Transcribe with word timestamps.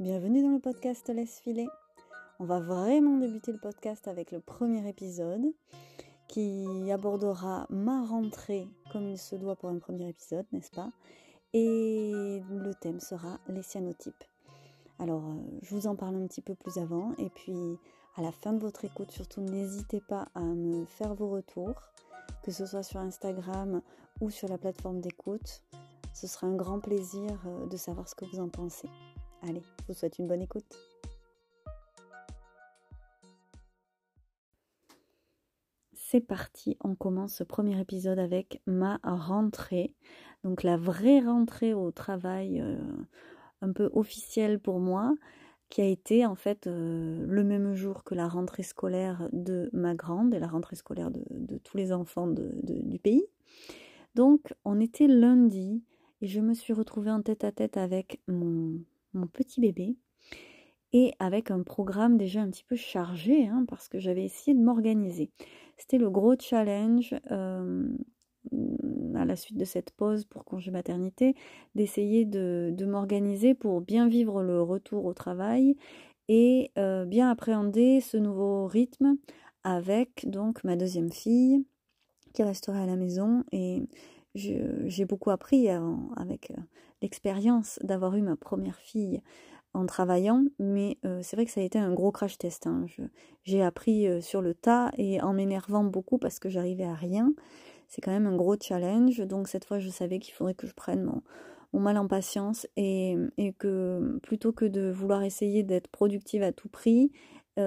bienvenue 0.00 0.42
dans 0.42 0.54
le 0.54 0.60
podcast 0.60 1.10
Laisse 1.10 1.40
filer. 1.40 1.68
On 2.38 2.46
va 2.46 2.58
vraiment 2.58 3.18
débuter 3.18 3.52
le 3.52 3.58
podcast 3.58 4.08
avec 4.08 4.32
le 4.32 4.40
premier 4.40 4.88
épisode 4.88 5.52
qui 6.26 6.90
abordera 6.90 7.66
ma 7.68 8.06
rentrée 8.06 8.66
comme 8.90 9.10
il 9.10 9.18
se 9.18 9.36
doit 9.36 9.56
pour 9.56 9.68
un 9.68 9.78
premier 9.78 10.08
épisode, 10.08 10.46
n'est-ce 10.52 10.70
pas? 10.70 10.88
Et 11.52 12.40
le 12.48 12.72
thème 12.80 12.98
sera 12.98 13.40
les 13.48 13.62
cyanotypes. 13.62 14.24
Alors, 14.98 15.22
euh, 15.22 15.58
je 15.60 15.74
vous 15.74 15.86
en 15.86 15.96
parle 15.96 16.16
un 16.16 16.26
petit 16.26 16.40
peu 16.40 16.54
plus 16.54 16.78
avant 16.78 17.12
et 17.18 17.28
puis 17.28 17.78
à 18.16 18.22
la 18.22 18.32
fin 18.32 18.54
de 18.54 18.58
votre 18.58 18.86
écoute, 18.86 19.10
surtout 19.10 19.42
n'hésitez 19.42 20.00
pas 20.00 20.28
à 20.34 20.40
me 20.40 20.86
faire 20.86 21.14
vos 21.14 21.28
retours, 21.28 21.78
que 22.42 22.52
ce 22.52 22.64
soit 22.64 22.82
sur 22.82 23.00
Instagram 23.00 23.82
ou 24.22 24.30
sur 24.30 24.48
la 24.48 24.56
plateforme 24.56 25.02
d'écoute. 25.02 25.62
Ce 26.14 26.26
sera 26.26 26.46
un 26.46 26.56
grand 26.56 26.80
plaisir 26.80 27.38
euh, 27.46 27.66
de 27.66 27.76
savoir 27.76 28.08
ce 28.08 28.14
que 28.14 28.24
vous 28.24 28.40
en 28.40 28.48
pensez. 28.48 28.88
Allez, 29.42 29.62
je 29.80 29.84
vous 29.88 29.94
souhaite 29.94 30.18
une 30.18 30.26
bonne 30.26 30.42
écoute. 30.42 30.76
C'est 35.92 36.20
parti, 36.20 36.76
on 36.82 36.94
commence 36.94 37.34
ce 37.34 37.44
premier 37.44 37.80
épisode 37.80 38.18
avec 38.18 38.60
ma 38.66 38.98
rentrée. 39.02 39.94
Donc 40.44 40.62
la 40.62 40.76
vraie 40.76 41.20
rentrée 41.20 41.72
au 41.72 41.90
travail 41.90 42.60
euh, 42.60 42.76
un 43.62 43.72
peu 43.72 43.90
officielle 43.94 44.58
pour 44.58 44.78
moi, 44.80 45.14
qui 45.70 45.80
a 45.80 45.86
été 45.86 46.26
en 46.26 46.34
fait 46.34 46.66
euh, 46.66 47.24
le 47.26 47.44
même 47.44 47.74
jour 47.74 48.04
que 48.04 48.14
la 48.14 48.28
rentrée 48.28 48.64
scolaire 48.64 49.28
de 49.32 49.70
ma 49.72 49.94
grande 49.94 50.34
et 50.34 50.38
la 50.38 50.48
rentrée 50.48 50.76
scolaire 50.76 51.10
de, 51.10 51.58
tous 51.58 51.76
les 51.76 51.92
enfants 51.92 52.26
du 52.26 52.98
pays. 52.98 53.24
Donc 54.14 54.52
on 54.64 54.80
était 54.80 55.06
lundi 55.06 55.82
et 56.20 56.26
je 56.26 56.40
me 56.40 56.54
suis 56.54 56.72
retrouvée 56.72 57.10
en 57.10 57.22
tête 57.22 57.44
à 57.44 57.52
tête 57.52 57.76
avec 57.76 58.20
mon, 58.26 58.80
petit 59.32 59.60
bébé 59.60 59.96
et 60.92 61.12
avec 61.18 61.50
un 61.50 61.62
programme 61.62 62.16
déjà 62.16 62.40
un 62.40 62.50
petit 62.50 62.64
peu 62.64 62.76
chargé 62.76 63.46
hein, 63.46 63.64
parce 63.68 63.88
que 63.88 63.98
j'avais 63.98 64.24
essayé 64.24 64.56
de 64.56 64.62
m'organiser. 64.62 65.30
C'était 65.76 65.98
le 65.98 66.10
gros 66.10 66.34
challenge 66.38 67.14
euh, 67.30 67.88
à 69.14 69.24
la 69.24 69.36
suite 69.36 69.56
de 69.56 69.64
cette 69.64 69.92
pause 69.92 70.24
pour 70.24 70.44
congé 70.44 70.70
maternité 70.70 71.34
d'essayer 71.74 72.24
de, 72.24 72.74
m'organiser 72.86 73.54
pour 73.54 73.80
bien 73.80 74.08
vivre 74.08 74.42
le 74.42 74.62
retour 74.62 75.04
au 75.04 75.14
travail 75.14 75.76
et 76.28 76.70
euh, 76.78 77.04
bien 77.04 77.30
appréhender 77.30 78.00
ce 78.00 78.16
nouveau 78.16 78.66
rythme 78.66 79.16
avec 79.62 80.28
donc 80.28 80.64
ma 80.64 80.76
deuxième 80.76 81.12
fille 81.12 81.64
qui 82.32 82.42
resterait 82.42 82.80
à 82.80 82.86
la 82.86 82.96
maison 82.96 83.44
et 83.52 83.82
j'ai 84.34 85.04
beaucoup 85.04 85.30
appris 85.30 85.68
avec 85.68 86.52
euh, 86.52 86.62
l'expérience 87.02 87.78
d'avoir 87.82 88.14
eu 88.16 88.22
ma 88.22 88.36
première 88.36 88.78
fille 88.78 89.22
en 89.72 89.86
travaillant, 89.86 90.44
mais 90.58 90.98
euh, 91.04 91.20
c'est 91.22 91.36
vrai 91.36 91.46
que 91.46 91.52
ça 91.52 91.60
a 91.60 91.64
été 91.64 91.78
un 91.78 91.92
gros 91.92 92.10
crash 92.10 92.38
test. 92.38 92.66
Hein. 92.66 92.86
J'ai 93.44 93.62
appris 93.62 94.08
euh, 94.08 94.20
sur 94.20 94.42
le 94.42 94.54
tas 94.54 94.90
et 94.98 95.20
en 95.22 95.32
m'énervant 95.32 95.84
beaucoup 95.84 96.18
parce 96.18 96.38
que 96.40 96.48
j'arrivais 96.48 96.84
à 96.84 96.94
rien. 96.94 97.32
C'est 97.86 98.00
quand 98.00 98.10
même 98.10 98.26
un 98.26 98.36
gros 98.36 98.56
challenge. 98.60 99.18
Donc 99.26 99.48
cette 99.48 99.64
fois, 99.64 99.78
je 99.78 99.88
savais 99.88 100.18
qu'il 100.18 100.34
faudrait 100.34 100.54
que 100.54 100.66
je 100.66 100.74
prenne 100.74 101.04
mon, 101.04 101.22
mal 101.80 101.98
en 101.98 102.08
patience 102.08 102.66
et, 102.76 103.16
que 103.58 104.18
plutôt 104.22 104.52
que 104.52 104.64
de 104.64 104.90
vouloir 104.90 105.22
essayer 105.22 105.62
d'être 105.62 105.88
productive 105.88 106.42
à 106.42 106.52
tout 106.52 106.68
prix, 106.68 107.12
et 107.56 107.62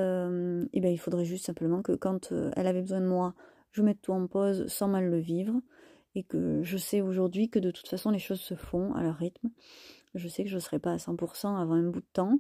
eh 0.74 0.82
ben, 0.82 0.92
il 0.92 0.98
faudrait 0.98 1.26
juste 1.26 1.46
simplement 1.46 1.84
que 1.84 1.92
quand 1.92 2.34
elle 2.56 2.68
avait 2.68 2.82
besoin 2.82 3.00
de 3.00 3.06
moi, 3.06 3.36
je 3.72 3.82
mette 3.82 4.02
tout 4.02 4.12
en 4.12 4.26
pause 4.28 4.66
sans 4.68 4.88
mal 4.88 5.10
le 5.10 5.20
vivre 5.20 5.54
et 6.16 6.24
que 6.24 6.62
je 6.64 6.78
sais 6.78 7.02
aujourd'hui 7.02 7.50
que 7.50 7.60
de 7.60 7.72
toute 7.72 7.88
façon 7.88 8.12
les 8.12 8.20
choses 8.20 8.42
se 8.42 8.56
font 8.56 8.94
à 8.94 9.04
leur 9.04 9.16
rythme. 9.16 9.50
Je 10.16 10.28
sais 10.28 10.44
que 10.44 10.50
je 10.50 10.56
ne 10.56 10.60
serai 10.60 10.80
pas 10.80 10.94
à 10.94 10.98
100% 10.98 11.60
avant 11.60 11.74
un 11.74 11.90
bout 11.90 12.02
de 12.02 12.06
temps 12.14 12.40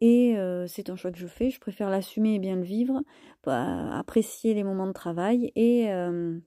et 0.00 0.38
euh, 0.38 0.66
c'est 0.68 0.90
un 0.90 0.96
choix 0.96 1.10
que 1.10 1.18
je 1.18 1.26
fais. 1.26 1.50
Je 1.50 1.60
préfère 1.60 1.90
l'assumer 1.90 2.34
et 2.34 2.38
bien 2.38 2.56
le 2.56 2.62
vivre, 2.62 3.02
apprécier 3.44 4.54
les 4.54 4.64
moments 4.64 4.86
de 4.86 4.92
travail 4.92 5.52
et 5.56 5.90
euh, 5.92 6.38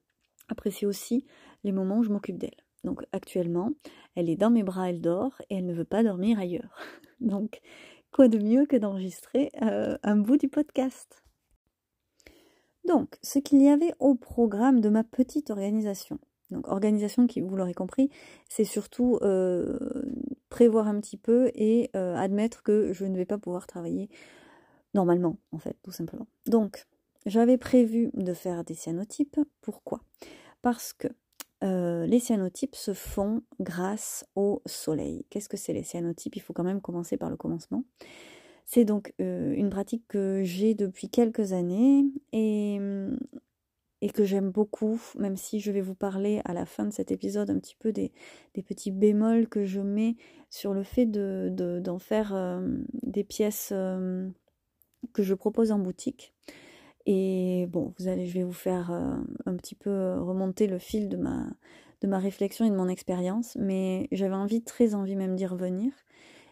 apprécier 0.48 0.86
aussi 0.86 1.26
les 1.64 1.72
moments 1.72 1.98
où 1.98 2.02
je 2.02 2.10
m'occupe 2.10 2.38
d'elle. 2.38 2.50
Donc 2.84 3.04
actuellement, 3.12 3.70
elle 4.14 4.30
est 4.30 4.36
dans 4.36 4.50
mes 4.50 4.62
bras, 4.62 4.90
elle 4.90 5.00
dort 5.00 5.40
et 5.50 5.56
elle 5.56 5.66
ne 5.66 5.74
veut 5.74 5.84
pas 5.84 6.02
dormir 6.02 6.38
ailleurs. 6.38 6.76
Donc 7.20 7.60
quoi 8.12 8.28
de 8.28 8.38
mieux 8.38 8.66
que 8.66 8.76
d'enregistrer 8.76 9.50
euh, 9.62 9.96
un 10.02 10.16
bout 10.16 10.36
du 10.36 10.48
podcast? 10.48 11.22
Donc, 12.84 13.16
ce 13.22 13.38
qu'il 13.38 13.62
y 13.62 13.68
avait 13.68 13.94
au 14.00 14.16
programme 14.16 14.80
de 14.80 14.88
ma 14.88 15.04
petite 15.04 15.50
organisation. 15.50 16.18
Donc 16.52 16.68
organisation 16.68 17.26
qui, 17.26 17.40
vous 17.40 17.56
l'aurez 17.56 17.74
compris, 17.74 18.10
c'est 18.48 18.64
surtout 18.64 19.18
euh, 19.22 19.78
prévoir 20.50 20.86
un 20.86 21.00
petit 21.00 21.16
peu 21.16 21.50
et 21.54 21.90
euh, 21.96 22.14
admettre 22.14 22.62
que 22.62 22.92
je 22.92 23.04
ne 23.04 23.16
vais 23.16 23.24
pas 23.24 23.38
pouvoir 23.38 23.66
travailler 23.66 24.08
normalement, 24.94 25.38
en 25.52 25.58
fait, 25.58 25.76
tout 25.82 25.90
simplement. 25.90 26.26
Donc, 26.46 26.86
j'avais 27.24 27.56
prévu 27.56 28.10
de 28.14 28.34
faire 28.34 28.62
des 28.64 28.74
cyanotypes. 28.74 29.40
Pourquoi? 29.62 30.00
Parce 30.60 30.92
que 30.92 31.08
euh, 31.64 32.06
les 32.06 32.20
cyanotypes 32.20 32.74
se 32.76 32.92
font 32.92 33.42
grâce 33.58 34.26
au 34.36 34.60
soleil. 34.66 35.24
Qu'est-ce 35.30 35.48
que 35.48 35.56
c'est 35.56 35.72
les 35.72 35.84
cyanotypes? 35.84 36.36
Il 36.36 36.42
faut 36.42 36.52
quand 36.52 36.64
même 36.64 36.80
commencer 36.80 37.16
par 37.16 37.30
le 37.30 37.36
commencement. 37.36 37.84
C'est 38.64 38.84
donc 38.84 39.12
une 39.18 39.70
pratique 39.70 40.04
que 40.06 40.42
j'ai 40.44 40.74
depuis 40.74 41.08
quelques 41.08 41.52
années 41.52 42.04
et 42.32 42.78
et 44.02 44.10
que 44.10 44.24
j'aime 44.24 44.50
beaucoup, 44.50 45.00
même 45.16 45.36
si 45.36 45.60
je 45.60 45.70
vais 45.70 45.80
vous 45.80 45.94
parler 45.94 46.42
à 46.44 46.52
la 46.52 46.66
fin 46.66 46.84
de 46.84 46.90
cet 46.90 47.12
épisode 47.12 47.50
un 47.50 47.58
petit 47.60 47.76
peu 47.78 47.92
des, 47.92 48.10
petits 48.52 48.90
bémols 48.90 49.48
que 49.48 49.64
je 49.64 49.80
mets 49.80 50.16
sur 50.50 50.74
le 50.74 50.82
fait 50.82 51.06
d'en 51.06 51.50
de, 51.50 51.98
faire 52.00 52.34
euh, 52.34 52.60
des 53.04 53.22
pièces 53.22 53.70
euh, 53.72 54.28
que 55.12 55.22
je 55.22 55.34
propose 55.34 55.70
en 55.70 55.78
boutique. 55.78 56.34
Et 57.06 57.68
bon, 57.70 57.94
vous 57.98 58.08
allez, 58.08 58.26
je 58.26 58.34
vais 58.34 58.42
vous 58.42 58.52
faire 58.52 58.90
euh, 58.90 59.14
un 59.46 59.54
petit 59.54 59.76
peu 59.76 60.18
remonter 60.18 60.66
le 60.66 60.78
fil 60.78 61.08
de 61.08 61.16
ma, 61.16 61.46
de 62.00 62.08
ma 62.08 62.18
réflexion 62.18 62.64
et 62.64 62.70
de 62.70 62.76
mon 62.76 62.88
expérience, 62.88 63.56
mais 63.56 64.08
j'avais 64.10 64.34
envie, 64.34 64.62
très 64.62 64.96
envie 64.96 65.16
même 65.16 65.36
d'y 65.36 65.46
revenir. 65.46 65.92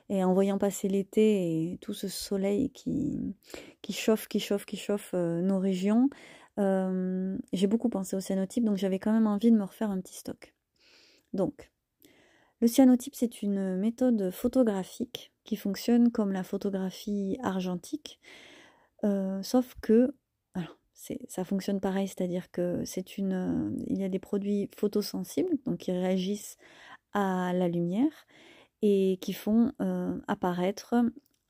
Et 0.08 0.24
en 0.24 0.34
voyant 0.34 0.58
passer 0.58 0.88
l'été 0.88 1.72
et 1.72 1.78
tout 1.78 1.94
ce 1.94 2.08
soleil 2.08 2.70
qui, 2.70 3.36
qui 3.80 3.92
chauffe, 3.92 4.26
qui 4.26 4.40
chauffe, 4.40 4.66
qui 4.66 4.76
chauffe 4.76 5.14
nos 5.14 5.60
régions, 5.60 6.10
euh, 6.60 7.36
j'ai 7.52 7.66
beaucoup 7.66 7.88
pensé 7.88 8.16
au 8.16 8.20
cyanotype, 8.20 8.64
donc 8.64 8.76
j'avais 8.76 8.98
quand 8.98 9.12
même 9.12 9.26
envie 9.26 9.50
de 9.50 9.56
me 9.56 9.64
refaire 9.64 9.90
un 9.90 10.00
petit 10.00 10.14
stock. 10.14 10.54
Donc, 11.32 11.70
le 12.60 12.68
cyanotype, 12.68 13.14
c'est 13.14 13.42
une 13.42 13.76
méthode 13.76 14.30
photographique 14.30 15.32
qui 15.44 15.56
fonctionne 15.56 16.12
comme 16.12 16.32
la 16.32 16.42
photographie 16.42 17.38
argentique, 17.42 18.20
euh, 19.04 19.42
sauf 19.42 19.74
que 19.80 20.14
ça 21.28 21.44
fonctionne 21.44 21.80
pareil, 21.80 22.08
c'est-à-dire 22.08 22.50
que 22.50 22.84
c'est 22.84 23.16
une, 23.16 23.74
il 23.86 23.98
y 23.98 24.04
a 24.04 24.08
des 24.08 24.18
produits 24.18 24.68
photosensibles, 24.76 25.56
donc 25.64 25.78
qui 25.78 25.92
réagissent 25.92 26.58
à 27.12 27.52
la 27.54 27.68
lumière 27.68 28.26
et 28.82 29.18
qui 29.20 29.32
font 29.32 29.72
euh, 29.80 30.18
apparaître 30.28 30.94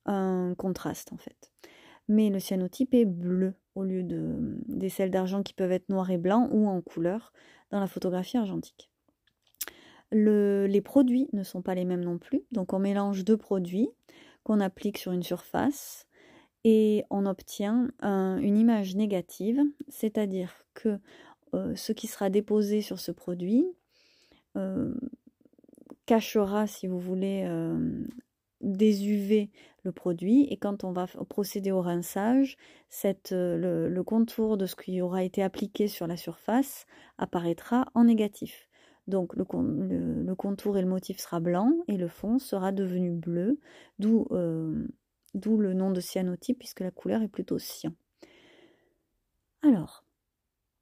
un 0.07 0.55
contraste 0.57 1.13
en 1.13 1.19
fait. 1.19 1.53
Mais 2.11 2.29
le 2.29 2.41
cyanotype 2.41 2.93
est 2.93 3.05
bleu 3.05 3.55
au 3.77 3.85
lieu 3.85 4.03
de, 4.03 4.59
des 4.67 4.89
sels 4.89 5.13
d'argent 5.13 5.45
qui 5.45 5.55
peuvent 5.55 5.71
être 5.71 5.89
noirs 5.89 6.11
et 6.11 6.19
blancs 6.19 6.51
ou 6.53 6.69
en 6.69 6.81
couleur 6.81 7.33
dans 7.71 7.79
la 7.79 7.87
photographie 7.87 8.37
argentique. 8.37 8.91
les 10.11 10.81
produits 10.85 11.29
ne 11.33 11.45
sont 11.45 11.63
pas 11.63 11.77
les 11.77 11.85
mêmes 11.85 12.03
non 12.03 12.19
plus, 12.19 12.43
donc 12.51 12.73
on 12.73 12.81
mélange 12.81 13.25
deux 13.25 13.37
produits 13.37 13.89
qu'on 14.43 14.59
applique 14.59 14.99
sur 14.99 15.13
une 15.13 15.23
surface 15.23 16.09
et 16.65 17.05
on 17.11 17.27
obtient 17.27 17.91
une 18.03 18.59
image 18.59 18.97
négative, 18.97 19.63
c'est-à-dire 19.89 20.67
que 20.75 20.99
euh, 21.55 21.77
ce 21.77 21.93
qui 21.93 22.09
sera 22.09 22.29
déposé 22.29 22.83
sur 22.83 22.99
ce 22.99 23.13
produit 23.13 23.65
euh, 24.57 24.93
cachera, 26.07 26.67
si 26.67 26.89
vous 26.89 26.99
voulez, 26.99 27.45
euh, 27.47 28.05
des 28.61 29.09
UV 29.09 29.51
le 29.83 29.93
produit 29.93 30.45
et 30.51 30.57
quand 30.57 30.85
on 30.85 30.93
va 30.93 31.07
procéder 31.29 31.71
au 31.71 31.81
rinçage, 31.81 32.57
euh, 33.33 33.89
le, 33.89 34.03
contour 34.03 34.57
de 34.57 34.67
ce 34.67 34.77
qui 34.77 35.01
aura 35.01 35.23
été 35.23 35.43
appliqué 35.43 35.89
sur 35.89 36.07
la 36.07 36.17
surface 36.17 36.87
apparaîtra 37.19 37.87
en 37.95 38.05
négatif. 38.05 38.69
Donc 39.07 39.35
le, 39.35 39.45
contour 40.35 40.79
et 40.79 40.83
le 40.83 40.89
motif 40.89 41.19
sera 41.19 41.41
blanc 41.41 41.73
et 41.89 41.97
le 41.97 42.09
fond 42.09 42.39
sera 42.39 42.73
devenu 42.73 43.11
bleu, 43.11 43.59
d'où 43.99 44.27
euh, 44.31 44.87
le 45.35 45.75
nom 45.75 45.91
de 45.91 46.01
cyanotype 46.01 46.59
puisque 46.59 46.81
la 46.81 46.91
couleur 46.91 47.23
est 47.23 47.29
plutôt 47.29 47.59
cyan. 47.59 47.93
Alors, 49.63 50.05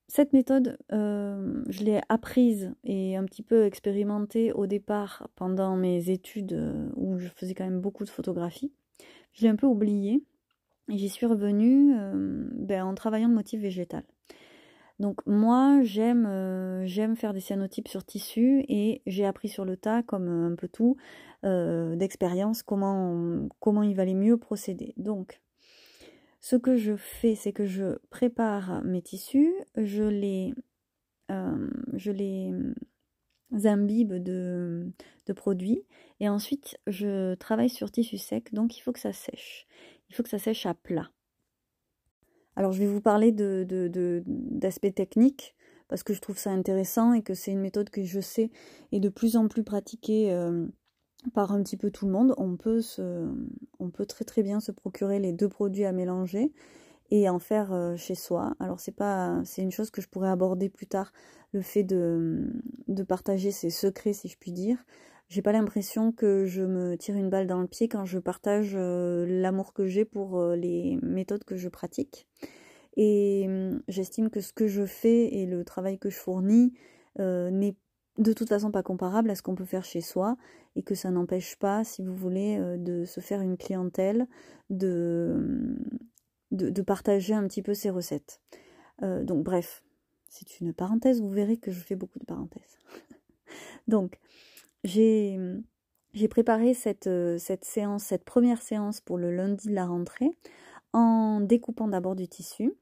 cette 0.09 0.33
méthode, 0.33 0.79
euh, 0.93 1.63
je 1.69 1.85
l'ai 1.85 2.01
apprise 2.09 2.73
et 2.85 3.17
un 3.17 3.25
petit 3.25 3.43
peu 3.43 3.65
expérimentée 3.65 4.53
au 4.53 4.67
départ 4.67 5.29
pendant 5.37 5.77
mes 5.77 6.11
études 6.11 6.93
où 6.97 7.19
je 7.19 7.29
faisais 7.29 7.55
quand 7.55 7.65
même 7.65 7.81
beaucoup 7.81 8.05
de 8.05 8.11
photographie. 8.11 8.73
Je 9.33 9.43
l'ai 9.43 9.49
un 9.49 9.57
peu 9.57 9.67
oubliée 9.67 10.23
et 10.89 10.99
j'y 10.99 11.09
suis 11.09 11.27
revenue 11.27 11.95
euh, 11.97 12.49
ben, 12.53 12.85
en 12.85 12.95
travaillant 12.95 13.29
le 13.29 13.35
motif 13.35 13.61
végétal. 13.61 14.05
Donc 14.99 15.25
moi, 15.27 15.81
j'aime 15.85 16.27
euh, 16.27 16.85
j'aime 16.87 17.15
faire 17.15 17.33
des 17.33 17.41
cyanotypes 17.41 17.89
sur 17.89 18.05
tissu 18.05 18.65
et 18.69 19.03
j'ai 19.07 19.25
appris 19.25 19.49
sur 19.49 19.65
le 19.65 19.77
tas, 19.77 20.03
comme 20.03 20.29
un 20.29 20.55
peu 20.57 20.69
tout, 20.69 20.97
d'expérience, 21.43 22.65
comment, 22.65 23.49
il 23.83 23.95
valait 23.95 24.15
mieux 24.15 24.39
procéder. 24.39 24.93
Donc, 24.97 25.41
ce 26.41 26.57
que 26.57 26.77
je 26.77 26.97
fais, 26.97 27.37
c'est 27.37 27.53
que 27.53 27.65
je 27.65 27.99
prépare 28.11 28.83
mes 28.83 29.03
tissus, 29.03 29.55
je 29.77 30.03
les 30.03 30.53
imbibe 33.65 34.15
de, 34.15 34.93
produits 35.37 35.85
et 36.21 36.29
ensuite 36.29 36.79
je 36.87 37.35
travaille 37.35 37.69
sur 37.69 37.91
tissu 37.91 38.17
sec, 38.17 38.55
donc 38.55 38.79
il 38.79 38.81
faut 38.81 38.93
que 38.93 38.99
ça 38.99 39.13
sèche. 39.13 39.67
Il 40.09 40.15
faut 40.15 40.23
que 40.23 40.31
ça 40.31 40.39
sèche 40.39 40.65
à 40.65 40.73
plat. 40.73 41.11
Alors 42.57 42.73
je 42.73 42.79
vais 42.79 42.87
vous 42.87 43.03
parler 43.03 43.31
d'aspects 43.31 44.87
de, 44.87 44.93
techniques 44.93 45.55
parce 45.87 46.03
que 46.03 46.15
je 46.15 46.21
trouve 46.21 46.39
ça 46.39 46.51
intéressant 46.51 47.13
et 47.13 47.23
que 47.23 47.35
c'est 47.35 47.53
une 47.53 47.61
méthode 47.61 47.91
que 47.91 48.03
je 48.03 48.21
sais 48.21 48.51
est 48.93 49.01
de 49.01 49.09
plus 49.09 49.37
en 49.37 49.49
plus 49.49 49.65
pratiquée 49.65 50.33
euh, 50.33 50.67
par 51.35 51.53
un 51.53 51.63
petit 51.63 51.77
peu 51.77 51.91
tout 51.91 52.07
le 52.07 52.13
monde. 52.13 52.35
On 52.39 52.57
peut, 52.57 52.81
on 53.79 53.91
peut 53.91 54.07
très 54.07 54.25
très 54.25 54.43
bien 54.43 54.61
se 54.61 54.73
procurer 54.73 55.19
les 55.19 55.33
deux 55.33 55.49
produits 55.49 55.85
à 55.85 55.93
mélanger 55.93 56.53
et 57.11 57.29
en 57.29 57.39
faire 57.39 57.73
euh, 57.73 57.97
chez 57.97 58.15
soi. 58.15 58.55
Alors 58.61 58.81
c'est 58.81 58.93
pas 58.93 59.41
c'est 59.45 59.63
une 59.63 59.71
chose 59.71 59.91
que 59.91 60.01
je 60.01 60.09
pourrais 60.09 60.29
aborder 60.29 60.69
plus 60.69 60.87
tard, 60.87 61.13
le 61.53 61.63
fait 61.63 61.85
de, 61.85 62.53
de 62.89 63.03
partager 63.03 63.51
ses 63.51 63.71
secrets 63.71 64.13
si 64.13 64.29
je 64.29 64.37
puis 64.39 64.53
dire. 64.53 64.85
J'ai 65.29 65.43
pas 65.43 65.53
l'impression 65.53 66.11
que 66.11 66.47
je 66.47 66.63
me 66.63 66.97
tire 66.97 67.17
une 67.17 67.29
balle 67.29 67.47
dans 67.47 67.61
le 67.61 67.67
pied 67.67 67.89
quand 67.89 68.07
je 68.07 68.19
partage 68.19 68.73
euh, 68.75 69.27
l'amour 69.29 69.75
que 69.75 69.87
j'ai 69.87 70.07
pour 70.07 70.39
euh, 70.39 70.57
les 70.57 70.99
méthodes 71.03 71.45
que 71.45 71.57
je 71.57 71.69
pratique. 71.69 72.27
Et 72.97 73.45
hum, 73.47 73.83
j'estime 73.89 74.31
que 74.31 74.41
ce 74.41 74.53
que 74.53 74.67
je 74.67 74.85
fais 74.87 75.35
et 75.35 75.47
le 75.47 75.65
travail 75.65 75.99
que 75.99 76.11
je 76.11 76.17
fournis 76.19 76.73
n'est 77.19 77.75
de 78.19 78.33
toute 78.33 78.49
façon 78.49 78.71
pas 78.71 78.85
comparable 78.85 79.31
à 79.31 79.35
ce 79.35 79.43
qu'on 79.43 79.57
peut 79.57 79.65
faire 79.65 79.85
chez 79.85 80.01
soi 80.01 80.37
et 80.77 80.85
que 80.85 80.95
ça 80.95 81.11
n'empêche 81.11 81.57
pas, 81.57 81.83
si 81.83 82.05
vous 82.05 82.15
voulez, 82.15 82.59
de 82.79 83.05
se 83.05 83.19
faire 83.19 83.41
une 83.41 83.57
clientèle, 83.57 84.29
de, 84.71 85.35
hum, 85.37 85.77
de, 86.51 86.83
partager 86.83 87.35
un 87.35 87.47
petit 87.47 87.63
peu 87.63 87.75
ses 87.75 87.91
recettes. 87.91 88.41
donc 89.01 89.45
bref, 89.45 89.83
c'est 90.29 90.61
une 90.61 90.73
parenthèse, 90.73 91.21
vous 91.21 91.31
verrez 91.31 91.57
que 91.57 91.71
je 91.71 91.81
fais 91.81 91.97
beaucoup 91.97 92.19
de 92.19 92.25
parenthèses. 92.25 92.79
donc, 93.89 94.19
j'ai 94.85 95.39
préparé 96.31 96.75
cette, 96.75 97.09
cette 97.39 97.65
séance, 97.65 98.05
cette 98.05 98.25
première 98.25 98.63
séance 98.63 99.01
pour 99.01 99.19
le 99.19 99.35
lundi 99.35 99.69
de 99.69 99.75
la 99.75 99.87
rentrée 99.87 100.31
en 100.93 101.41
découpant 101.41 101.89
d'abord 101.89 102.17
du 102.17 102.29
tissu. 102.29 102.73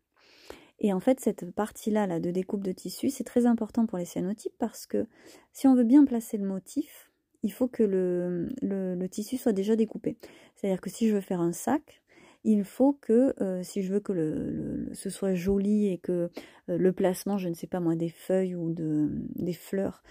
Et 0.79 0.93
en 0.93 1.01
fait, 1.01 1.21
cette 1.21 1.51
partie-là 1.53 2.07
là, 2.07 2.21
de 2.21 2.31
découpe 2.31 2.62
de 2.62 2.73
tissu, 2.73 3.11
c'est 3.11 3.25
très 3.25 3.47
important 3.47 3.87
pour 3.87 3.99
les 3.99 4.05
cyanotypes 4.05 4.57
parce 4.59 4.87
que 4.87 5.07
si 5.53 5.67
on 5.67 5.75
veut 5.75 5.85
bien 5.85 6.05
placer 6.05 6.37
le 6.37 6.47
motif, 6.47 7.11
il 7.43 7.53
faut 7.53 7.69
que 7.69 7.83
le, 7.83 8.49
le, 8.61 9.07
tissu 9.09 9.39
soit 9.39 9.53
déjà 9.53 9.77
découpé. 9.77 10.19
C'est-à-dire 10.55 10.81
que 10.81 10.91
si 10.91 11.09
je 11.09 11.15
veux 11.15 11.21
faire 11.21 11.41
un 11.41 11.53
sac, 11.53 12.03
il 12.47 12.65
faut 12.65 12.95
que, 12.95 13.35
si 13.63 13.83
je 13.83 13.93
veux 13.93 14.01
que 14.01 14.89
ce 14.93 15.11
soit 15.11 15.35
joli 15.35 15.89
et 15.89 15.99
que 15.99 16.31
le 16.69 16.93
placement, 16.93 17.39
je 17.39 17.49
ne 17.49 17.55
sais 17.55 17.67
pas 17.67 17.81
moi, 17.81 17.97
des 17.97 18.09
feuilles 18.09 18.55
ou 18.55 18.71
de, 18.73 19.09
des 19.35 19.53
fleurs 19.53 20.03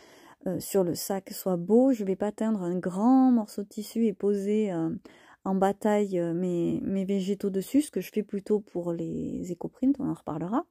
euh, 0.47 0.59
sur 0.59 0.83
le 0.83 0.93
sac 0.93 1.31
soit 1.31 1.57
beau. 1.57 1.91
Je 1.91 2.03
ne 2.03 2.07
vais 2.07 2.15
pas 2.15 2.31
teindre 2.31 2.61
un 2.61 2.77
grand 2.77 3.31
morceau 3.31 3.63
de 3.63 3.67
tissu 3.67 4.05
et 4.05 4.13
poser 4.13 4.71
euh, 4.71 4.89
en 5.43 5.55
bataille 5.55 6.19
euh, 6.19 6.33
mes, 6.33 7.05
végétaux 7.05 7.49
dessus, 7.49 7.81
ce 7.81 7.91
que 7.91 8.01
je 8.01 8.11
fais 8.11 8.21
plutôt 8.21 8.59
pour 8.59 8.93
les 8.93 9.51
écoprints, 9.51 9.93
on 9.99 10.09
en 10.09 10.13
reparlera. 10.13 10.65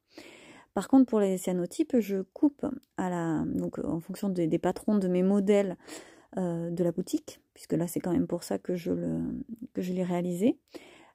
Par 0.75 0.89
contre, 0.89 1.07
pour 1.07 1.21
les 1.21 1.39
cyanotypes, 1.39 1.99
je 2.01 2.23
coupe 2.33 2.67
en 2.99 4.01
fonction 4.01 4.29
des, 4.29 4.59
patrons 4.59 4.97
de 4.99 5.07
mes 5.07 5.23
modèles 5.23 5.77
de 6.37 6.83
la 6.83 6.91
boutique, 6.91 7.41
puisque 7.55 7.75
là 7.75 7.87
c'est 7.87 8.01
quand 8.01 8.11
même 8.11 8.27
pour 8.27 8.43
ça 8.43 8.59
que 8.59 8.75
je 8.75 8.91
l'ai 9.77 10.03
réalisé. 10.03 10.59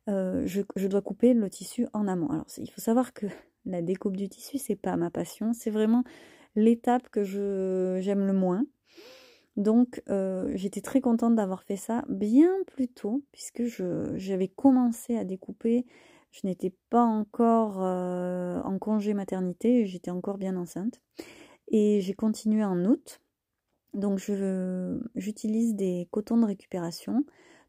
Je, 0.09 0.61
je, 0.75 0.87
dois 0.87 1.01
couper 1.01 1.33
le 1.33 1.49
tissu 1.49 1.87
en 1.93 2.07
amont. 2.07 2.29
Alors 2.29 2.45
il 2.57 2.69
faut 2.71 2.81
savoir 2.81 3.13
que 3.13 3.27
la 3.65 3.81
découpe 3.81 4.17
du 4.17 4.29
tissu, 4.29 4.57
c'est 4.57 4.75
pas 4.75 4.97
ma 4.97 5.09
passion, 5.09 5.53
c'est 5.53 5.69
vraiment 5.69 6.03
l'étape 6.55 7.09
que 7.09 7.23
j'aime 7.23 8.25
le 8.25 8.33
moins. 8.33 8.65
Donc 9.59 10.01
euh, 10.09 10.51
j'étais 10.55 10.81
très 10.81 11.01
contente 11.01 11.35
d'avoir 11.35 11.63
fait 11.63 11.75
ça 11.75 12.05
bien 12.07 12.51
plus 12.67 12.87
tôt, 12.87 13.23
puisque 13.31 13.63
j'avais 14.15 14.47
commencé 14.47 15.17
à 15.17 15.25
découper. 15.25 15.85
Je 16.31 16.41
n'étais 16.45 16.73
pas 16.89 17.03
encore 17.03 17.83
euh, 17.83 18.61
en 18.61 18.77
congé 18.77 19.13
maternité, 19.13 19.85
j'étais 19.85 20.11
encore 20.11 20.37
bien 20.37 20.55
enceinte. 20.55 21.01
Et 21.67 21.99
j'ai 22.01 22.13
continué 22.13 22.63
en 22.63 22.85
août. 22.85 23.21
Donc 23.93 24.19
j'utilise 25.15 25.75
des 25.75 26.07
cotons 26.11 26.37
de 26.37 26.45
récupération, 26.45 27.25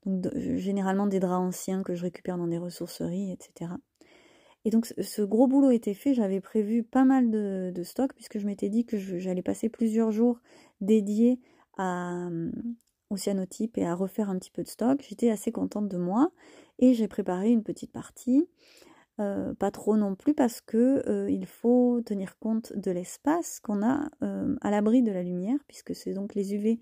donc 0.06 0.36
généralement 0.36 1.06
des 1.06 1.20
draps 1.20 1.48
anciens 1.48 1.82
que 1.82 1.94
je 1.94 2.02
récupère 2.02 2.38
dans 2.38 2.46
des 2.46 2.58
ressourceries, 2.58 3.32
etc. 3.32 3.72
Et 4.64 4.70
donc 4.70 4.86
ce 4.86 5.22
gros 5.22 5.46
boulot 5.46 5.70
était 5.70 5.94
fait, 5.94 6.14
j'avais 6.14 6.40
prévu 6.40 6.82
pas 6.82 7.04
mal 7.04 7.30
de, 7.30 7.72
de 7.74 7.82
stock 7.82 8.12
puisque 8.14 8.38
je 8.38 8.46
m'étais 8.46 8.68
dit 8.68 8.84
que 8.84 8.98
j'allais 8.98 9.42
passer 9.42 9.68
plusieurs 9.68 10.10
jours 10.10 10.40
dédiés 10.80 11.40
à, 11.78 12.28
au 13.10 13.16
cyanotype 13.16 13.78
et 13.78 13.86
à 13.86 13.94
refaire 13.94 14.30
un 14.30 14.38
petit 14.38 14.50
peu 14.50 14.62
de 14.62 14.68
stock. 14.68 15.04
J'étais 15.06 15.30
assez 15.30 15.52
contente 15.52 15.88
de 15.88 15.96
moi 15.96 16.30
et 16.78 16.94
j'ai 16.94 17.08
préparé 17.08 17.50
une 17.50 17.62
petite 17.62 17.92
partie. 17.92 18.48
Euh, 19.18 19.52
pas 19.54 19.70
trop 19.70 19.96
non 19.96 20.14
plus 20.14 20.32
parce 20.32 20.62
que 20.62 21.02
euh, 21.06 21.30
il 21.30 21.44
faut 21.44 22.00
tenir 22.06 22.38
compte 22.38 22.72
de 22.74 22.90
l'espace 22.90 23.60
qu'on 23.60 23.82
a 23.82 24.08
euh, 24.22 24.56
à 24.62 24.70
l'abri 24.70 25.02
de 25.02 25.12
la 25.12 25.22
lumière 25.22 25.58
puisque 25.68 25.94
c'est 25.94 26.14
donc 26.14 26.34
les 26.34 26.54
UV 26.54 26.80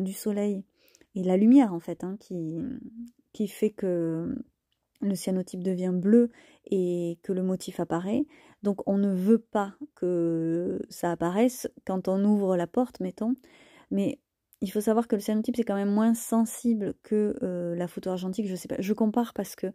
du 0.00 0.12
soleil 0.12 0.64
et 1.18 1.24
la 1.24 1.36
lumière 1.36 1.74
en 1.74 1.80
fait 1.80 2.04
hein, 2.04 2.16
qui, 2.20 3.48
fait 3.48 3.70
que 3.70 4.36
le 5.00 5.14
cyanotype 5.16 5.64
devient 5.64 5.92
bleu 5.92 6.30
et 6.70 7.18
que 7.22 7.32
le 7.32 7.42
motif 7.42 7.80
apparaît. 7.80 8.24
Donc 8.62 8.88
on 8.88 8.98
ne 8.98 9.12
veut 9.12 9.38
pas 9.40 9.74
que 9.96 10.80
ça 10.90 11.10
apparaisse 11.10 11.68
quand 11.84 12.06
on 12.06 12.24
ouvre 12.24 12.56
la 12.56 12.68
porte, 12.68 13.00
mettons. 13.00 13.34
Mais 13.90 14.20
il 14.60 14.70
faut 14.70 14.80
savoir 14.80 15.08
que 15.08 15.16
le 15.16 15.20
cyanotype 15.20 15.56
c'est 15.56 15.64
quand 15.64 15.74
même 15.74 15.92
moins 15.92 16.14
sensible 16.14 16.94
que 17.02 17.36
euh, 17.42 17.74
la 17.74 17.88
photo 17.88 18.10
argentique. 18.10 18.46
Je 18.46 18.54
sais 18.54 18.68
pas, 18.68 18.76
je 18.78 18.92
compare 18.92 19.34
parce 19.34 19.56
que 19.56 19.66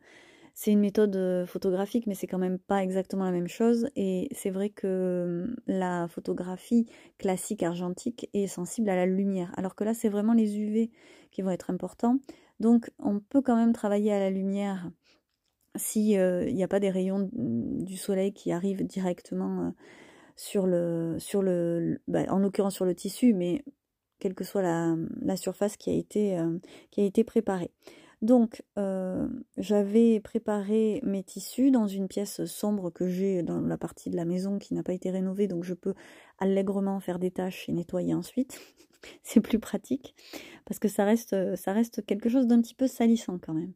c'est 0.55 0.71
une 0.71 0.79
méthode 0.79 1.15
euh, 1.15 1.45
photographique, 1.47 2.05
mais 2.05 2.13
c'est 2.13 2.27
quand 2.27 2.38
même 2.38 2.59
pas 2.59 2.83
exactement 2.83 3.25
la 3.25 3.31
même 3.31 3.47
chose. 3.47 3.88
Et 3.95 4.29
c'est 4.31 4.51
vrai 4.51 4.69
que 4.69 5.45
hum, 5.47 5.55
la 5.67 6.07
photographie 6.07 6.85
classique 7.17 7.63
argentique 7.63 8.29
est 8.33 8.47
sensible 8.47 8.89
à 8.89 8.95
la 8.95 9.05
lumière, 9.05 9.51
alors 9.57 9.75
que 9.75 9.83
là 9.83 9.94
c'est 9.94 10.09
vraiment 10.09 10.33
les 10.33 10.59
UV 10.59 10.91
qui 11.31 11.41
vont 11.41 11.50
être 11.51 11.71
importants. 11.71 12.19
Donc 12.59 12.91
on 13.00 13.19
peut 13.19 13.41
quand 13.41 13.55
même 13.55 13.73
travailler 13.73 14.13
à 14.13 14.19
la 14.19 14.29
lumière 14.29 14.91
s'il 15.75 16.18
euh, 16.19 16.51
n'y 16.51 16.63
a 16.63 16.68
pas 16.68 16.80
des 16.80 16.92
rayons 16.92 17.30
du 17.33 17.97
soleil 17.97 18.31
qui 18.31 18.51
arrivent 18.51 18.85
directement 18.85 19.73
euh, 20.56 21.18
sur 21.18 21.42
le, 21.42 22.01
bah, 22.07 22.25
en 22.30 22.37
l'occurrence 22.37 22.75
sur 22.75 22.85
le 22.85 22.94
tissu, 22.94 23.33
mais 23.33 23.63
quelle 24.19 24.35
que 24.35 24.44
soit 24.44 24.61
la, 24.61 25.35
surface 25.35 25.78
qui 25.78 25.89
a 25.89 25.94
été 25.94 27.23
préparée. 27.23 27.71
Donc, 28.23 28.63
j'avais 29.57 30.21
préparé 30.21 31.01
mes 31.03 31.23
tissus 31.23 31.71
dans 31.71 31.87
une 31.87 32.07
pièce 32.07 32.45
sombre 32.45 32.89
que 32.89 33.07
j'ai 33.07 33.44
dans 33.44 33.59
la 33.59 33.77
partie 33.77 34.09
de 34.09 34.15
la 34.15 34.23
maison 34.23 34.59
qui 34.59 34.73
n'a 34.73 34.81
pas 34.81 34.94
été 34.94 35.11
rénovée, 35.11 35.47
donc 35.47 35.65
je 35.65 35.73
peux 35.73 35.94
allègrement 36.39 37.01
faire 37.01 37.19
des 37.19 37.31
tâches 37.31 37.68
et 37.68 37.73
nettoyer 37.73 38.13
ensuite. 38.13 38.59
C'est 39.23 39.42
plus 39.42 39.59
pratique 39.59 40.15
parce 40.63 40.80
que 40.80 40.87
ça 40.87 41.03
reste, 41.03 42.06
quelque 42.06 42.30
chose 42.30 42.47
d'un 42.47 42.61
petit 42.61 42.75
peu 42.75 42.87
salissant 42.87 43.37
quand 43.37 43.53
même. 43.53 43.73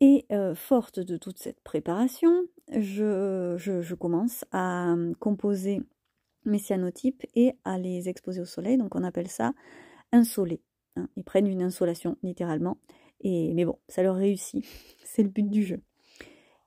Et 0.00 0.26
euh, 0.30 0.54
forte 0.54 1.00
de 1.00 1.16
toute 1.16 1.38
cette 1.38 1.60
préparation, 1.60 2.42
je, 2.70 3.94
commence 3.94 4.44
à 4.52 4.92
hum, 4.92 5.14
composer 5.16 5.80
mes 6.44 6.58
cyanotypes 6.58 7.24
et 7.34 7.54
à 7.64 7.78
les 7.78 8.10
exposer 8.10 8.42
au 8.42 8.44
soleil. 8.44 8.76
Donc 8.76 8.94
on 8.94 9.02
appelle 9.02 9.28
ça 9.28 9.54
insoler. 10.12 10.60
Hein. 10.96 11.08
Ils 11.16 11.24
prennent 11.24 11.46
une 11.46 11.62
insolation 11.62 12.18
littéralement. 12.22 12.76
Mais 13.24 13.64
bon, 13.64 13.78
ça 13.88 14.02
leur 14.02 14.16
réussit. 14.16 14.64
C'est 15.04 15.22
le 15.22 15.28
but 15.28 15.48
du 15.48 15.64
jeu. 15.64 15.80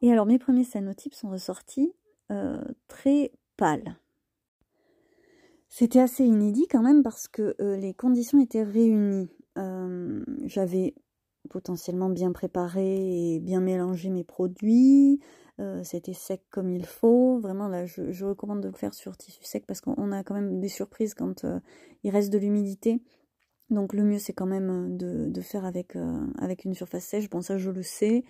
Et 0.01 0.11
alors 0.11 0.25
mes 0.25 0.39
premiers 0.39 0.63
cyanotypes 0.63 1.13
sont 1.13 1.29
ressortis 1.29 1.93
euh, 2.31 2.63
très 2.87 3.31
pâles. 3.57 3.97
C'était 5.67 5.99
assez 5.99 6.23
inédit 6.23 6.67
quand 6.67 6.81
même 6.81 7.03
parce 7.03 7.27
que 7.27 7.55
euh, 7.61 7.77
les 7.77 7.93
conditions 7.93 8.39
étaient 8.39 8.63
réunies. 8.63 9.29
J'avais 10.45 10.95
potentiellement 11.49 12.09
bien 12.09 12.31
préparé 12.31 13.35
et 13.35 13.39
bien 13.39 13.59
mélangé 13.59 14.09
mes 14.09 14.23
produits. 14.23 15.19
Euh, 15.59 15.83
c'était 15.83 16.13
sec 16.13 16.41
comme 16.49 16.69
il 16.69 16.85
faut. 16.85 17.39
Vraiment, 17.39 17.67
là, 17.67 17.85
je, 17.85 18.23
recommande 18.23 18.61
de 18.61 18.67
le 18.67 18.73
faire 18.73 18.93
sur 18.93 19.17
tissu 19.17 19.43
sec 19.43 19.65
parce 19.67 19.81
qu'on 19.81 20.11
a 20.11 20.23
quand 20.23 20.33
même 20.33 20.59
des 20.59 20.69
surprises 20.69 21.13
quand 21.13 21.43
euh, 21.43 21.59
il 22.03 22.11
reste 22.11 22.31
de 22.31 22.37
l'humidité. 22.37 23.01
Donc 23.69 23.93
le 23.93 24.03
mieux, 24.03 24.19
c'est 24.19 24.33
quand 24.33 24.45
même 24.47 24.97
euh, 25.01 25.27
de, 25.29 25.41
faire 25.41 25.65
avec, 25.65 25.95
avec 26.39 26.65
une 26.65 26.73
surface 26.73 27.05
sèche. 27.05 27.29
Bon, 27.29 27.41
ça, 27.41 27.57
je 27.57 27.69
le 27.69 27.83
sais. 27.83 28.23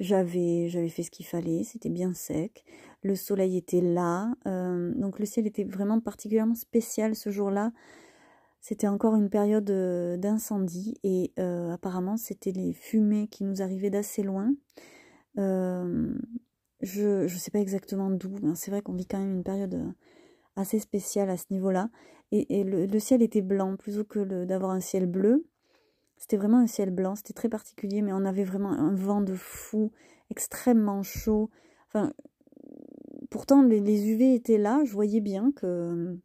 J'avais, 0.00 0.68
fait 0.88 1.04
ce 1.04 1.10
qu'il 1.10 1.24
fallait, 1.24 1.62
c'était 1.62 1.88
bien 1.88 2.14
sec. 2.14 2.64
Le 3.02 3.14
soleil 3.14 3.56
était 3.56 3.80
là. 3.80 4.34
Euh, 4.46 4.92
donc 4.96 5.20
le 5.20 5.26
ciel 5.26 5.46
était 5.46 5.62
vraiment 5.62 6.00
particulièrement 6.00 6.56
spécial 6.56 7.14
ce 7.14 7.30
jour-là. 7.30 7.72
C'était 8.60 8.88
encore 8.88 9.14
une 9.14 9.30
période 9.30 9.70
euh, 9.70 10.16
d'incendie 10.16 10.96
et 11.04 11.32
euh, 11.38 11.70
apparemment 11.70 12.16
c'était 12.16 12.50
les 12.50 12.72
fumées 12.72 13.28
qui 13.28 13.44
nous 13.44 13.62
arrivaient 13.62 13.90
d'assez 13.90 14.22
loin. 14.22 14.52
je 15.36 17.22
ne 17.22 17.28
sais 17.28 17.50
pas 17.52 17.60
exactement 17.60 18.10
d'où, 18.10 18.36
mais 18.42 18.56
c'est 18.56 18.72
vrai 18.72 18.82
qu'on 18.82 18.94
vit 18.94 19.06
quand 19.06 19.18
même 19.18 19.36
une 19.36 19.44
période 19.44 19.94
assez 20.56 20.78
spéciale 20.78 21.30
à 21.30 21.36
ce 21.36 21.46
niveau-là. 21.50 21.90
Et, 22.32 22.64
le, 22.64 22.98
ciel 22.98 23.22
était 23.22 23.42
blanc 23.42 23.76
plutôt 23.76 24.04
que 24.04 24.44
d'avoir 24.44 24.72
un 24.72 24.80
ciel 24.80 25.06
bleu. 25.06 25.46
C'était 26.16 26.36
vraiment 26.36 26.58
un 26.58 26.66
ciel 26.66 26.90
blanc, 26.90 27.14
c'était 27.14 27.32
très 27.32 27.48
particulier, 27.48 28.02
mais 28.02 28.12
on 28.12 28.24
avait 28.24 28.44
vraiment 28.44 28.72
un 28.72 28.94
vent 28.94 29.20
de 29.20 29.34
fou, 29.34 29.92
extrêmement 30.30 31.02
chaud. 31.02 31.50
Enfin, 31.88 32.12
pourtant 33.30 33.62
les, 33.62 34.08
UV 34.08 34.34
étaient 34.34 34.58
là, 34.58 34.82
je 34.84 34.92
voyais 34.92 35.20
bien 35.20 35.52
que, 35.52 36.18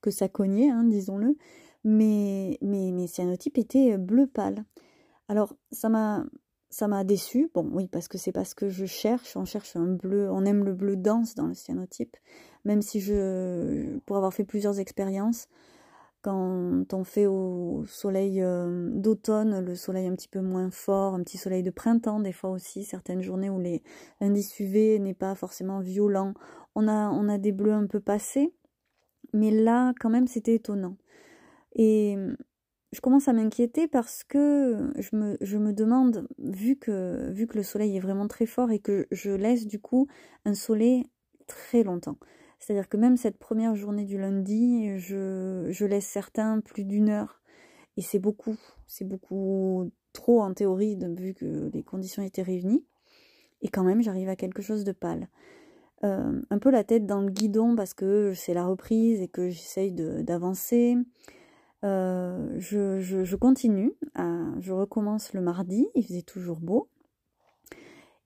que 0.00 0.10
ça 0.10 0.28
cognait, 0.28 0.70
hein, 0.70 0.84
disons-le, 0.84 1.36
mais, 1.84 2.58
mais 2.62 2.90
mes 2.90 3.06
cyanotypes 3.06 3.58
étaient 3.58 3.96
bleu 3.96 4.26
pâle. 4.26 4.64
Alors 5.28 5.54
ça 5.70 5.88
m'a 5.88 6.24
ça 6.72 6.88
m'a 6.88 7.04
déçu. 7.04 7.50
Bon, 7.54 7.68
oui, 7.72 7.86
parce 7.86 8.08
que 8.08 8.18
c'est 8.18 8.32
parce 8.32 8.54
que 8.54 8.68
je 8.68 8.86
cherche. 8.86 9.36
On 9.36 9.44
cherche 9.44 9.76
un 9.76 9.86
bleu, 9.86 10.30
on 10.30 10.44
aime 10.44 10.64
le 10.64 10.72
bleu 10.72 10.96
dense 10.96 11.34
dans 11.34 11.46
le 11.46 11.54
cyanotype. 11.54 12.16
Même 12.64 12.82
si 12.82 13.00
je, 13.00 13.98
pour 14.00 14.16
avoir 14.16 14.32
fait 14.32 14.44
plusieurs 14.44 14.78
expériences, 14.78 15.48
quand 16.22 16.84
on 16.92 17.04
fait 17.04 17.26
au 17.26 17.84
soleil 17.86 18.42
euh, 18.42 18.90
d'automne, 18.92 19.58
le 19.58 19.74
soleil 19.74 20.06
un 20.06 20.14
petit 20.14 20.28
peu 20.28 20.40
moins 20.40 20.70
fort, 20.70 21.14
un 21.14 21.22
petit 21.24 21.36
soleil 21.36 21.64
de 21.64 21.70
printemps, 21.70 22.20
des 22.20 22.32
fois 22.32 22.50
aussi, 22.50 22.84
certaines 22.84 23.22
journées 23.22 23.50
où 23.50 23.60
l'indice 24.20 24.58
UV 24.60 25.00
n'est 25.00 25.14
pas 25.14 25.34
forcément 25.34 25.80
violent, 25.80 26.34
on 26.76 26.86
a, 26.86 27.10
on 27.10 27.28
a 27.28 27.38
des 27.38 27.50
bleus 27.50 27.72
un 27.72 27.86
peu 27.86 27.98
passés, 27.98 28.54
mais 29.32 29.50
là, 29.50 29.92
quand 29.98 30.10
même, 30.10 30.28
c'était 30.28 30.54
étonnant. 30.54 30.96
Et 31.74 32.16
je 32.92 33.00
commence 33.00 33.26
à 33.26 33.32
m'inquiéter 33.32 33.88
parce 33.88 34.22
que 34.22 34.92
je 34.98 35.16
me, 35.16 35.36
je 35.40 35.58
me 35.58 35.72
demande, 35.72 36.28
vu 36.38 36.76
que, 36.76 37.30
vu 37.32 37.46
que 37.46 37.56
le 37.56 37.62
soleil 37.62 37.96
est 37.96 38.00
vraiment 38.00 38.28
très 38.28 38.46
fort 38.46 38.70
et 38.70 38.78
que 38.78 39.06
je 39.10 39.30
laisse 39.30 39.66
du 39.66 39.80
coup 39.80 40.06
un 40.44 40.54
soleil 40.54 41.06
très 41.46 41.82
longtemps, 41.82 42.18
c'est-à-dire 42.62 42.88
que 42.88 42.96
même 42.96 43.16
cette 43.16 43.38
première 43.38 43.74
journée 43.74 44.04
du 44.04 44.18
lundi, 44.18 44.96
je, 44.96 45.84
laisse 45.84 46.06
certains 46.06 46.60
plus 46.60 46.84
d'une 46.84 47.08
heure. 47.08 47.40
Et 47.96 48.02
c'est 48.02 48.20
beaucoup, 48.20 48.54
c'est 48.86 49.04
beaucoup 49.04 49.90
trop 50.12 50.40
en 50.42 50.54
théorie, 50.54 50.96
vu 51.18 51.34
que 51.34 51.70
les 51.74 51.82
conditions 51.82 52.22
étaient 52.22 52.42
réunies. 52.42 52.84
Et 53.62 53.68
quand 53.68 53.82
même, 53.82 54.00
j'arrive 54.00 54.28
à 54.28 54.36
quelque 54.36 54.62
chose 54.62 54.84
de 54.84 54.92
pâle. 54.92 55.28
Euh, 56.04 56.40
un 56.50 56.58
peu 56.58 56.70
la 56.70 56.84
tête 56.84 57.04
dans 57.04 57.20
le 57.20 57.30
guidon 57.30 57.74
parce 57.74 57.94
que 57.94 58.32
c'est 58.32 58.54
la 58.54 58.64
reprise 58.64 59.20
et 59.20 59.28
que 59.28 59.48
j'essaye 59.48 59.90
d'avancer. 59.90 60.96
Euh, 61.82 62.54
je, 62.58 63.00
je, 63.00 63.36
continue, 63.36 63.92
je 64.14 64.72
recommence 64.72 65.32
le 65.32 65.40
mardi, 65.40 65.88
il 65.96 66.06
faisait 66.06 66.22
toujours 66.22 66.60
beau. 66.60 66.88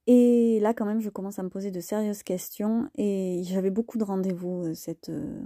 Et 0.06 0.60
là, 0.60 0.72
quand 0.72 0.84
même, 0.84 1.00
je 1.00 1.10
commence 1.10 1.38
à 1.38 1.42
me 1.42 1.48
poser 1.48 1.70
de 1.70 1.80
sérieuses 1.80 2.22
questions 2.22 2.88
et 2.96 3.42
j'avais 3.44 3.70
beaucoup 3.70 3.98
de 3.98 4.04
rendez-vous 4.04 4.66
euh, 4.66 4.74
cette, 4.74 5.08
euh, 5.08 5.40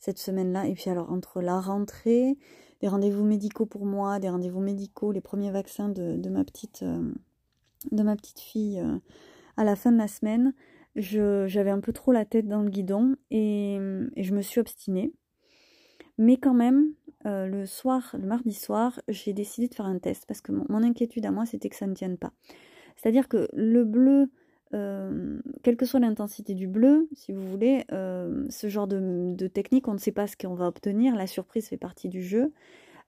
cette 0.00 0.18
semaine-là. 0.18 0.66
Et 0.66 0.74
puis 0.74 0.90
alors, 0.90 1.12
entre 1.12 1.40
la 1.40 1.60
rentrée, 1.60 2.36
des 2.80 2.88
rendez-vous 2.88 3.24
médicaux 3.24 3.66
pour 3.66 3.86
moi, 3.86 4.18
des 4.18 4.28
rendez-vous 4.28 4.60
médicaux, 4.60 5.12
les 5.12 5.20
premiers 5.20 5.52
vaccins 5.52 5.88
de, 5.88 6.28
ma, 6.28 6.42
petite, 6.42 6.82
euh, 6.82 7.12
de 7.92 8.02
ma 8.02 8.16
petite 8.16 8.40
fille 8.40 8.82
à 9.56 9.62
la 9.62 9.76
fin 9.76 9.92
de 9.92 9.98
la 9.98 10.08
semaine, 10.08 10.52
j'avais 10.96 11.70
un 11.70 11.80
peu 11.80 11.92
trop 11.92 12.10
la 12.10 12.24
tête 12.24 12.48
dans 12.48 12.62
le 12.62 12.70
guidon 12.70 13.14
et, 13.30 13.78
je 14.16 14.34
me 14.34 14.42
suis 14.42 14.60
obstinée. 14.60 15.12
Mais 16.18 16.38
quand 16.38 16.54
même, 16.54 16.92
le 17.24 17.66
soir, 17.66 18.16
le 18.18 18.26
mardi 18.26 18.52
soir, 18.52 19.00
j'ai 19.06 19.32
décidé 19.32 19.68
de 19.68 19.74
faire 19.76 19.86
un 19.86 20.00
test 20.00 20.24
parce 20.26 20.40
que 20.40 20.50
mon 20.50 20.82
inquiétude 20.82 21.24
à 21.24 21.30
moi, 21.30 21.46
c'était 21.46 21.68
que 21.68 21.76
ça 21.76 21.86
ne 21.86 21.94
tienne 21.94 22.18
pas. 22.18 22.32
C'est-à-dire 23.02 23.28
que 23.28 23.48
le 23.52 23.84
bleu, 23.84 24.30
euh, 24.74 25.40
quelle 25.62 25.76
que 25.76 25.84
soit 25.84 26.00
l'intensité 26.00 26.54
du 26.54 26.68
bleu, 26.68 27.08
si 27.14 27.32
vous 27.32 27.46
voulez, 27.48 27.84
euh, 27.92 28.46
ce 28.48 28.68
genre 28.68 28.86
de, 28.86 29.46
technique, 29.48 29.88
on 29.88 29.94
ne 29.94 29.98
sait 29.98 30.12
pas 30.12 30.26
ce 30.26 30.36
qu'on 30.36 30.54
va 30.54 30.68
obtenir, 30.68 31.16
la 31.16 31.26
surprise 31.26 31.68
fait 31.68 31.76
partie 31.76 32.08
du 32.08 32.22
jeu. 32.22 32.52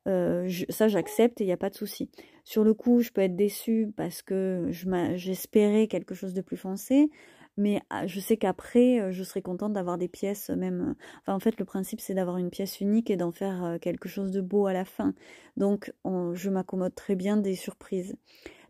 Euh, 0.06 0.48
ça, 0.68 0.88
j'accepte 0.88 1.40
et 1.40 1.44
il 1.44 1.46
n'y 1.46 1.52
a 1.52 1.56
pas 1.56 1.70
de 1.70 1.76
souci. 1.76 2.10
Sur 2.42 2.64
le 2.64 2.74
coup, 2.74 3.00
je 3.00 3.10
peux 3.10 3.22
être 3.22 3.36
déçue 3.36 3.92
parce 3.96 4.20
que 4.20 4.68
j'espérais 5.14 5.86
quelque 5.86 6.14
chose 6.14 6.34
de 6.34 6.42
plus 6.42 6.58
foncé, 6.58 7.08
mais 7.56 7.80
ah, 7.88 8.06
je 8.06 8.18
sais 8.18 8.36
qu'après, 8.36 9.12
je 9.12 9.22
serai 9.22 9.40
contente 9.40 9.72
d'avoir 9.72 9.96
des 9.96 10.08
pièces 10.08 10.50
même. 10.50 10.96
En 11.26 11.38
fait, 11.38 11.58
le 11.58 11.64
principe, 11.64 12.00
c'est 12.00 12.14
d'avoir 12.14 12.36
une 12.36 12.50
pièce 12.50 12.80
unique 12.80 13.10
et 13.10 13.16
d'en 13.16 13.30
faire 13.30 13.78
quelque 13.80 14.08
chose 14.08 14.32
de 14.32 14.40
beau 14.40 14.66
à 14.66 14.72
la 14.74 14.84
fin. 14.84 15.14
Donc, 15.56 15.94
je 16.04 16.50
m'accommode 16.50 16.94
très 16.94 17.14
bien 17.14 17.36
des 17.38 17.54
surprises. 17.54 18.16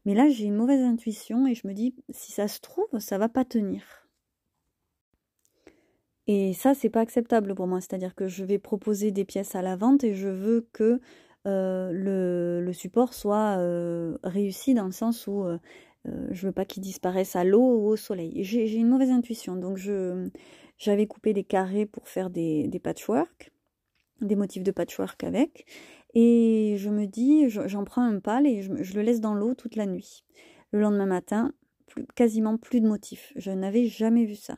Mais 0.04 0.14
là, 0.14 0.28
j'ai 0.28 0.44
une 0.44 0.56
mauvaise 0.56 0.82
intuition 0.82 1.46
et 1.46 1.54
je 1.54 1.66
me 1.66 1.72
dis, 1.72 1.94
si 2.10 2.32
ça 2.32 2.48
se 2.48 2.60
trouve, 2.60 2.98
ça 2.98 3.18
va 3.18 3.28
pas 3.28 3.44
tenir. 3.44 4.04
Et 6.26 6.54
ça, 6.54 6.74
c'est 6.74 6.90
pas 6.90 7.00
acceptable 7.00 7.54
pour 7.54 7.66
moi. 7.66 7.80
C'est-à-dire 7.80 8.14
que 8.14 8.28
je 8.28 8.44
vais 8.44 8.58
proposer 8.58 9.10
des 9.10 9.24
pièces 9.24 9.54
à 9.54 9.62
la 9.62 9.76
vente 9.76 10.04
et 10.04 10.14
je 10.14 10.28
veux 10.28 10.68
que 10.72 11.00
euh, 11.46 12.62
le, 12.62 12.72
support 12.72 13.12
soit 13.12 13.58
euh, 13.58 14.16
réussi 14.22 14.74
dans 14.74 14.86
le 14.86 14.92
sens 14.92 15.26
où 15.26 15.44
euh, 15.44 15.58
je 16.04 16.46
veux 16.46 16.52
pas 16.52 16.64
qu'il 16.64 16.82
disparaisse 16.82 17.36
à 17.36 17.44
l'eau 17.44 17.62
ou 17.62 17.88
au 17.88 17.96
soleil. 17.96 18.42
J'ai 18.44 18.72
une 18.74 18.88
mauvaise 18.88 19.10
intuition. 19.10 19.56
Donc, 19.56 19.78
j'avais 20.78 21.06
coupé 21.06 21.32
des 21.32 21.44
carrés 21.44 21.86
pour 21.86 22.08
faire 22.08 22.30
des, 22.30 22.68
des 22.68 22.78
patchwork, 22.78 23.52
des 24.20 24.36
motifs 24.36 24.62
de 24.62 24.70
patchwork 24.70 25.24
avec. 25.24 25.66
Et 26.14 26.76
je 26.78 26.90
me 26.90 27.06
dis, 27.06 27.48
j'en 27.48 27.84
prends 27.84 28.02
un 28.02 28.20
pâle 28.20 28.46
et 28.46 28.62
je, 28.62 28.94
le 28.94 29.02
laisse 29.02 29.20
dans 29.20 29.34
l'eau 29.34 29.54
toute 29.54 29.76
la 29.76 29.86
nuit. 29.86 30.24
Le 30.70 30.80
lendemain 30.80 31.06
matin, 31.06 31.52
quasiment 32.14 32.56
plus 32.56 32.80
de 32.80 32.86
motifs. 32.86 33.32
Je 33.36 33.50
n'avais 33.50 33.86
jamais 33.86 34.24
vu 34.24 34.36
ça. 34.36 34.56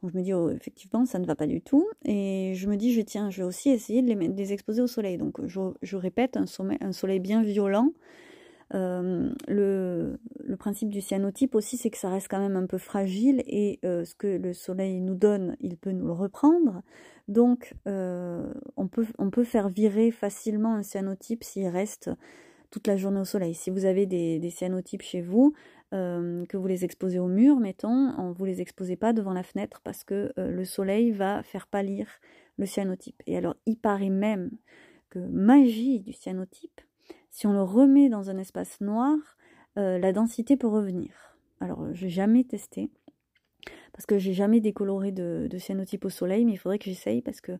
Donc 0.00 0.12
je 0.12 0.18
me 0.18 0.22
dis, 0.22 0.32
oh, 0.32 0.50
effectivement, 0.50 1.04
ça 1.04 1.18
ne 1.18 1.26
va 1.26 1.34
pas 1.34 1.46
du 1.46 1.60
tout. 1.60 1.86
Et 2.04 2.54
je 2.54 2.68
me 2.68 2.76
dis, 2.76 2.92
je, 2.92 3.00
tiens, 3.00 3.30
je 3.30 3.38
vais 3.38 3.46
aussi 3.46 3.70
essayer 3.70 4.02
de 4.02 4.12
les, 4.12 4.52
exposer 4.52 4.80
au 4.80 4.86
soleil. 4.86 5.18
Donc 5.18 5.40
je, 5.46 5.96
répète, 5.96 6.36
un, 6.36 6.46
soleil 6.92 7.20
bien 7.20 7.42
violent. 7.42 7.92
Euh, 8.74 9.30
le, 9.48 10.18
principe 10.58 10.90
du 10.90 11.00
cyanotype 11.00 11.54
aussi, 11.56 11.76
c'est 11.76 11.90
que 11.90 11.98
ça 11.98 12.08
reste 12.08 12.28
quand 12.28 12.38
même 12.38 12.56
un 12.56 12.66
peu 12.66 12.78
fragile 12.78 13.42
et 13.46 13.80
euh, 13.84 14.04
ce 14.04 14.14
que 14.14 14.28
le 14.28 14.52
soleil 14.52 15.00
nous 15.00 15.16
donne, 15.16 15.56
il 15.60 15.76
peut 15.76 15.90
nous 15.90 16.06
le 16.06 16.12
reprendre. 16.12 16.82
Donc, 17.26 17.74
euh, 17.88 18.52
on, 18.76 18.86
peut, 18.86 19.44
faire 19.44 19.68
virer 19.68 20.12
facilement 20.12 20.76
un 20.76 20.82
cyanotype 20.82 21.42
s'il 21.42 21.66
reste 21.66 22.10
toute 22.70 22.86
la 22.86 22.96
journée 22.96 23.20
au 23.20 23.24
soleil. 23.24 23.54
Si 23.54 23.70
vous 23.70 23.86
avez 23.86 24.06
des, 24.06 24.50
cyanotypes 24.50 25.02
chez 25.02 25.20
vous, 25.20 25.52
que 25.90 26.56
vous 26.56 26.66
les 26.66 26.84
exposez 26.86 27.18
au 27.18 27.26
mur, 27.26 27.56
mettons, 27.56 28.14
on, 28.16 28.32
vous 28.32 28.46
les 28.46 28.62
exposez 28.62 28.96
pas 28.96 29.12
devant 29.12 29.34
la 29.34 29.42
fenêtre 29.42 29.82
parce 29.84 30.04
que 30.04 30.32
le 30.36 30.64
soleil 30.64 31.10
va 31.10 31.42
faire 31.42 31.66
pâlir 31.66 32.06
le 32.56 32.66
cyanotype. 32.66 33.20
Et 33.26 33.36
alors, 33.36 33.56
il 33.66 33.76
paraît 33.76 34.08
même 34.08 34.50
que 35.10 35.18
magie 35.18 36.00
du 36.00 36.12
cyanotype, 36.12 36.80
si 37.32 37.48
on 37.48 37.52
le 37.52 37.62
remet 37.62 38.08
dans 38.08 38.30
un 38.30 38.38
espace 38.38 38.80
noir, 38.80 39.16
la 39.74 40.12
densité 40.12 40.56
peut 40.56 40.68
revenir. 40.68 41.32
Alors, 41.60 41.92
j'ai 41.92 42.10
jamais 42.10 42.44
testé 42.44 42.90
parce 43.92 44.06
que 44.06 44.18
j'ai 44.18 44.32
jamais 44.32 44.60
décoloré 44.60 45.12
de, 45.12 45.48
cyanotype 45.58 46.04
au 46.04 46.10
soleil, 46.10 46.44
mais 46.44 46.52
il 46.52 46.56
faudrait 46.56 46.78
que 46.78 46.86
j'essaye 46.86 47.22
parce 47.22 47.40
que 47.40 47.52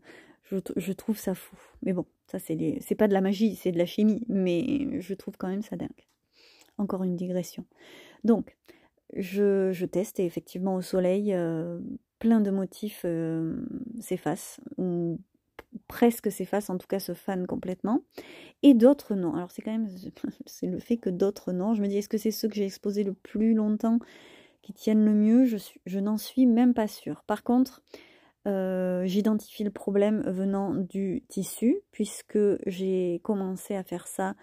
je, 0.45 0.93
trouve 0.93 1.19
ça 1.19 1.35
fou. 1.35 1.57
Mais 1.83 1.93
bon, 1.93 2.07
ça 2.26 2.38
c'est 2.38 2.95
pas 2.97 3.09
de 3.09 3.12
la 3.12 3.21
magie, 3.21 3.55
c'est 3.55 3.73
de 3.73 3.79
la 3.79 3.87
chimie, 3.87 4.25
mais 4.29 5.00
je 5.00 5.14
trouve 5.14 5.37
quand 5.37 5.49
même 5.49 5.62
ça 5.62 5.76
dingue. 5.76 5.88
Encore 6.79 7.05
une 7.05 7.17
digression. 7.17 7.64
Donc, 8.25 8.57
je, 9.14 9.85
teste 9.85 10.21
et 10.21 10.25
effectivement 10.25 10.75
au 10.75 10.83
soleil, 10.83 11.33
euh, 11.35 11.79
plein 12.19 12.41
de 12.41 12.50
motifs 12.50 13.02
euh, 13.05 13.64
s'effacent, 14.00 14.61
presque 15.88 16.31
s'effacent, 16.31 16.71
en 16.71 16.79
tout 16.79 16.87
cas 16.87 17.00
se 17.00 17.14
fanent 17.14 17.47
complètement, 17.47 18.02
et 18.62 18.75
d'autres 18.75 19.14
non. 19.14 19.35
Alors 19.35 19.50
c'est 19.50 19.62
quand 19.62 19.73
même, 19.73 19.88
c'est 20.47 20.67
le 20.67 20.79
fait 20.79 20.97
que 20.97 21.11
d'autres 21.11 21.52
non. 21.52 21.75
Je 21.75 21.83
me 21.83 21.88
dis, 21.88 21.99
est-ce 21.99 22.09
que 22.09 22.19
c'est 22.19 22.31
ceux 22.31 22.49
que 22.49 22.55
j'ai 22.55 22.64
exposés 22.64 23.05
le 23.05 23.14
plus 23.14 23.55
longtemps 23.55 23.99
qui 24.62 24.73
tiennent 24.73 25.05
le 25.05 25.12
mieux, 25.12 25.45
je, 25.45 25.99
n'en 25.99 26.17
suis 26.17 26.47
même 26.47 26.73
pas 26.73 26.87
sûre. 26.87 27.25
Par 27.26 27.43
contre, 27.43 27.83
euh, 28.47 29.05
j'identifie 29.07 29.64
le 29.64 29.71
problème 29.71 30.23
venant 30.26 30.75
du 30.75 31.25
tissu, 31.29 31.81
puisque 31.91 32.38
j'ai 32.67 33.21
commencé 33.25 33.75
à 33.75 33.83
faire 33.83 34.07
ça, 34.07 34.35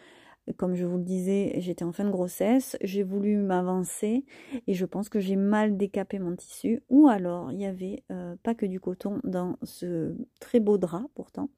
comme 0.58 0.76
je 0.76 0.86
vous 0.86 0.98
le 0.98 1.04
disais, 1.04 1.54
j'étais 1.58 1.84
en 1.84 1.92
fin 1.92 2.06
de 2.06 2.10
grossesse, 2.10 2.78
j'ai 2.82 3.04
voulu 3.04 3.38
m'avancer 3.38 4.26
et 4.68 4.74
je 4.74 4.86
pense 4.86 5.10
que 5.10 5.20
j'ai 5.20 5.36
mal 5.36 5.78
décapé 5.78 6.20
mon 6.20 6.36
tissu, 6.36 6.82
ou 6.90 7.08
alors 7.08 7.52
il 7.52 7.58
n'y 7.58 7.66
avait 7.66 8.04
euh, 8.12 8.36
pas 8.44 8.56
que 8.56 8.66
du 8.66 8.80
coton 8.80 9.20
dans 9.24 9.58
ce 9.64 10.16
très 10.40 10.60
beau 10.60 10.78
drap 10.78 11.04
pourtant 11.16 11.50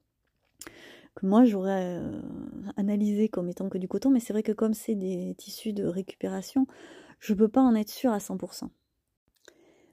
que 1.14 1.26
moi 1.26 1.44
j'aurais 1.44 1.98
euh, 1.98 2.22
analysé 2.78 3.28
comme 3.28 3.50
étant 3.50 3.68
que 3.68 3.76
du 3.76 3.86
coton, 3.86 4.10
mais 4.10 4.20
c'est 4.20 4.32
vrai 4.32 4.42
que 4.42 4.52
comme 4.52 4.72
c'est 4.72 4.94
des 4.94 5.34
tissus 5.36 5.74
de 5.74 5.84
récupération, 5.84 6.66
je 7.18 7.34
peux 7.34 7.48
pas 7.48 7.60
en 7.60 7.74
être 7.74 7.90
sûre 7.90 8.12
à 8.12 8.18
100%. 8.18 8.68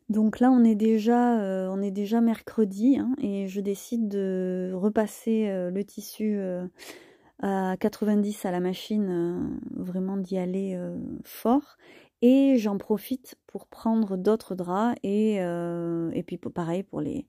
Donc 0.08 0.40
là, 0.40 0.50
on 0.50 0.64
est 0.64 0.76
déjà, 0.76 1.40
euh, 1.42 1.68
on 1.70 1.82
est 1.82 1.92
déjà 1.92 2.22
mercredi 2.22 2.98
hein, 2.98 3.16
et 3.22 3.48
je 3.48 3.60
décide 3.60 4.08
de 4.08 4.72
repasser 4.74 5.50
le 5.70 5.84
tissu 5.84 6.40
à 7.42 7.76
90 7.80 8.46
à 8.46 8.52
la 8.52 8.60
machine, 8.60 9.60
vraiment 9.76 10.18
d'y 10.18 10.38
aller 10.38 10.78
fort. 11.24 11.78
Et 12.22 12.58
j'en 12.58 12.78
profite 12.78 13.36
pour 13.48 13.68
prendre 13.68 14.18
d'autres 14.18 14.56
draps 14.56 14.98
et, 15.04 15.36
et 15.36 16.24
puis 16.24 16.38
pareil 16.38 16.84
pour 16.84 17.00
les, 17.00 17.26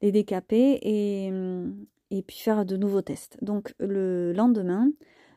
les 0.00 0.12
décaper 0.12 0.78
et, 0.80 1.30
et 2.10 2.22
puis 2.22 2.38
faire 2.38 2.64
de 2.64 2.76
nouveaux 2.76 3.02
tests. 3.02 3.36
Donc 3.42 3.74
le 3.78 4.32
lendemain, 4.32 4.90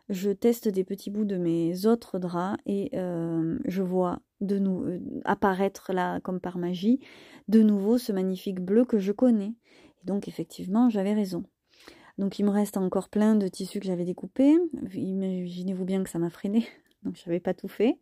je 0.10 0.32
teste 0.32 0.70
des 0.70 0.86
petits 0.86 1.10
bouts 1.10 1.26
de 1.26 1.38
mes 1.38 1.86
autres 1.86 2.18
draps 2.18 2.58
et 2.66 2.92
je 2.94 3.82
vois 3.82 4.20
de 4.44 4.60
euh, 4.60 5.00
apparaître 5.26 5.94
là 5.94 6.20
comme 6.20 6.40
par 6.40 6.58
magie 6.58 7.00
de 7.48 7.62
nouveau 7.62 7.98
ce 7.98 8.12
magnifique 8.12 8.60
bleu 8.60 8.86
que 8.86 9.00
je 9.00 9.12
connais. 9.12 9.54
Et 10.02 10.06
donc 10.06 10.28
effectivement, 10.28 10.90
j'avais 10.90 11.14
raison. 11.14 11.44
Donc 12.18 12.40
il 12.40 12.46
me 12.46 12.52
reste 12.52 12.78
encore 12.78 13.10
plein 13.10 13.36
de 13.36 13.48
tissus 13.48 13.80
que 13.80 13.86
j'avais 13.86 14.06
découpés. 14.06 14.56
Imaginez-vous 14.94 15.86
bien 15.86 16.04
que 16.04 16.10
ça 16.10 16.20
m'a 16.20 16.30
freiné, 16.30 16.68
donc 17.04 17.16
je 17.16 17.24
n'avais 17.28 17.40
pas 17.40 17.54
tout 17.54 17.68
fait. 17.68 17.98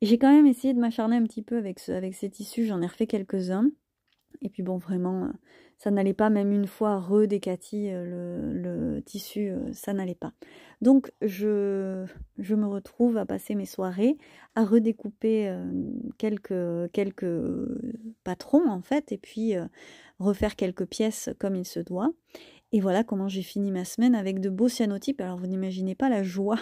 J'ai 0.00 0.18
quand 0.18 0.32
même 0.32 0.46
essayé 0.46 0.74
de 0.74 0.78
m'acharner 0.78 1.16
un 1.16 1.24
petit 1.24 1.42
peu 1.42 1.56
avec, 1.56 1.86
avec 1.88 2.14
ces 2.14 2.30
tissus, 2.30 2.66
j'en 2.66 2.82
ai 2.82 2.86
refait 2.86 3.06
quelques-uns. 3.06 3.70
Et 4.42 4.48
puis 4.48 4.62
bon, 4.62 4.76
vraiment, 4.76 5.24
euh, 5.24 5.32
ça 5.78 5.90
n'allait 5.90 6.14
pas, 6.14 6.30
même 6.30 6.52
une 6.52 6.66
fois 6.66 7.00
redécati 7.00 7.90
euh, 7.90 8.52
le, 8.52 8.94
le 8.94 9.02
tissu, 9.02 9.50
euh, 9.50 9.72
ça 9.72 9.92
n'allait 9.92 10.14
pas. 10.14 10.32
Donc 10.80 11.10
je, 11.22 12.06
je, 12.38 12.54
me 12.54 12.66
retrouve 12.66 13.16
à 13.16 13.26
passer 13.26 13.56
mes 13.56 13.66
soirées 13.66 14.16
à 14.54 14.64
redécouper 14.64 15.52
quelques, 16.18 16.92
quelques 16.92 17.42
patrons 18.22 18.68
en 18.68 18.80
fait, 18.80 19.10
et 19.10 19.18
puis 19.18 19.54
refaire 20.20 20.54
quelques 20.54 20.86
pièces 20.86 21.30
comme 21.40 21.56
il 21.56 21.64
se 21.64 21.80
doit. 21.80 22.12
Et 22.72 22.80
voilà 22.80 23.04
comment 23.04 23.28
j'ai 23.28 23.42
fini 23.42 23.70
ma 23.70 23.84
semaine 23.84 24.14
avec 24.14 24.40
de 24.40 24.50
beaux 24.50 24.68
cyanotypes. 24.68 25.20
Alors 25.20 25.38
vous 25.38 25.46
n'imaginez 25.46 25.94
pas 25.94 26.08
la 26.08 26.22
joie 26.22 26.58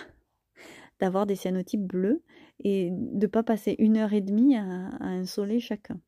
d'avoir 1.01 1.27
des 1.27 1.37
cyanotypes 1.37 1.87
bleus 1.87 2.23
et 2.61 2.91
de 2.91 3.27
ne 3.27 3.31
pas 3.31 3.43
passer 3.43 3.75
une 3.79 3.97
heure 3.97 4.13
et 4.13 4.21
demie 4.21 4.57
à, 4.57 4.89
à 5.01 5.07
insoler 5.07 5.61
chacun. 5.61 6.01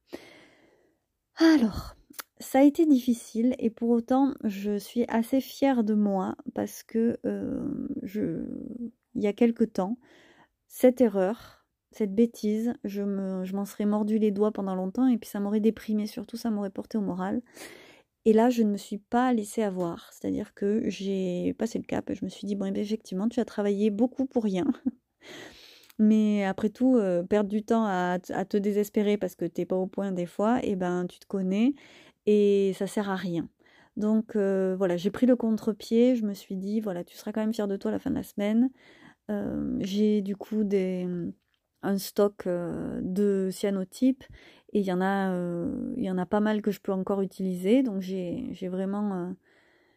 Alors, 1.36 1.94
ça 2.40 2.60
a 2.60 2.62
été 2.62 2.86
difficile 2.86 3.54
et 3.58 3.70
pour 3.70 3.90
autant 3.90 4.34
je 4.44 4.78
suis 4.78 5.04
assez 5.08 5.40
fière 5.40 5.84
de 5.84 5.94
moi 5.94 6.36
parce 6.54 6.82
que 6.82 7.18
euh, 7.26 7.60
il 9.14 9.22
y 9.22 9.26
a 9.26 9.32
quelque 9.32 9.64
temps, 9.64 9.98
cette 10.66 11.00
erreur, 11.00 11.66
cette 11.90 12.14
bêtise, 12.14 12.74
je 12.84 13.02
m'en 13.02 13.64
serais 13.64 13.86
mordu 13.86 14.18
les 14.18 14.30
doigts 14.30 14.52
pendant 14.52 14.74
longtemps 14.74 15.08
et 15.08 15.18
puis 15.18 15.28
ça 15.28 15.40
m'aurait 15.40 15.60
déprimé, 15.60 16.06
surtout 16.06 16.36
ça 16.36 16.50
m'aurait 16.50 16.70
porté 16.70 16.98
au 16.98 17.00
moral. 17.00 17.42
Et 18.24 18.32
là, 18.32 18.50
je 18.50 18.62
ne 18.62 18.70
me 18.70 18.76
suis 18.76 18.98
pas 18.98 19.32
laissée 19.32 19.62
avoir, 19.62 20.12
c'est-à-dire 20.12 20.54
que 20.54 20.82
j'ai 20.88 21.54
passé 21.58 21.78
le 21.78 21.84
cap 21.84 22.10
et 22.10 22.14
je 22.14 22.24
me 22.24 22.30
suis 22.30 22.46
dit, 22.46 22.56
bon, 22.56 22.66
eh 22.66 22.72
ben, 22.72 22.82
effectivement, 22.82 23.28
tu 23.28 23.40
as 23.40 23.44
travaillé 23.44 23.90
beaucoup 23.90 24.26
pour 24.26 24.44
rien. 24.44 24.66
Mais 25.98 26.44
après 26.44 26.70
tout, 26.70 26.96
euh, 26.96 27.22
perdre 27.24 27.50
du 27.50 27.64
temps 27.64 27.84
à, 27.86 28.18
te 28.20 28.56
désespérer 28.56 29.16
parce 29.18 29.34
que 29.34 29.44
t'es 29.44 29.64
pas 29.66 29.76
au 29.76 29.86
point 29.86 30.12
des 30.12 30.26
fois, 30.26 30.60
et 30.64 30.70
eh 30.72 30.76
ben 30.76 31.06
tu 31.06 31.18
te 31.18 31.26
connais 31.26 31.74
et 32.26 32.72
ça 32.78 32.86
sert 32.86 33.10
à 33.10 33.16
rien. 33.16 33.48
Donc 33.96 34.36
euh, 34.36 34.76
voilà, 34.78 34.96
j'ai 34.96 35.10
pris 35.10 35.26
le 35.26 35.36
contre-pied, 35.36 36.14
je 36.16 36.24
me 36.24 36.34
suis 36.34 36.56
dit, 36.56 36.80
voilà, 36.80 37.04
tu 37.04 37.16
seras 37.16 37.32
quand 37.32 37.40
même 37.40 37.54
fier 37.54 37.66
de 37.68 37.76
toi 37.76 37.90
à 37.90 37.92
la 37.94 37.98
fin 37.98 38.10
de 38.10 38.16
la 38.16 38.22
semaine. 38.22 38.70
Euh, 39.30 39.76
j'ai 39.80 40.22
du 40.22 40.36
coup 40.36 40.64
des, 40.64 41.06
un 41.82 41.98
stock 41.98 42.46
de 42.46 43.50
cyanotypes 43.52 44.24
et 44.72 44.80
il 44.80 44.86
y, 44.86 44.92
en 44.92 45.00
a, 45.00 45.32
il 45.96 46.04
y 46.04 46.10
en 46.10 46.18
a 46.18 46.26
pas 46.26 46.40
mal 46.40 46.60
que 46.62 46.70
je 46.70 46.80
peux 46.80 46.92
encore 46.92 47.22
utiliser. 47.22 47.82
Donc 47.82 48.00
j'ai 48.00 48.68
vraiment... 48.68 49.34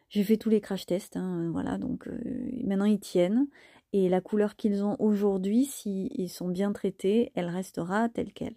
j'ai 0.09 0.23
fait 0.23 0.37
tous 0.37 0.49
les 0.49 0.61
crash 0.61 0.85
tests, 0.85 1.17
hein, 1.17 1.49
voilà, 1.51 1.77
donc 1.77 2.07
maintenant 2.63 2.85
ils 2.85 2.99
tiennent. 2.99 3.47
Et 3.93 4.07
la 4.07 4.21
couleur 4.21 4.55
qu'ils 4.55 4.83
ont 4.83 4.95
aujourd'hui, 4.99 5.65
s'ils 5.65 6.29
sont 6.29 6.47
bien 6.47 6.71
traités, 6.71 7.31
elle 7.35 7.49
restera 7.49 8.07
telle 8.07 8.31
qu'elle. 8.31 8.55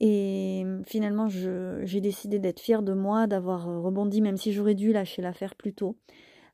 Et 0.00 0.64
finalement, 0.86 1.28
j'ai 1.28 2.00
décidé 2.00 2.38
d'être 2.38 2.60
fière 2.60 2.82
de 2.82 2.94
moi, 2.94 3.26
d'avoir 3.26 3.68
euh, 3.68 3.80
rebondi, 3.80 4.22
même 4.22 4.38
si 4.38 4.52
j'aurais 4.52 4.74
dû 4.74 4.92
lâcher 4.92 5.20
l'affaire 5.20 5.54
plus 5.54 5.74
tôt. 5.74 5.96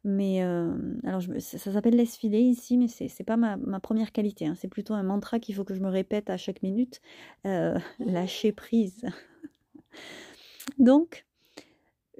Mais 0.05 0.43
euh, 0.43 0.77
alors, 1.05 1.23
ça, 1.39 1.59
s'appelle 1.59 1.97
laisse 1.97 2.17
filer 2.17 2.41
ici, 2.41 2.77
mais 2.79 2.89
c'est 2.89 3.25
pas 3.25 3.37
ma, 3.37 3.81
première 3.81 4.13
qualité. 4.13 4.47
Hein. 4.47 4.55
C'est 4.57 4.69
plutôt 4.69 4.95
un 4.95 5.03
mantra 5.03 5.39
qu'il 5.41 5.55
faut 5.55 5.65
que 5.65 5.75
je 5.75 5.81
me 5.81 5.89
répète 5.89 6.31
à 6.31 6.37
chaque 6.37 6.63
minute. 6.63 7.01
Euh, 7.47 7.79
lâcher 7.99 8.53
prise. 8.53 9.05
Donc, 10.79 11.27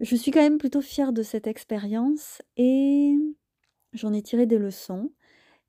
je 0.01 0.17
suis 0.17 0.31
quand 0.31 0.41
même 0.41 0.59
plutôt 0.59 0.81
fière 0.81 1.13
de 1.13 1.23
cette 1.23 1.47
expérience 1.47 2.43
et 2.57 3.15
j'en 3.93 4.13
ai 4.13 4.23
tiré 4.23 4.47
des 4.47 4.59
leçons. 4.59 5.11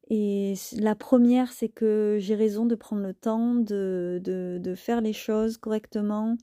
Et 0.10 0.54
la 0.78 0.96
première, 0.96 1.52
c'est 1.52 1.70
que 1.70 2.18
j'ai 2.20 2.36
raison 2.36 2.66
de 2.66 2.76
prendre 2.76 3.02
le 3.02 3.14
temps 3.14 3.56
de, 3.56 4.22
de, 4.24 4.76
faire 4.76 5.02
les 5.02 5.14
choses 5.14 5.58
correctement 5.58 6.38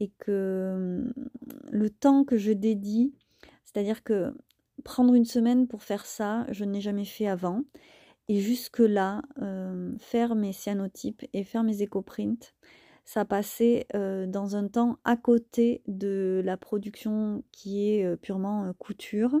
et 0.00 0.10
que 0.18 0.72
hum, 0.74 1.12
le 1.70 1.90
temps 1.90 2.24
que 2.24 2.38
je 2.38 2.52
dédie, 2.52 3.12
c'est-à-dire 3.64 4.02
que 4.02 4.34
prendre 4.84 5.14
une 5.14 5.24
semaine 5.24 5.68
pour 5.68 5.82
faire 5.82 6.06
ça, 6.06 6.46
je 6.50 6.64
n'ai 6.64 6.80
jamais 6.80 7.04
fait 7.04 7.26
avant. 7.26 7.62
Et 8.28 8.40
jusque-là, 8.40 9.22
euh, 9.40 9.92
faire 9.98 10.34
mes 10.34 10.52
cyanotypes 10.52 11.24
et 11.32 11.44
faire 11.44 11.64
mes 11.64 11.82
éco-prints, 11.82 12.54
ça 13.04 13.24
passait 13.24 13.86
euh, 13.94 14.26
dans 14.26 14.56
un 14.56 14.68
temps 14.68 14.98
à 15.04 15.16
côté 15.16 15.82
de 15.88 16.40
la 16.44 16.56
production 16.56 17.42
qui 17.50 17.90
est 17.90 18.04
euh, 18.04 18.16
purement 18.16 18.72
couture. 18.78 19.40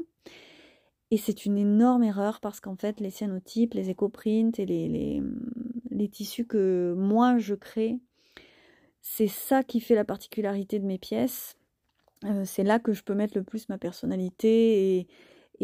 Et 1.12 1.16
c'est 1.16 1.44
une 1.44 1.58
énorme 1.58 2.02
erreur 2.04 2.40
parce 2.40 2.60
qu'en 2.60 2.74
fait, 2.74 2.98
les 2.98 3.10
cyanotypes, 3.10 3.74
les 3.74 3.90
éco-prints 3.90 4.58
et 4.58 4.66
les, 4.66 5.20
les, 5.90 6.08
tissus 6.08 6.46
que 6.46 6.94
moi 6.96 7.38
je 7.38 7.54
crée, 7.54 7.98
c'est 9.02 9.28
ça 9.28 9.62
qui 9.62 9.80
fait 9.80 9.94
la 9.94 10.04
particularité 10.04 10.78
de 10.78 10.86
mes 10.86 10.98
pièces. 10.98 11.56
Euh, 12.24 12.44
c'est 12.44 12.62
là 12.62 12.78
que 12.78 12.92
je 12.92 13.02
peux 13.02 13.14
mettre 13.14 13.36
le 13.36 13.44
plus 13.44 13.68
ma 13.68 13.78
personnalité 13.78 14.98
et, 14.98 15.08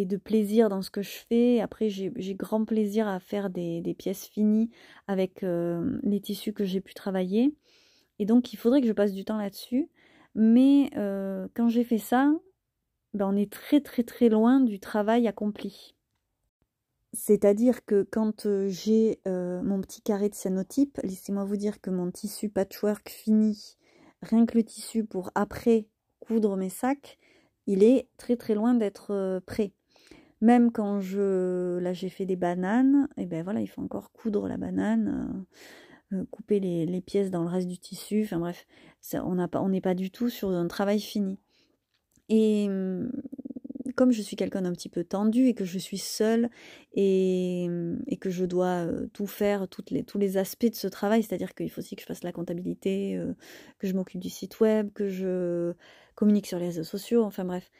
de 0.04 0.16
plaisir 0.16 0.68
dans 0.68 0.80
ce 0.80 0.90
que 0.90 1.02
je 1.02 1.18
fais. 1.28 1.60
Après, 1.60 1.88
j'ai 1.90 2.34
grand 2.36 2.64
plaisir 2.64 3.08
à 3.08 3.18
faire 3.18 3.50
des, 3.50 3.96
pièces 3.98 4.26
finies 4.26 4.70
avec 5.08 5.42
euh, 5.42 5.98
les 6.04 6.20
tissus 6.20 6.52
que 6.52 6.64
j'ai 6.64 6.80
pu 6.80 6.94
travailler. 6.94 7.56
Et 8.20 8.24
donc, 8.24 8.52
il 8.52 8.56
faudrait 8.56 8.80
que 8.80 8.86
je 8.86 8.92
passe 8.92 9.12
du 9.12 9.24
temps 9.24 9.38
là-dessus. 9.38 9.90
Mais 10.36 10.90
euh, 10.96 11.48
quand 11.54 11.68
j'ai 11.68 11.82
fait 11.82 11.98
ça, 11.98 12.32
ben, 13.12 13.28
on 13.28 13.36
est 13.36 13.50
très 13.50 13.80
très 13.80 14.04
très 14.04 14.28
loin 14.28 14.60
du 14.60 14.78
travail 14.78 15.26
accompli. 15.26 15.96
C'est-à-dire 17.12 17.84
que 17.84 18.06
quand 18.08 18.46
j'ai 18.68 19.18
mon 19.26 19.80
petit 19.80 20.00
carré 20.00 20.28
de 20.28 20.34
cyanotype, 20.36 21.00
laissez-moi 21.02 21.44
vous 21.44 21.56
dire 21.56 21.80
que 21.80 21.90
mon 21.90 22.12
tissu 22.12 22.50
patchwork 22.50 23.08
fini, 23.08 23.76
rien 24.22 24.46
que 24.46 24.56
le 24.56 24.62
tissu 24.62 25.04
pour 25.04 25.32
après 25.34 25.88
coudre 26.28 26.56
mes 26.56 26.68
sacs, 26.68 27.18
il 27.66 27.82
est 27.82 28.08
très 28.18 28.36
très 28.36 28.54
loin 28.54 28.74
d'être 28.74 29.12
euh, 29.12 29.40
prêt. 29.40 29.72
Même 30.40 30.70
quand 30.70 31.00
je 31.00 31.78
là 31.78 31.92
j'ai 31.92 32.10
fait 32.10 32.26
des 32.26 32.36
bananes, 32.36 33.08
et 33.16 33.26
ben 33.26 33.42
voilà, 33.42 33.60
il 33.60 33.66
faut 33.66 33.82
encore 33.82 34.12
coudre 34.12 34.46
la 34.46 34.56
banane, 34.56 35.44
couper 36.30 36.60
les, 36.60 36.86
les, 36.86 37.00
pièces 37.00 37.30
dans 37.30 37.42
le 37.42 37.48
reste 37.48 37.66
du 37.66 37.78
tissu, 37.78 38.22
enfin 38.22 38.38
bref, 38.38 38.66
on 39.12 39.68
n'est 39.68 39.80
pas 39.80 39.94
du 39.94 40.10
tout 40.12 40.28
sur 40.28 40.50
un 40.50 40.68
travail 40.68 41.00
fini. 41.00 41.40
Et 42.28 42.68
mmh, 42.68 43.10
comme 43.96 44.12
je 44.12 44.22
suis 44.22 44.36
quelqu'un 44.36 44.62
d'un 44.62 44.72
petit 44.72 44.88
peu 44.88 45.02
tendu 45.02 45.46
et 45.46 45.54
que 45.54 45.64
je 45.64 45.78
suis 45.78 45.98
seule 45.98 46.50
et, 46.92 47.66
mmh, 47.68 48.04
et 48.06 48.16
que 48.16 48.30
je 48.30 48.44
dois 48.44 48.86
tout 49.12 49.26
faire, 49.26 49.66
toutes 49.66 49.90
les, 49.90 50.04
tous 50.04 50.18
les 50.18 50.36
aspects 50.36 50.70
de 50.70 50.76
ce 50.76 50.86
travail, 50.86 51.24
c'est-à-dire 51.24 51.52
qu'il 51.52 51.68
faut 51.68 51.80
aussi 51.80 51.96
que 51.96 52.02
je 52.02 52.06
fasse 52.06 52.22
la 52.22 52.32
comptabilité, 52.32 53.20
que 53.78 53.88
je 53.88 53.94
m'occupe 53.94 54.20
du 54.20 54.30
site 54.30 54.60
web, 54.60 54.92
que 54.92 55.08
je 55.08 55.74
communique 56.18 56.48
sur 56.48 56.58
les 56.58 56.66
réseaux 56.66 56.82
sociaux, 56.82 57.22
enfin 57.22 57.44
bref. 57.44 57.70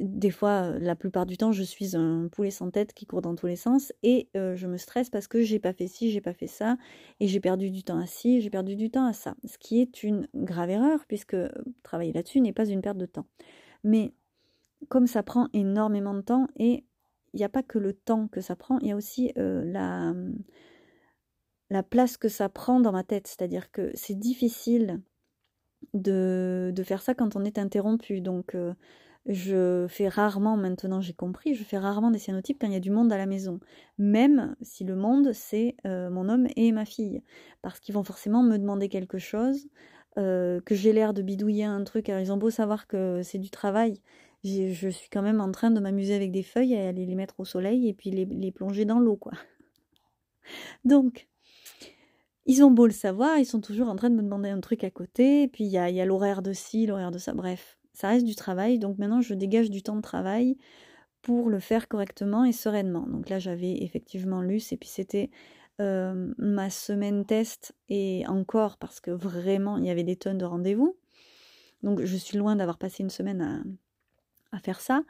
Des 0.00 0.32
fois, 0.32 0.76
la 0.80 0.96
plupart 0.96 1.24
du 1.24 1.36
temps, 1.36 1.52
je 1.52 1.62
suis 1.62 1.94
un 1.94 2.26
poulet 2.26 2.50
sans 2.50 2.72
tête 2.72 2.92
qui 2.92 3.06
court 3.06 3.22
dans 3.22 3.36
tous 3.36 3.46
les 3.46 3.54
sens 3.54 3.92
et 4.02 4.28
je 4.34 4.66
me 4.66 4.76
stresse 4.76 5.08
parce 5.08 5.28
que 5.28 5.40
j'ai 5.40 5.60
pas 5.60 5.72
fait 5.72 5.86
ci, 5.86 6.10
j'ai 6.10 6.20
pas 6.20 6.34
fait 6.34 6.48
ça 6.48 6.78
et 7.20 7.28
j'ai 7.28 7.38
perdu 7.38 7.70
du 7.70 7.84
temps 7.84 7.98
à 7.98 8.06
ci, 8.06 8.40
j'ai 8.40 8.50
perdu 8.50 8.74
du 8.74 8.90
temps 8.90 9.06
à 9.06 9.12
ça. 9.12 9.36
Ce 9.44 9.56
qui 9.56 9.80
est 9.80 10.02
une 10.02 10.26
grave 10.34 10.68
erreur 10.68 11.06
puisque 11.06 11.36
travailler 11.84 12.12
là-dessus 12.12 12.40
n'est 12.40 12.52
pas 12.52 12.66
une 12.66 12.82
perte 12.82 12.98
de 12.98 13.06
temps. 13.06 13.26
Mais 13.84 14.12
comme 14.88 15.06
ça 15.06 15.22
prend 15.22 15.48
énormément 15.52 16.14
de 16.14 16.22
temps, 16.22 16.48
et 16.56 16.84
il 17.32 17.36
n'y 17.36 17.44
a 17.44 17.48
pas 17.48 17.62
que 17.62 17.78
le 17.78 17.92
temps 17.92 18.26
que 18.26 18.40
ça 18.40 18.56
prend, 18.56 18.80
il 18.80 18.88
y 18.88 18.92
a 18.92 18.96
aussi 18.96 19.32
euh, 19.38 19.64
la, 19.64 20.12
la 21.70 21.82
place 21.84 22.16
que 22.16 22.28
ça 22.28 22.48
prend 22.48 22.80
dans 22.80 22.92
ma 22.92 23.04
tête. 23.04 23.28
C'est-à-dire 23.28 23.70
que 23.70 23.92
c'est 23.94 24.18
difficile 24.18 25.00
de, 25.94 26.72
de, 26.74 26.82
faire 26.82 27.02
ça 27.02 27.14
quand 27.14 27.36
on 27.36 27.44
est 27.44 27.58
interrompu. 27.58 28.20
Donc, 28.20 28.54
euh, 28.54 28.74
Je 29.26 29.86
fais 29.88 30.08
rarement, 30.08 30.56
maintenant 30.56 31.00
j'ai 31.00 31.12
compris, 31.14 31.54
je 31.54 31.64
fais 31.64 31.78
rarement 31.78 32.10
des 32.12 32.18
cyanotypes 32.20 32.58
quand 32.60 32.68
il 32.68 32.74
y 32.74 32.76
a 32.76 32.80
du 32.80 32.90
monde 32.90 33.12
à 33.12 33.18
la 33.18 33.26
maison. 33.26 33.60
Même 33.98 34.56
si 34.62 34.84
le 34.84 34.96
monde, 34.96 35.32
c'est 35.32 35.76
euh, 35.86 36.10
mon 36.10 36.28
homme 36.28 36.46
et 36.56 36.72
ma 36.72 36.84
fille. 36.84 37.22
Parce 37.62 37.80
qu'ils 37.80 37.94
vont 37.94 38.04
forcément 38.04 38.42
me 38.42 38.58
demander 38.58 38.88
quelque 38.88 39.18
chose, 39.18 39.68
euh, 40.18 40.60
que 40.62 40.74
j'ai 40.74 40.92
l'air 40.92 41.12
de 41.14 41.22
bidouiller 41.22 41.64
un 41.64 41.84
truc. 41.84 42.08
Alors 42.08 42.20
ils 42.22 42.32
ont 42.32 42.36
beau 42.38 42.50
savoir 42.50 42.86
que 42.86 43.22
c'est 43.22 43.38
du 43.38 43.50
travail. 43.50 44.00
Je 44.44 44.88
suis 44.90 45.08
quand 45.10 45.22
même 45.22 45.40
en 45.40 45.50
train 45.50 45.70
de 45.72 45.80
m'amuser 45.80 46.14
avec 46.14 46.30
des 46.30 46.44
feuilles 46.44 46.74
et 46.74 46.80
aller 46.80 47.04
les 47.06 47.14
mettre 47.16 47.40
au 47.40 47.44
soleil 47.44 47.88
et 47.88 47.94
puis 47.94 48.10
les, 48.10 48.26
les 48.26 48.52
plonger 48.52 48.84
dans 48.84 49.00
l'eau, 49.00 49.16
quoi. 49.16 49.32
Donc, 50.84 51.28
ils 52.46 52.62
ont 52.62 52.70
beau 52.70 52.86
le 52.86 52.92
savoir, 52.92 53.38
ils 53.38 53.44
sont 53.44 53.60
toujours 53.60 53.88
en 53.88 53.96
train 53.96 54.08
de 54.08 54.14
me 54.14 54.22
demander 54.22 54.48
un 54.48 54.60
truc 54.60 54.84
à 54.84 54.90
côté, 54.90 55.42
et 55.42 55.48
puis 55.48 55.64
il 55.64 55.70
y 55.70 55.78
a, 55.78 56.04
l'horaire 56.04 56.42
de 56.42 56.52
ci, 56.52 56.86
l'horaire 56.86 57.10
de 57.10 57.18
ça, 57.18 57.34
bref, 57.34 57.78
ça 57.92 58.08
reste 58.08 58.24
du 58.24 58.34
travail, 58.34 58.78
donc 58.78 58.98
maintenant 58.98 59.20
je 59.20 59.34
dégage 59.34 59.70
du 59.70 59.82
temps 59.82 59.96
de 59.96 60.00
travail 60.00 60.56
pour 61.22 61.50
le 61.50 61.58
faire 61.58 61.88
correctement 61.88 62.44
et 62.44 62.52
sereinement. 62.52 63.06
Donc 63.08 63.28
là 63.28 63.38
j'avais 63.40 63.82
effectivement 63.82 64.42
lu, 64.42 64.62
et 64.70 64.76
puis 64.76 64.88
c'était 64.88 65.30
euh, 65.80 66.32
ma 66.38 66.70
semaine 66.70 67.24
test, 67.24 67.74
et 67.88 68.24
encore 68.28 68.76
parce 68.78 69.00
que 69.00 69.10
vraiment 69.10 69.76
il 69.78 69.86
y 69.86 69.90
avait 69.90 70.04
des 70.04 70.16
tonnes 70.16 70.38
de 70.38 70.44
rendez-vous, 70.44 70.96
donc 71.82 72.04
je 72.04 72.16
suis 72.16 72.38
loin 72.38 72.54
d'avoir 72.54 72.78
passé 72.78 73.02
une 73.02 73.10
semaine 73.10 73.42
à, 73.42 74.56
à 74.56 74.60
faire 74.60 74.80
ça, 74.80 75.02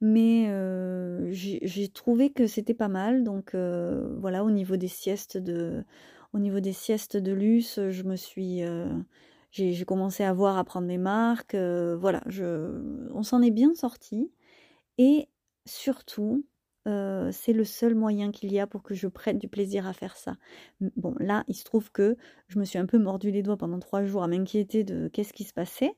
mais 0.00 0.46
euh, 0.48 1.28
j'ai 1.32 1.88
trouvé 1.88 2.30
que 2.30 2.46
c'était 2.46 2.74
pas 2.74 2.88
mal, 2.88 3.24
donc 3.24 3.54
euh, 3.54 4.08
voilà, 4.20 4.44
au 4.44 4.50
niveau 4.50 4.76
des 4.76 4.88
siestes 4.88 5.36
de 5.36 5.84
au 6.32 6.38
niveau 6.38 6.60
des 6.60 6.72
siestes 6.72 7.16
de 7.16 7.32
luce, 7.32 7.80
je 7.90 8.02
me 8.02 8.16
suis. 8.16 8.62
Euh, 8.62 8.92
j'ai 9.50 9.84
commencé 9.84 10.24
à 10.24 10.32
voir, 10.32 10.58
à 10.58 10.64
prendre 10.64 10.86
mes 10.86 10.98
marques. 10.98 11.54
Euh, 11.54 11.96
voilà, 11.96 12.22
on 13.14 13.22
s'en 13.22 13.42
est 13.42 13.50
bien 13.50 13.74
sorti. 13.74 14.30
Et 14.98 15.28
surtout, 15.66 16.46
euh, 16.86 17.30
c'est 17.32 17.52
le 17.52 17.64
seul 17.64 17.94
moyen 17.94 18.30
qu'il 18.30 18.52
y 18.52 18.60
a 18.60 18.66
pour 18.66 18.82
que 18.82 18.94
je 18.94 19.08
prenne 19.08 19.38
du 19.38 19.48
plaisir 19.48 19.86
à 19.86 19.92
faire 19.92 20.16
ça. 20.16 20.36
Bon, 20.96 21.14
là, 21.18 21.44
il 21.48 21.54
se 21.54 21.64
trouve 21.64 21.90
que 21.92 22.16
je 22.48 22.58
me 22.58 22.64
suis 22.64 22.78
un 22.78 22.86
peu 22.86 22.98
mordu 22.98 23.30
les 23.30 23.42
doigts 23.42 23.56
pendant 23.56 23.78
trois 23.78 24.04
jours 24.04 24.22
à 24.22 24.28
m'inquiéter 24.28 24.84
de 24.84 25.08
qu'est-ce 25.08 25.32
qui 25.32 25.44
se 25.44 25.54
passait, 25.54 25.96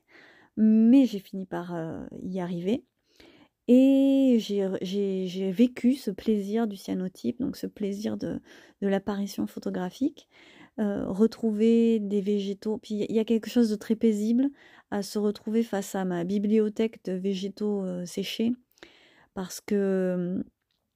mais 0.57 1.05
j'ai 1.05 1.19
fini 1.19 1.45
par 1.45 1.75
y 2.23 2.39
arriver. 2.39 2.85
Et 3.67 4.37
j'ai 4.39 5.51
vécu 5.51 5.95
ce 5.95 6.11
plaisir 6.11 6.67
du 6.67 6.75
cyanotype, 6.75 7.39
donc 7.39 7.55
ce 7.55 7.67
plaisir 7.67 8.17
de, 8.17 8.39
l'apparition 8.81 9.47
photographique, 9.47 10.27
euh, 10.79 11.05
retrouver 11.07 11.99
des 11.99 12.21
végétaux. 12.21 12.77
Puis 12.79 13.05
il 13.07 13.15
y 13.15 13.19
a 13.19 13.25
quelque 13.25 13.49
chose 13.49 13.69
de 13.69 13.75
très 13.75 13.95
paisible 13.95 14.49
à 14.89 15.03
se 15.03 15.19
retrouver 15.19 15.63
face 15.63 15.95
à 15.95 16.05
ma 16.05 16.23
bibliothèque 16.23 17.03
de 17.05 17.13
végétaux 17.13 17.83
euh, 17.83 18.05
séchés, 18.05 18.51
parce 19.33 19.61
que 19.61 20.43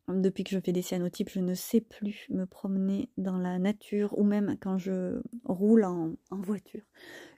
depuis 0.07 0.43
que 0.43 0.51
je 0.51 0.59
fais 0.59 0.71
des 0.71 0.83
cyanotypes, 0.83 1.29
je 1.29 1.39
ne 1.39 1.55
sais 1.55 1.81
plus 1.81 2.27
me 2.29 2.45
promener 2.45 3.09
dans 3.17 3.37
la 3.37 3.57
nature 3.57 4.17
ou 4.17 4.23
même 4.23 4.55
quand 4.61 4.77
je 4.77 5.19
roule 5.45 5.83
en, 5.83 6.15
voiture. 6.31 6.83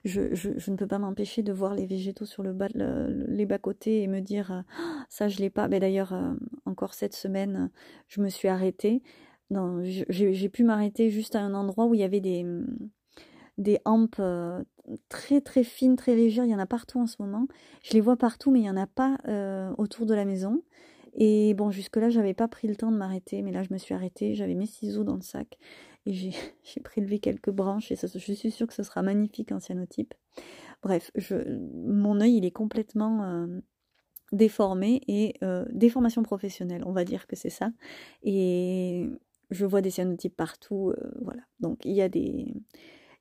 Je, 0.04 0.20
ne 0.70 0.76
peux 0.76 0.86
pas 0.86 0.98
m'empêcher 0.98 1.42
de 1.42 1.52
voir 1.52 1.74
les 1.74 1.86
végétaux 1.86 2.26
sur 2.26 2.42
le 2.42 2.52
bas, 2.52 2.68
les 2.74 3.46
bas-côtés 3.46 4.02
et 4.02 4.06
me 4.06 4.20
dire 4.20 4.50
ah, 4.52 4.64
ça 5.08 5.28
je 5.28 5.38
l'ai 5.38 5.50
pas. 5.50 5.68
Mais 5.68 5.80
d'ailleurs, 5.80 6.12
euh, 6.12 6.34
encore 6.66 6.94
cette 6.94 7.14
semaine, 7.14 7.70
je 8.06 8.20
me 8.20 8.28
suis 8.28 8.48
arrêtée. 8.48 9.02
J'ai 9.50 10.48
pu 10.50 10.64
m'arrêter 10.64 11.10
juste 11.10 11.36
à 11.36 11.40
un 11.40 11.54
endroit 11.54 11.86
où 11.86 11.94
il 11.94 12.00
y 12.00 12.04
avait 12.04 12.20
des, 12.20 12.44
des 13.58 13.78
hampes 13.84 14.16
euh, 14.20 14.62
très 15.08 15.40
très 15.40 15.64
fines, 15.64 15.96
très 15.96 16.14
légères. 16.14 16.44
Il 16.44 16.50
y 16.50 16.54
en 16.54 16.60
a 16.60 16.66
partout 16.66 17.00
en 17.00 17.06
ce 17.06 17.16
moment. 17.20 17.46
Je 17.82 17.92
les 17.92 18.00
vois 18.00 18.16
partout, 18.16 18.50
mais 18.50 18.60
il 18.60 18.62
n'y 18.62 18.70
en 18.70 18.76
a 18.76 18.86
pas 18.86 19.18
euh, 19.26 19.72
autour 19.76 20.06
de 20.06 20.14
la 20.14 20.24
maison. 20.24 20.62
Et 21.20 21.52
bon, 21.54 21.72
jusque-là, 21.72 22.10
j'avais 22.10 22.32
pas 22.32 22.46
pris 22.46 22.68
le 22.68 22.76
temps 22.76 22.92
de 22.92 22.96
m'arrêter, 22.96 23.42
mais 23.42 23.50
là, 23.50 23.64
je 23.64 23.72
me 23.72 23.78
suis 23.78 23.92
arrêtée. 23.92 24.36
J'avais 24.36 24.54
mes 24.54 24.66
ciseaux 24.66 25.02
dans 25.02 25.16
le 25.16 25.20
sac 25.20 25.58
et 26.06 26.12
j'ai 26.12 26.32
prélevé 26.84 27.18
quelques 27.18 27.50
branches 27.50 27.90
et 27.90 27.96
je 27.96 28.32
suis 28.32 28.50
sûre 28.52 28.68
que 28.68 28.72
ce 28.74 28.84
sera 28.84 29.02
magnifique 29.02 29.50
en 29.50 29.58
cyanotype. 29.58 30.14
Bref, 30.80 31.10
mon 31.74 32.20
œil, 32.20 32.36
il 32.36 32.44
est 32.44 32.52
complètement 32.52 33.24
euh, 33.24 33.60
déformé 34.30 35.00
et 35.08 35.34
euh, 35.42 35.64
déformation 35.72 36.22
professionnelle, 36.22 36.84
on 36.86 36.92
va 36.92 37.04
dire 37.04 37.26
que 37.26 37.34
c'est 37.34 37.50
ça. 37.50 37.70
Et 38.22 39.10
je 39.50 39.66
vois 39.66 39.80
des 39.80 39.90
cyanotypes 39.90 40.36
partout, 40.36 40.92
euh, 40.96 41.10
voilà. 41.20 41.42
Donc, 41.58 41.84
il 41.84 41.92
y 41.92 42.02
a 42.02 42.08
des. 42.08 42.54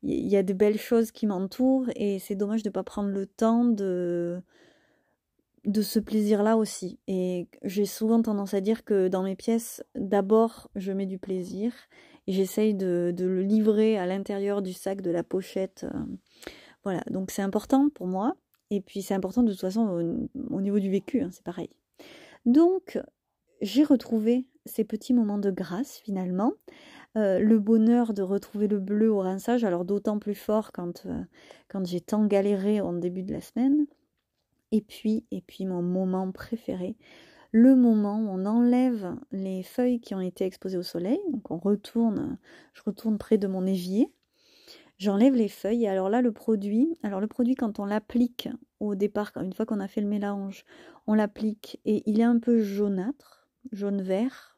Il 0.04 0.28
y 0.28 0.38
a 0.38 0.44
de 0.44 0.54
belles 0.54 0.78
choses 0.78 1.12
qui 1.12 1.26
m'entourent 1.26 1.90
et 1.96 2.20
c'est 2.20 2.36
dommage 2.36 2.62
de 2.62 2.70
ne 2.70 2.72
pas 2.74 2.84
prendre 2.84 3.10
le 3.10 3.26
temps 3.26 3.66
de, 3.66 4.44
de 5.66 5.82
ce 5.82 6.00
plaisir-là 6.00 6.58
aussi. 6.58 7.00
Et 7.08 7.48
j'ai 7.64 7.86
souvent 7.86 8.22
tendance 8.22 8.54
à 8.54 8.62
dire 8.62 8.84
que 8.84 9.08
dans 9.08 9.24
mes 9.24 9.36
pièces, 9.36 9.84
d'abord, 9.96 10.70
je 10.76 10.92
mets 10.92 11.06
du 11.06 11.18
plaisir 11.18 11.74
et 12.28 12.34
j'essaye 12.34 12.74
de, 12.74 13.14
le 13.18 13.42
livrer 13.42 13.98
à 13.98 14.06
l'intérieur 14.06 14.62
du 14.62 14.74
sac, 14.74 15.02
de 15.02 15.12
la 15.12 15.24
pochette. 15.24 15.86
Euh, 15.86 16.00
voilà, 16.84 17.02
donc 17.10 17.32
c'est 17.32 17.42
important 17.42 17.90
pour 17.90 18.08
moi. 18.08 18.36
Et 18.70 18.82
puis 18.82 19.02
c'est 19.02 19.14
important 19.14 19.44
de 19.44 19.52
toute 19.52 19.62
façon 19.62 20.28
au, 20.50 20.62
niveau 20.62 20.80
du 20.80 20.90
vécu, 20.90 21.22
hein, 21.22 21.30
c'est 21.32 21.44
pareil. 21.44 21.70
Donc, 22.46 23.00
j'ai 23.62 23.84
retrouvé 23.84 24.46
ces 24.66 24.84
petits 24.84 25.14
moments 25.14 25.38
de 25.38 25.52
grâce 25.52 26.00
finalement. 26.00 26.54
Euh, 27.18 27.40
le 27.40 27.60
bonheur 27.60 28.14
de 28.14 28.22
retrouver 28.22 28.68
le 28.68 28.80
bleu 28.80 29.10
au 29.10 29.20
rinçage, 29.20 29.64
alors 29.64 29.86
d'autant 29.86 30.20
plus 30.20 30.36
fort 30.36 30.72
quand, 30.72 31.06
euh, 31.06 31.24
quand 31.68 31.86
j'ai 31.86 32.02
tant 32.02 32.26
galéré 32.26 32.82
en 32.82 32.94
début 32.94 33.24
de 33.24 33.34
la 33.34 33.42
semaine. 33.42 33.88
Et 34.72 34.82
puis, 34.82 35.26
et 35.32 35.42
puis 35.42 35.66
mon 35.66 35.82
moment 35.82 36.32
préféré, 36.32 36.98
le 37.52 37.76
moment 37.76 38.20
où 38.20 38.30
on 38.30 38.46
enlève 38.46 39.16
les 39.32 39.64
feuilles 39.64 40.00
qui 40.00 40.14
ont 40.16 40.22
été 40.22 40.46
exposées 40.46 40.78
au 40.78 40.84
soleil. 40.84 41.20
Donc 41.32 41.50
on 41.52 41.58
retourne, 41.58 42.38
je 42.74 42.82
retourne 42.84 43.18
près 43.18 43.38
de 43.38 43.48
mon 43.48 43.66
évier. 43.66 44.12
J'enlève 44.98 45.36
les 45.36 45.48
feuilles 45.48 45.84
et 45.84 45.90
alors 45.90 46.10
là 46.10 46.22
le 46.22 46.32
produit, 46.32 46.98
alors 47.04 47.22
le 47.22 47.28
produit 47.28 47.56
quand 47.56 47.80
on 47.80 47.86
l'applique 47.86 48.50
au 48.80 48.96
départ, 48.96 49.32
une 49.36 49.54
fois 49.54 49.66
qu'on 49.66 49.80
a 49.80 49.88
fait 49.88 50.02
le 50.02 50.08
mélange, 50.08 50.66
on 51.06 51.14
l'applique 51.14 51.80
et 51.86 52.04
il 52.08 52.20
est 52.20 52.24
un 52.24 52.40
peu 52.40 52.62
jaunâtre, 52.62 53.48
jaune 53.72 54.02
vert. 54.02 54.58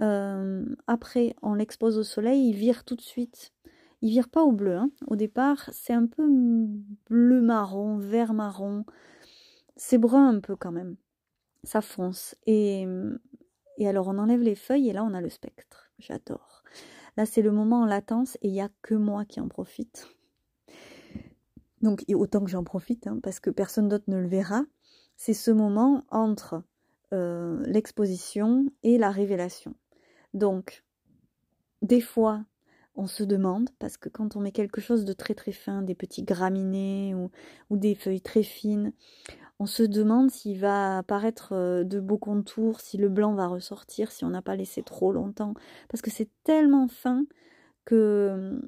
Euh, 0.00 0.64
après 0.86 1.34
on 1.40 1.54
l'expose 1.54 1.98
au 1.98 2.02
soleil, 2.02 2.48
il 2.50 2.56
vire 2.56 2.84
tout 2.84 2.96
de 2.96 3.00
suite. 3.00 3.52
Il 4.02 4.10
vire 4.10 4.28
pas 4.28 4.42
au 4.42 4.52
bleu. 4.52 4.76
Hein. 4.76 4.90
Au 5.06 5.16
départ 5.16 5.70
c'est 5.72 5.94
un 5.94 6.06
peu 6.06 6.26
bleu 7.08 7.40
marron, 7.40 7.96
vert 7.96 8.34
marron. 8.34 8.84
C'est 9.76 9.98
brun 9.98 10.28
un 10.28 10.40
peu 10.40 10.56
quand 10.56 10.72
même. 10.72 10.96
Ça 11.62 11.80
fonce. 11.80 12.36
Et, 12.46 12.86
et 13.78 13.88
alors 13.88 14.08
on 14.08 14.18
enlève 14.18 14.40
les 14.40 14.54
feuilles 14.54 14.88
et 14.88 14.92
là 14.92 15.04
on 15.04 15.14
a 15.14 15.20
le 15.20 15.30
spectre. 15.30 15.90
J'adore. 15.98 16.62
Là 17.16 17.26
c'est 17.26 17.42
le 17.42 17.52
moment 17.52 17.82
en 17.82 17.86
latence 17.86 18.36
et 18.42 18.48
il 18.48 18.52
n'y 18.52 18.60
a 18.60 18.70
que 18.82 18.94
moi 18.94 19.24
qui 19.24 19.40
en 19.40 19.48
profite. 19.48 20.08
Donc 21.82 22.04
autant 22.14 22.42
que 22.42 22.50
j'en 22.50 22.64
profite, 22.64 23.06
hein, 23.06 23.18
parce 23.22 23.40
que 23.40 23.50
personne 23.50 23.88
d'autre 23.88 24.04
ne 24.08 24.18
le 24.18 24.28
verra. 24.28 24.64
C'est 25.16 25.34
ce 25.34 25.50
moment 25.50 26.04
entre 26.10 26.62
euh, 27.12 27.62
l'exposition 27.66 28.66
et 28.82 28.98
la 28.98 29.10
révélation. 29.10 29.74
Donc, 30.32 30.84
des 31.82 32.00
fois, 32.00 32.44
on 32.96 33.06
se 33.06 33.22
demande, 33.22 33.70
parce 33.78 33.96
que 33.96 34.08
quand 34.08 34.34
on 34.34 34.40
met 34.40 34.50
quelque 34.50 34.80
chose 34.80 35.04
de 35.04 35.12
très 35.12 35.34
très 35.34 35.52
fin, 35.52 35.82
des 35.82 35.94
petits 35.94 36.24
graminées 36.24 37.14
ou, 37.14 37.30
ou 37.70 37.76
des 37.76 37.94
feuilles 37.94 38.20
très 38.20 38.42
fines, 38.42 38.92
on 39.60 39.66
se 39.66 39.82
demande 39.82 40.30
s'il 40.30 40.58
va 40.58 40.98
apparaître 40.98 41.52
euh, 41.52 41.84
de 41.84 42.00
beaux 42.00 42.18
contours, 42.18 42.80
si 42.80 42.96
le 42.96 43.08
blanc 43.08 43.34
va 43.34 43.46
ressortir, 43.46 44.10
si 44.10 44.24
on 44.24 44.30
n'a 44.30 44.42
pas 44.42 44.56
laissé 44.56 44.82
trop 44.82 45.12
longtemps. 45.12 45.54
Parce 45.88 46.02
que 46.02 46.10
c'est 46.10 46.28
tellement 46.42 46.88
fin 46.88 47.24
que 47.84 48.60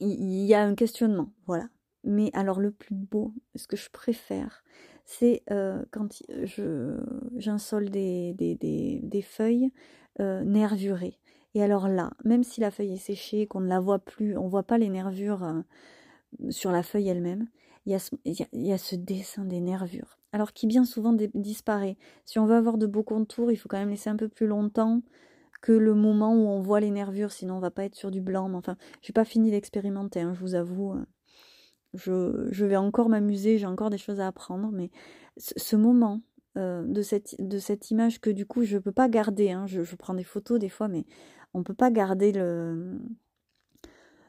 il 0.00 0.44
y 0.44 0.54
a 0.54 0.62
un 0.62 0.74
questionnement. 0.74 1.32
Voilà. 1.46 1.68
Mais 2.04 2.30
alors 2.34 2.60
le 2.60 2.70
plus 2.70 2.94
beau, 2.94 3.34
ce 3.56 3.66
que 3.66 3.76
je 3.76 3.90
préfère, 3.90 4.62
c'est 5.04 5.42
euh, 5.50 5.84
quand 5.90 6.22
je 6.44 6.98
j'insole 7.36 7.90
des, 7.90 8.34
feuilles 9.22 9.70
euh, 10.20 10.42
nervurées. 10.44 11.18
Et 11.54 11.62
alors 11.62 11.88
là, 11.88 12.12
même 12.24 12.44
si 12.44 12.60
la 12.60 12.70
feuille 12.70 12.94
est 12.94 12.96
séchée, 12.98 13.46
qu'on 13.46 13.60
ne 13.60 13.68
la 13.68 13.80
voit 13.80 13.98
plus, 13.98 14.36
on 14.36 14.44
ne 14.44 14.50
voit 14.50 14.62
pas 14.62 14.78
les 14.78 14.90
nervures 14.90 15.62
sur 16.50 16.70
la 16.70 16.82
feuille 16.82 17.08
elle-même, 17.08 17.48
il 17.86 17.92
y, 18.52 18.72
a 18.72 18.78
ce, 18.78 18.96
dessin 18.96 19.44
des 19.44 19.60
nervures. 19.60 20.18
Alors 20.32 20.52
qui 20.52 20.66
bien 20.66 20.84
souvent 20.84 21.12
disparaît. 21.34 21.96
Si 22.24 22.38
on 22.38 22.46
veut 22.46 22.56
avoir 22.56 22.78
de 22.78 22.86
beaux 22.86 23.04
contours, 23.04 23.52
il 23.52 23.56
faut 23.56 23.68
quand 23.68 23.78
même 23.78 23.90
laisser 23.90 24.10
un 24.10 24.16
peu 24.16 24.28
plus 24.28 24.48
longtemps 24.48 25.02
que 25.62 25.72
le 25.72 25.94
moment 25.94 26.34
où 26.34 26.48
on 26.48 26.60
voit 26.60 26.80
les 26.80 26.90
nervures, 26.90 27.32
sinon 27.32 27.56
on 27.56 27.60
va 27.60 27.70
pas 27.70 27.84
être 27.84 27.94
sur 27.94 28.10
du 28.10 28.20
blanc. 28.20 28.48
Mais 28.48 28.56
enfin, 28.56 28.76
j'ai 29.02 29.12
pas 29.12 29.24
fini 29.24 29.52
d'expérimenter, 29.52 30.20
hein, 30.20 30.34
je 30.34 30.40
vous 30.40 30.54
avoue. 30.56 30.92
Euh, 30.92 31.04
je, 32.50 32.64
vais 32.64 32.76
encore 32.76 33.08
m'amuser, 33.08 33.56
j'ai 33.56 33.66
encore 33.66 33.90
des 33.90 33.98
choses 33.98 34.20
à 34.20 34.26
apprendre, 34.26 34.70
mais 34.72 34.90
ce, 35.36 35.76
moment 35.76 36.20
euh, 36.58 36.82
de, 36.86 37.02
cette, 37.02 37.90
image 37.90 38.20
que 38.20 38.30
du 38.30 38.46
coup 38.46 38.64
je 38.64 38.78
peux 38.78 38.92
pas 38.92 39.08
garder, 39.08 39.50
hein, 39.52 39.66
je, 39.66 39.80
prends 39.96 40.14
des 40.14 40.24
photos 40.24 40.58
des 40.58 40.68
fois, 40.68 40.88
mais 40.88 41.04
on 41.54 41.62
peut 41.62 41.74
pas 41.74 41.90
garder 41.90 42.32
le, 42.32 42.98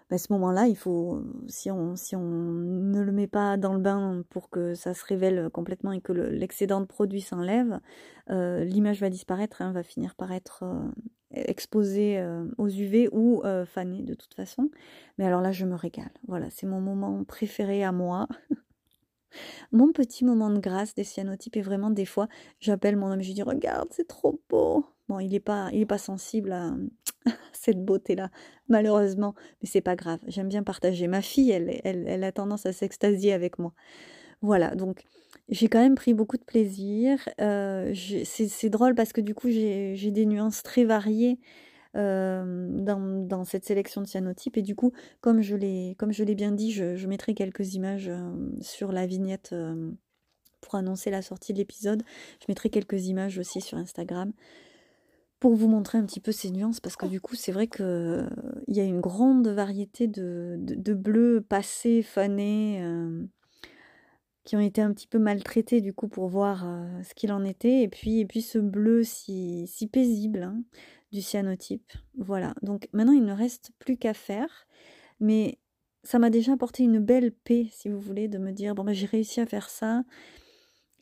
bah, 0.09 0.17
ce 0.17 0.31
moment-là, 0.33 0.67
il 0.67 0.77
faut, 0.77 1.21
si 1.47 1.69
on, 1.69 1.95
ne 2.13 3.01
le 3.01 3.11
met 3.11 3.27
pas 3.27 3.57
dans 3.57 3.73
le 3.73 3.79
bain 3.79 4.23
pour 4.29 4.49
que 4.49 4.73
ça 4.73 4.93
se 4.93 5.03
révèle 5.05 5.49
complètement 5.51 5.91
et 5.91 5.99
que 5.99 6.13
l'excédent 6.13 6.79
de 6.79 6.85
produit 6.85 7.19
s'enlève, 7.19 7.81
euh, 8.29 8.63
l'image 8.63 9.01
va 9.01 9.09
disparaître, 9.09 9.61
hein, 9.61 9.73
va 9.73 9.83
finir 9.83 10.15
par 10.15 10.31
être 10.31 10.63
euh, 10.63 10.89
exposée 11.31 12.19
euh, 12.19 12.45
aux 12.57 12.69
UV 12.69 13.09
ou 13.11 13.41
fanée 13.65 14.03
de 14.03 14.13
toute 14.13 14.33
façon. 14.33 14.69
Mais 15.17 15.25
alors 15.25 15.41
là, 15.41 15.51
je 15.51 15.65
me 15.65 15.75
régale. 15.75 16.11
Voilà, 16.27 16.49
c'est 16.49 16.67
mon 16.67 16.79
moment 16.79 17.25
préféré 17.25 17.83
à 17.83 17.91
moi. 17.91 18.27
mon 19.73 19.91
petit 19.91 20.23
moment 20.23 20.49
de 20.49 20.59
grâce 20.59 20.95
des 20.95 21.03
cyanotypes 21.03 21.57
est 21.57 21.61
vraiment 21.61 21.89
des 21.89 22.05
fois, 22.05 22.29
j'appelle 22.61 22.95
mon 22.95 23.11
homme, 23.11 23.21
je 23.21 23.27
lui 23.27 23.33
dis 23.33 23.43
regarde, 23.43 23.89
c'est 23.91 24.07
trop 24.07 24.39
beau. 24.49 24.85
Bon, 25.07 25.19
il 25.19 25.29
n'est 25.29 25.39
pas, 25.39 25.71
pas 25.87 25.97
sensible 25.97 26.51
à 27.25 27.31
cette 27.53 27.83
beauté-là, 27.83 28.29
malheureusement, 28.67 29.35
mais 29.61 29.67
c'est 29.67 29.81
pas 29.81 29.95
grave. 29.95 30.19
J'aime 30.27 30.49
bien 30.49 30.63
partager. 30.63 31.07
Ma 31.07 31.21
fille, 31.21 31.51
elle, 31.51 31.79
elle, 31.83 32.05
elle 32.07 32.23
a 32.23 32.31
tendance 32.31 32.65
à 32.65 32.73
s'extasier 32.73 33.33
avec 33.33 33.57
moi. 33.57 33.73
Voilà, 34.41 34.75
donc 34.75 35.03
j'ai 35.49 35.67
quand 35.69 35.79
même 35.79 35.95
pris 35.95 36.13
beaucoup 36.13 36.37
de 36.37 36.43
plaisir. 36.43 37.17
Euh, 37.41 37.93
c'est 37.95 38.69
drôle 38.69 38.95
parce 38.95 39.13
que 39.13 39.21
du 39.21 39.33
coup, 39.33 39.49
j'ai 39.49 40.11
des 40.11 40.25
nuances 40.25 40.61
très 40.61 40.83
variées 40.83 41.39
euh, 41.95 42.67
dans, 42.81 42.99
dans, 42.99 43.45
cette 43.45 43.65
sélection 43.65 44.01
de 44.01 44.07
cyanotypes. 44.07 44.57
Et 44.57 44.61
du 44.61 44.75
coup, 44.75 44.91
comme 45.21 45.41
je 45.41 45.55
l'ai 45.55 46.35
bien 46.35 46.51
dit, 46.51 46.71
je, 46.71 46.95
je, 46.95 47.07
mettrai 47.07 47.33
quelques 47.33 47.75
images 47.75 48.09
euh, 48.09 48.29
sur 48.61 48.91
la 48.91 49.07
vignette 49.07 49.55
pour 50.61 50.75
annoncer 50.75 51.09
la 51.09 51.21
sortie 51.21 51.53
de 51.53 51.59
l'épisode. 51.59 52.03
Je 52.41 52.45
mettrai 52.49 52.69
quelques 52.69 53.07
images 53.07 53.39
aussi 53.39 53.61
sur 53.61 53.77
Instagram 53.77 54.33
pour 55.39 55.55
vous 55.55 55.67
montrer 55.67 55.97
un 55.97 56.05
petit 56.05 56.19
peu 56.19 56.31
ces 56.31 56.49
nuances, 56.49 56.79
parce 56.79 56.95
que 56.95 57.05
du 57.05 57.21
coup, 57.21 57.35
c'est 57.35 57.51
vrai 57.51 57.67
qu'il 57.67 58.27
y 58.67 58.79
a 58.79 58.83
une 58.83 59.01
grande 59.01 59.47
variété 59.47 60.07
de, 60.07 60.55
de, 60.59 60.93
bleus 60.93 61.41
passés, 61.47 62.01
fanés, 62.01 62.81
euh, 62.81 63.23
qui 64.43 64.55
ont 64.55 64.61
été 64.61 64.81
un 64.81 64.93
petit 64.93 65.07
peu 65.07 65.19
maltraités 65.19 65.81
du 65.81 65.93
coup 65.93 66.07
pour 66.07 66.27
voir 66.27 66.65
euh, 66.65 67.03
ce 67.03 67.13
qu'il 67.13 67.31
en 67.31 67.43
était, 67.43 67.83
et 67.83 67.87
puis, 67.87 68.19
et 68.19 68.25
puis 68.25 68.41
ce 68.41 68.57
bleu 68.57 69.03
si, 69.03 69.67
si 69.67 69.87
paisible 69.87 70.43
hein, 70.43 70.63
du 71.11 71.21
cyanotype. 71.21 71.91
Voilà, 72.17 72.55
donc 72.63 72.87
maintenant 72.93 73.13
il 73.13 73.25
ne 73.25 73.33
reste 73.33 73.71
plus 73.77 73.97
qu'à 73.97 74.15
faire, 74.15 74.67
mais 75.19 75.59
ça 76.03 76.19
m'a 76.19 76.29
déjà 76.29 76.53
apporté 76.53 76.83
une 76.83 76.99
belle 76.99 77.31
paix, 77.31 77.67
si 77.71 77.89
vous 77.89 77.99
voulez, 77.99 78.27
de 78.27 78.37
me 78.37 78.51
dire, 78.51 78.73
bon, 78.73 78.85
ben, 78.85 78.93
j'ai 78.93 79.05
réussi 79.05 79.41
à 79.41 79.45
faire 79.45 79.69
ça, 79.69 80.03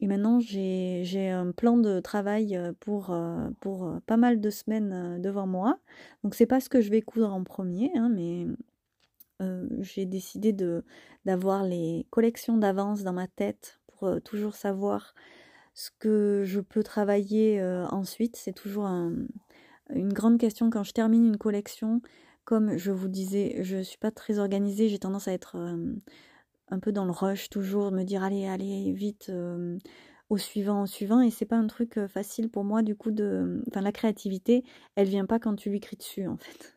et 0.01 0.07
maintenant, 0.07 0.39
j'ai 0.39 1.29
un 1.29 1.51
plan 1.51 1.77
de 1.77 1.99
travail 1.99 2.57
euh, 2.57 2.73
pour, 2.79 3.11
euh, 3.11 3.49
pour 3.61 3.85
euh, 3.85 3.99
pas 4.05 4.17
mal 4.17 4.41
de 4.41 4.49
semaines 4.49 5.21
devant 5.21 5.47
moi. 5.47 5.79
Donc, 6.23 6.35
c'est 6.35 6.45
pas 6.45 6.59
ce 6.59 6.69
que 6.69 6.81
je 6.81 6.89
vais 6.89 7.01
coudre 7.01 7.33
en 7.33 7.43
premier, 7.43 7.91
hein, 7.95 8.09
mais 8.13 8.45
j'ai 9.81 10.05
décidé 10.05 10.55
d'avoir 11.25 11.63
les 11.63 12.07
collections 12.09 12.57
d'avance 12.57 13.03
dans 13.03 13.11
ma 13.11 13.27
tête 13.27 13.81
pour 13.87 14.09
toujours 14.23 14.55
savoir 14.55 15.13
ce 15.73 15.89
que 15.99 16.43
je 16.45 16.61
peux 16.61 16.83
travailler 16.83 17.61
ensuite. 17.91 18.37
C'est 18.37 18.53
toujours 18.53 18.85
une 18.85 20.13
grande 20.13 20.39
question 20.39 20.69
quand 20.69 20.83
je 20.83 20.93
termine 20.93 21.25
une 21.25 21.37
collection. 21.37 22.01
Comme 22.45 22.77
je 22.77 22.93
vous 22.93 23.09
disais, 23.09 23.57
je 23.61 23.75
ne 23.75 23.83
suis 23.83 23.97
pas 23.97 24.09
très 24.09 24.39
organisée, 24.39 24.87
j'ai 24.87 24.99
tendance 24.99 25.27
à 25.27 25.33
être 25.33 25.57
un 26.69 26.79
peu 26.79 26.91
dans 26.91 27.05
le 27.05 27.11
rush 27.11 27.49
toujours, 27.49 27.91
me 27.91 28.03
dire 28.03 28.23
allez, 28.23 28.47
allez, 28.47 28.91
vite 28.93 29.27
euh, 29.29 29.77
au 30.29 30.37
suivant, 30.37 30.83
au 30.83 30.85
suivant. 30.85 31.21
Et 31.21 31.31
c'est 31.31 31.45
pas 31.45 31.57
un 31.57 31.67
truc 31.67 31.97
euh, 31.97 32.07
facile 32.07 32.49
pour 32.49 32.63
moi, 32.63 32.81
du 32.81 32.95
coup, 32.95 33.11
de. 33.11 33.61
Enfin, 33.69 33.81
la 33.81 33.91
créativité, 33.91 34.63
elle 34.95 35.07
vient 35.07 35.25
pas 35.25 35.39
quand 35.39 35.55
tu 35.55 35.69
lui 35.69 35.79
cries 35.79 35.97
dessus, 35.97 36.27
en 36.27 36.37
fait. 36.37 36.75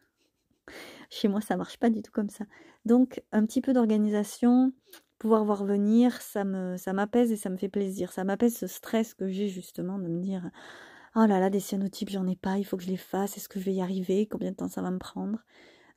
Chez 1.10 1.28
moi, 1.28 1.40
ça 1.40 1.56
marche 1.56 1.78
pas 1.78 1.90
du 1.90 2.02
tout 2.02 2.12
comme 2.12 2.30
ça. 2.30 2.44
Donc, 2.84 3.22
un 3.32 3.44
petit 3.46 3.60
peu 3.60 3.72
d'organisation, 3.72 4.72
pouvoir 5.18 5.44
voir 5.44 5.64
venir, 5.64 6.20
ça 6.22 6.44
me 6.44 6.76
ça 6.76 6.92
m'apaise 6.92 7.32
et 7.32 7.36
ça 7.36 7.50
me 7.50 7.56
fait 7.56 7.68
plaisir. 7.68 8.12
Ça 8.12 8.24
m'apaise 8.24 8.56
ce 8.56 8.66
stress 8.66 9.14
que 9.14 9.28
j'ai 9.28 9.48
justement 9.48 9.98
de 9.98 10.08
me 10.08 10.20
dire 10.20 10.50
oh 11.16 11.26
là 11.26 11.40
là, 11.40 11.50
des 11.50 11.60
cyanotypes, 11.60 12.10
j'en 12.10 12.26
ai 12.26 12.36
pas, 12.36 12.58
il 12.58 12.64
faut 12.64 12.76
que 12.76 12.82
je 12.82 12.88
les 12.88 12.96
fasse, 12.96 13.36
est-ce 13.36 13.48
que 13.48 13.58
je 13.58 13.64
vais 13.64 13.74
y 13.74 13.82
arriver, 13.82 14.26
combien 14.26 14.50
de 14.50 14.56
temps 14.56 14.68
ça 14.68 14.82
va 14.82 14.90
me 14.90 14.98
prendre? 14.98 15.44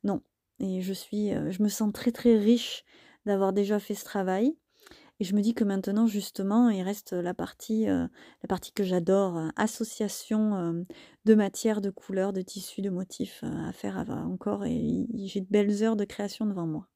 Non. 0.04 0.22
Et 0.60 0.82
je 0.82 0.94
suis, 0.94 1.34
euh, 1.34 1.52
je 1.52 1.64
me 1.64 1.70
sens 1.70 1.92
très 1.94 2.12
très 2.12 2.38
riche 2.38 2.84
d'avoir 3.26 3.54
déjà 3.54 3.80
fait 3.80 3.96
ce 3.96 4.06
travail. 4.06 4.56
Et 5.22 5.24
je 5.24 5.36
me 5.36 5.42
dis 5.42 5.54
que 5.54 5.64
maintenant, 5.64 6.08
justement, 6.08 6.72
il 6.72 6.82
reste 6.82 7.14
la 7.14 7.36
partie, 7.36 7.88
euh, 7.88 8.08
la 8.42 8.48
partie 8.48 8.72
que 8.72 8.84
j'adore, 8.84 9.38
euh, 9.38 9.50
association 9.56 10.56
euh, 10.56 10.84
de 11.26 11.36
matières, 11.36 11.80
de 11.80 11.92
couleurs, 11.92 12.34
de 12.34 12.42
tissus, 12.42 12.82
de 12.82 12.90
motifs 12.90 13.44
à 13.44 13.72
faire 13.72 14.04
encore. 14.10 14.66
Et 14.66 15.06
j'ai 15.14 15.42
de 15.42 15.48
belles 15.48 15.84
heures 15.84 15.96
de 15.96 16.06
création 16.06 16.48
devant 16.48 16.66
moi. 16.66 16.88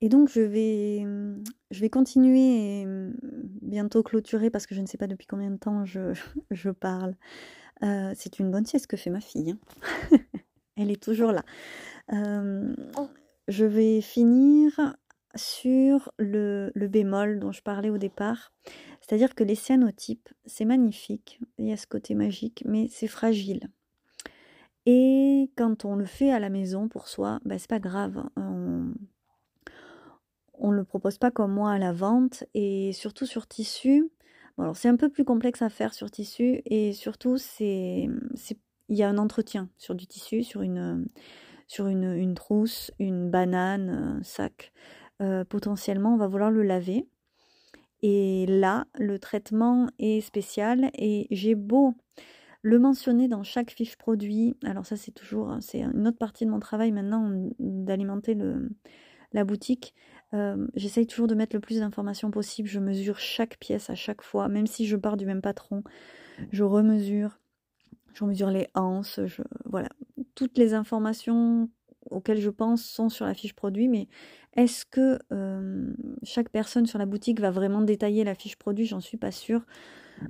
Et 0.00 0.08
donc, 0.08 0.28
je 0.28 0.42
vais, 0.42 1.04
je 1.72 1.80
vais 1.80 1.90
continuer 1.90 2.82
et 2.82 2.86
bientôt 3.60 4.04
clôturer 4.04 4.48
parce 4.48 4.68
que 4.68 4.76
je 4.76 4.80
ne 4.80 4.86
sais 4.86 4.96
pas 4.96 5.08
depuis 5.08 5.26
combien 5.26 5.50
de 5.50 5.58
temps 5.58 5.84
je, 5.84 6.12
je 6.52 6.70
parle. 6.70 7.16
C'est 7.82 8.38
une 8.38 8.52
bonne 8.52 8.64
sieste 8.64 8.86
que 8.86 8.96
fait 8.96 9.10
ma 9.10 9.20
fille. 9.20 9.50
Hein. 9.50 10.18
Elle 10.76 10.92
est 10.92 11.02
toujours 11.02 11.32
là. 11.32 11.42
Oh 12.12 13.08
je 13.50 13.64
vais 13.64 14.00
finir 14.00 14.94
sur 15.34 16.12
le, 16.18 16.70
bémol 16.74 17.40
dont 17.40 17.52
je 17.52 17.62
parlais 17.62 17.90
au 17.90 17.98
départ. 17.98 18.52
C'est-à-dire 19.00 19.34
que 19.34 19.44
les 19.44 19.56
cyanotypes, 19.56 20.28
c'est 20.46 20.64
magnifique, 20.64 21.40
il 21.58 21.66
y 21.66 21.72
a 21.72 21.76
ce 21.76 21.86
côté 21.86 22.14
magique, 22.14 22.62
mais 22.64 22.86
c'est 22.88 23.08
fragile. 23.08 23.68
Et 24.86 25.50
quand 25.56 25.84
on 25.84 25.96
le 25.96 26.06
fait 26.06 26.30
à 26.30 26.38
la 26.38 26.48
maison 26.48 26.88
pour 26.88 27.08
soi, 27.08 27.40
ben 27.44 27.58
c'est 27.58 27.68
pas 27.68 27.80
grave. 27.80 28.24
On, 28.36 28.94
ne 30.70 30.76
le 30.76 30.84
propose 30.84 31.18
pas 31.18 31.30
comme 31.30 31.52
moi 31.52 31.72
à 31.72 31.78
la 31.78 31.92
vente 31.92 32.44
et 32.54 32.92
surtout 32.92 33.26
sur 33.26 33.46
tissu. 33.48 34.08
Alors 34.58 34.76
c'est 34.76 34.88
un 34.88 34.96
peu 34.96 35.08
plus 35.08 35.24
complexe 35.24 35.62
à 35.62 35.70
faire 35.70 35.92
sur 35.92 36.10
tissu 36.10 36.62
et 36.66 36.92
surtout 36.92 37.36
il 37.58 38.08
y 38.88 39.02
a 39.02 39.08
un 39.08 39.18
entretien 39.18 39.68
sur 39.76 39.94
du 39.94 40.06
tissu, 40.06 40.44
sur 40.44 40.62
une 40.62 41.06
sur 41.70 41.86
une, 41.86 42.34
trousse, 42.34 42.90
une 42.98 43.30
banane, 43.30 43.90
un 43.90 44.22
sac, 44.24 44.72
euh, 45.22 45.44
potentiellement 45.44 46.14
on 46.14 46.16
va 46.16 46.26
vouloir 46.26 46.50
le 46.50 46.64
laver. 46.64 47.06
Et 48.02 48.44
là, 48.48 48.86
le 48.98 49.20
traitement 49.20 49.88
est 50.00 50.20
spécial 50.20 50.90
et 50.94 51.28
j'ai 51.30 51.54
beau 51.54 51.94
le 52.62 52.80
mentionner 52.80 53.28
dans 53.28 53.44
chaque 53.44 53.70
fiche 53.70 53.94
produit. 53.94 54.56
Alors 54.64 54.84
ça 54.84 54.96
c'est 54.96 55.12
toujours, 55.12 55.58
c'est 55.60 55.82
une 55.82 56.08
autre 56.08 56.18
partie 56.18 56.44
de 56.44 56.50
mon 56.50 56.58
travail 56.58 56.90
maintenant 56.90 57.30
d'alimenter 57.60 58.36
la 59.32 59.44
boutique. 59.44 59.94
Euh, 60.34 60.66
j'essaye 60.74 61.06
toujours 61.06 61.28
de 61.28 61.36
mettre 61.36 61.54
le 61.54 61.60
plus 61.60 61.78
d'informations 61.78 62.32
possible. 62.32 62.68
Je 62.68 62.80
mesure 62.80 63.20
chaque 63.20 63.58
pièce 63.60 63.90
à 63.90 63.94
chaque 63.94 64.22
fois, 64.22 64.48
même 64.48 64.66
si 64.66 64.88
je 64.88 64.96
pars 64.96 65.16
du 65.16 65.24
même 65.24 65.40
patron. 65.40 65.84
Je 66.50 66.64
remesure, 66.64 67.39
je 68.14 68.24
mesure 68.24 68.50
les 68.50 68.68
anses, 68.74 69.20
voilà 69.64 69.88
toutes 70.34 70.58
les 70.58 70.74
informations 70.74 71.68
auxquelles 72.10 72.40
je 72.40 72.50
pense 72.50 72.82
sont 72.82 73.08
sur 73.08 73.26
la 73.26 73.34
fiche 73.34 73.54
produit, 73.54 73.88
mais 73.88 74.08
est-ce 74.56 74.84
que 74.84 75.18
euh, 75.32 75.92
chaque 76.22 76.48
personne 76.48 76.86
sur 76.86 76.98
la 76.98 77.06
boutique 77.06 77.40
va 77.40 77.50
vraiment 77.50 77.82
détailler 77.82 78.24
la 78.24 78.34
fiche 78.34 78.56
produit? 78.56 78.86
J'en 78.86 79.00
suis 79.00 79.18
pas 79.18 79.30
sûre. 79.32 79.64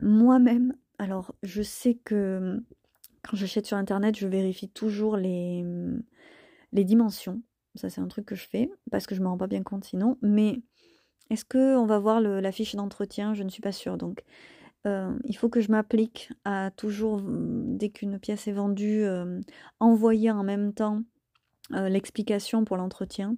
Moi-même, 0.02 0.74
alors 0.98 1.34
je 1.42 1.62
sais 1.62 1.94
que 1.94 2.62
quand 3.22 3.36
j'achète 3.36 3.66
sur 3.66 3.76
internet, 3.76 4.18
je 4.18 4.26
vérifie 4.26 4.68
toujours 4.68 5.16
les, 5.16 5.64
les 6.72 6.84
dimensions. 6.84 7.42
Ça, 7.76 7.88
c'est 7.88 8.00
un 8.00 8.08
truc 8.08 8.26
que 8.26 8.34
je 8.34 8.48
fais 8.48 8.70
parce 8.90 9.06
que 9.06 9.14
je 9.14 9.20
me 9.20 9.28
rends 9.28 9.38
pas 9.38 9.46
bien 9.46 9.62
compte 9.62 9.84
sinon. 9.84 10.18
Mais 10.22 10.60
est-ce 11.30 11.44
qu'on 11.44 11.86
va 11.86 11.98
voir 11.98 12.20
la 12.20 12.52
fiche 12.52 12.74
d'entretien? 12.74 13.34
Je 13.34 13.44
ne 13.44 13.48
suis 13.48 13.62
pas 13.62 13.72
sûre. 13.72 13.96
Donc, 13.96 14.24
euh, 14.86 15.12
il 15.24 15.36
faut 15.36 15.48
que 15.48 15.60
je 15.60 15.70
m'applique 15.70 16.30
à 16.44 16.70
toujours, 16.70 17.22
dès 17.24 17.90
qu'une 17.90 18.18
pièce 18.18 18.48
est 18.48 18.52
vendue, 18.52 19.02
euh, 19.02 19.40
envoyer 19.78 20.30
en 20.30 20.42
même 20.42 20.72
temps 20.72 21.02
euh, 21.72 21.88
l'explication 21.88 22.64
pour 22.64 22.76
l'entretien. 22.76 23.36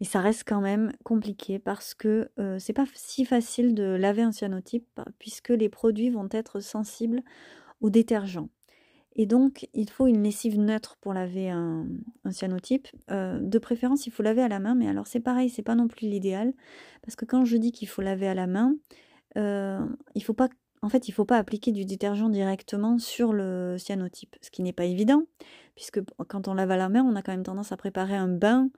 Mais 0.00 0.06
ça 0.06 0.20
reste 0.20 0.44
quand 0.46 0.60
même 0.60 0.92
compliqué 1.04 1.58
parce 1.58 1.92
que 1.92 2.30
c'est 2.58 2.72
pas 2.72 2.86
si 2.94 3.26
facile 3.26 3.74
de 3.74 3.82
laver 3.82 4.22
un 4.22 4.32
cyanotype 4.32 4.98
puisque 5.18 5.50
les 5.50 5.68
produits 5.68 6.08
vont 6.08 6.28
être 6.30 6.60
sensibles 6.60 7.20
au 7.82 7.90
détergent. 7.90 8.48
Et 9.14 9.26
donc, 9.26 9.68
il 9.74 9.90
faut 9.90 10.06
une 10.06 10.22
lessive 10.22 10.58
neutre 10.58 10.96
pour 11.02 11.12
laver 11.12 11.50
un, 11.50 11.86
cyanotype. 12.30 12.88
de 13.10 13.58
préférence, 13.58 14.06
il 14.06 14.10
faut 14.10 14.22
laver 14.22 14.40
à 14.40 14.48
la 14.48 14.58
main, 14.58 14.74
mais 14.74 14.88
alors 14.88 15.06
c'est 15.06 15.20
pareil, 15.20 15.50
c'est 15.50 15.60
pas 15.60 15.74
non 15.74 15.86
plus 15.86 16.08
l'idéal. 16.08 16.54
Parce 17.02 17.14
que 17.14 17.26
quand 17.26 17.44
je 17.44 17.58
dis 17.58 17.70
qu'il 17.70 17.88
faut 17.88 18.00
laver 18.00 18.26
à 18.26 18.34
la 18.34 18.46
main, 18.46 18.74
il 19.36 20.24
faut 20.24 20.32
pas 20.32 20.48
en 20.82 20.88
fait, 20.88 21.08
il 21.08 21.10
ne 21.10 21.14
faut 21.14 21.24
pas 21.24 21.36
appliquer 21.36 21.72
du 21.72 21.84
détergent 21.84 22.30
directement 22.30 22.98
sur 22.98 23.32
le 23.32 23.76
cyanotype, 23.78 24.36
ce 24.40 24.50
qui 24.50 24.62
n'est 24.62 24.72
pas 24.72 24.86
évident, 24.86 25.24
puisque 25.74 26.00
quand 26.28 26.48
on 26.48 26.54
lave 26.54 26.70
à 26.70 26.76
la 26.76 26.88
main, 26.88 27.02
on 27.02 27.16
a 27.16 27.22
quand 27.22 27.32
même 27.32 27.42
tendance 27.42 27.72
à 27.72 27.76
préparer 27.76 28.16
un 28.16 28.28
bain 28.28 28.70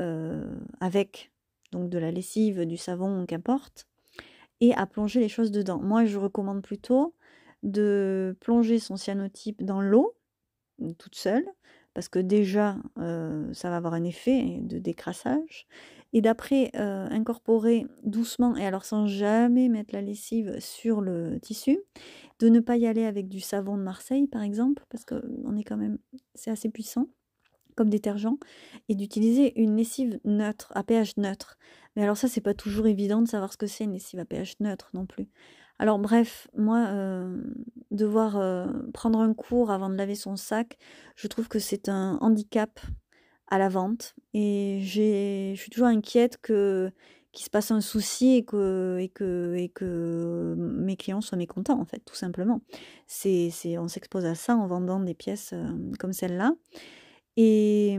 euh, 0.00 0.50
avec 0.80 1.30
donc 1.70 1.90
de 1.90 1.98
la 1.98 2.10
lessive, 2.10 2.64
du 2.64 2.76
savon, 2.76 3.26
qu'importe, 3.26 3.86
et 4.60 4.74
à 4.74 4.86
plonger 4.86 5.20
les 5.20 5.28
choses 5.28 5.50
dedans. 5.50 5.80
Moi, 5.80 6.04
je 6.04 6.18
recommande 6.18 6.62
plutôt 6.62 7.14
de 7.62 8.36
plonger 8.40 8.78
son 8.78 8.96
cyanotype 8.96 9.62
dans 9.64 9.80
l'eau, 9.80 10.14
toute 10.98 11.14
seule, 11.14 11.46
parce 11.94 12.08
que 12.08 12.18
déjà, 12.18 12.76
ça 12.96 13.70
va 13.70 13.76
avoir 13.76 13.94
un 13.94 14.04
effet 14.04 14.58
de 14.62 14.78
décrassage. 14.78 15.66
Et 16.12 16.20
d'après, 16.20 16.70
incorporer 16.74 17.86
doucement, 18.02 18.56
et 18.56 18.66
alors 18.66 18.84
sans 18.84 19.06
jamais 19.06 19.68
mettre 19.68 19.94
la 19.94 20.02
lessive 20.02 20.56
sur 20.60 21.00
le 21.00 21.38
tissu, 21.40 21.78
de 22.38 22.48
ne 22.48 22.60
pas 22.60 22.76
y 22.76 22.86
aller 22.86 23.04
avec 23.04 23.28
du 23.28 23.40
savon 23.40 23.76
de 23.76 23.82
Marseille, 23.82 24.26
par 24.26 24.42
exemple, 24.42 24.84
parce 24.90 25.04
qu'on 25.04 25.56
est 25.56 25.64
quand 25.64 25.76
même, 25.76 25.98
c'est 26.34 26.50
assez 26.50 26.68
puissant 26.68 27.06
comme 27.74 27.88
détergent, 27.88 28.36
et 28.90 28.94
d'utiliser 28.94 29.58
une 29.58 29.76
lessive 29.78 30.20
neutre, 30.26 30.70
à 30.74 30.82
pH 30.82 31.16
neutre. 31.16 31.56
Mais 31.96 32.02
alors 32.02 32.18
ça, 32.18 32.28
c'est 32.28 32.42
pas 32.42 32.52
toujours 32.52 32.86
évident 32.86 33.22
de 33.22 33.28
savoir 33.28 33.50
ce 33.50 33.56
que 33.56 33.66
c'est 33.66 33.84
une 33.84 33.94
lessive 33.94 34.20
à 34.20 34.26
pH 34.26 34.60
neutre 34.60 34.90
non 34.92 35.06
plus. 35.06 35.30
Alors 35.78 35.98
bref, 35.98 36.48
moi, 36.54 36.90
devoir 37.90 38.68
prendre 38.92 39.20
un 39.20 39.32
cours 39.32 39.70
avant 39.70 39.88
de 39.88 39.94
laver 39.94 40.14
son 40.14 40.36
sac, 40.36 40.76
je 41.16 41.26
trouve 41.28 41.48
que 41.48 41.58
c'est 41.58 41.88
un 41.88 42.18
handicap 42.20 42.78
à 43.52 43.58
la 43.58 43.68
vente. 43.68 44.14
Et 44.32 44.80
je 44.82 45.54
suis 45.60 45.70
toujours 45.70 45.88
inquiète 45.88 46.38
que 46.40 46.90
qu'il 47.32 47.44
se 47.46 47.50
passe 47.50 47.70
un 47.70 47.80
souci 47.80 48.34
et 48.34 48.44
que, 48.44 48.98
et 49.00 49.08
que, 49.08 49.54
et 49.56 49.70
que 49.70 50.54
mes 50.58 50.96
clients 50.96 51.22
soient 51.22 51.38
mécontents, 51.38 51.80
en 51.80 51.86
fait, 51.86 52.00
tout 52.04 52.14
simplement. 52.14 52.60
C'est, 53.06 53.48
c'est, 53.50 53.78
on 53.78 53.88
s'expose 53.88 54.26
à 54.26 54.34
ça 54.34 54.54
en 54.54 54.66
vendant 54.66 55.00
des 55.00 55.14
pièces 55.14 55.54
comme 55.98 56.12
celle-là. 56.12 56.52
Et, 57.38 57.94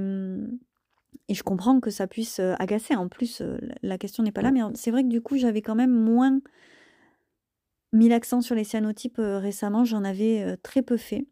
et 1.29 1.33
je 1.33 1.43
comprends 1.43 1.79
que 1.79 1.89
ça 1.89 2.05
puisse 2.05 2.39
agacer. 2.59 2.95
En 2.95 3.09
plus, 3.09 3.41
la 3.81 3.97
question 3.97 4.21
n'est 4.21 4.31
pas 4.31 4.43
là, 4.43 4.51
mais 4.51 4.61
c'est 4.75 4.91
vrai 4.91 5.01
que 5.01 5.09
du 5.09 5.21
coup, 5.21 5.35
j'avais 5.37 5.63
quand 5.63 5.73
même 5.75 5.93
moins 5.93 6.39
mis 7.91 8.09
l'accent 8.09 8.41
sur 8.41 8.53
les 8.53 8.63
cyanotypes 8.63 9.17
récemment. 9.19 9.83
J'en 9.83 10.03
avais 10.03 10.57
très 10.61 10.83
peu 10.83 10.97
fait. 10.97 11.25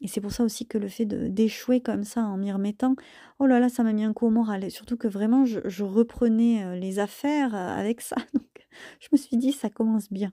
Et 0.00 0.08
c'est 0.08 0.20
pour 0.20 0.32
ça 0.32 0.44
aussi 0.44 0.66
que 0.66 0.78
le 0.78 0.88
fait 0.88 1.04
d'échouer 1.04 1.80
comme 1.80 2.04
ça 2.04 2.22
en 2.22 2.38
m'y 2.38 2.50
remettant, 2.50 2.96
oh 3.38 3.46
là 3.46 3.60
là, 3.60 3.68
ça 3.68 3.82
m'a 3.82 3.92
mis 3.92 4.04
un 4.04 4.12
coup 4.12 4.26
au 4.26 4.30
moral. 4.30 4.70
Surtout 4.70 4.96
que 4.96 5.08
vraiment, 5.08 5.44
je, 5.44 5.84
reprenais 5.84 6.64
euh, 6.64 6.76
les 6.76 6.98
affaires 6.98 7.54
euh, 7.54 7.68
avec 7.68 8.00
ça. 8.00 8.16
Donc, 8.34 8.66
je 9.00 9.08
me 9.12 9.18
suis 9.18 9.36
dit, 9.36 9.52
ça 9.52 9.68
commence 9.68 10.10
bien. 10.10 10.32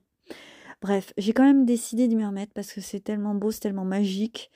Bref, 0.81 1.11
j'ai 1.17 1.33
quand 1.33 1.43
même 1.43 1.65
décidé 1.65 2.07
de 2.07 2.15
m'y 2.15 2.25
remettre 2.25 2.53
parce 2.53 2.71
que 2.71 2.81
c'est 2.81 2.99
tellement 2.99 3.35
beau, 3.35 3.51
c'est 3.51 3.59
tellement 3.59 3.85
magique. 3.85 4.51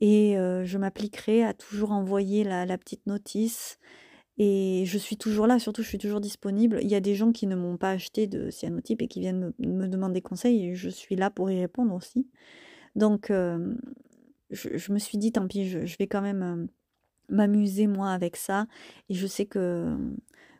Et 0.00 0.36
euh, 0.36 0.64
je 0.64 0.78
m'appliquerai 0.78 1.44
à 1.44 1.54
toujours 1.54 1.92
envoyer 1.92 2.44
la, 2.44 2.78
petite 2.78 3.06
notice. 3.06 3.78
Et 4.38 4.84
je 4.86 4.98
suis 4.98 5.16
toujours 5.16 5.46
là, 5.46 5.58
surtout 5.58 5.82
je 5.82 5.88
suis 5.88 5.98
toujours 5.98 6.20
disponible. 6.20 6.80
Il 6.82 6.88
y 6.88 6.94
a 6.94 7.00
des 7.00 7.14
gens 7.14 7.32
qui 7.32 7.46
ne 7.46 7.56
m'ont 7.56 7.76
pas 7.76 7.90
acheté 7.90 8.26
de 8.26 8.50
cyanotype 8.50 9.00
et 9.00 9.08
qui 9.08 9.20
viennent 9.20 9.52
me, 9.58 9.86
demander 9.86 10.20
conseil 10.20 10.74
je 10.74 10.90
suis 10.90 11.16
là 11.16 11.30
pour 11.30 11.50
y 11.50 11.58
répondre 11.58 11.94
aussi. 11.94 12.26
Donc 12.96 13.30
je, 14.50 14.92
me 14.92 14.98
suis 14.98 15.18
dit, 15.18 15.32
tant 15.32 15.46
pis, 15.46 15.68
je, 15.68 15.96
vais 15.98 16.06
quand 16.06 16.22
même 16.22 16.42
euh, 16.42 16.66
m'amuser 17.28 17.86
moi 17.86 18.10
avec 18.10 18.36
ça. 18.36 18.66
Et 19.08 19.14
je 19.14 19.26
sais 19.26 19.46
que 19.46 19.96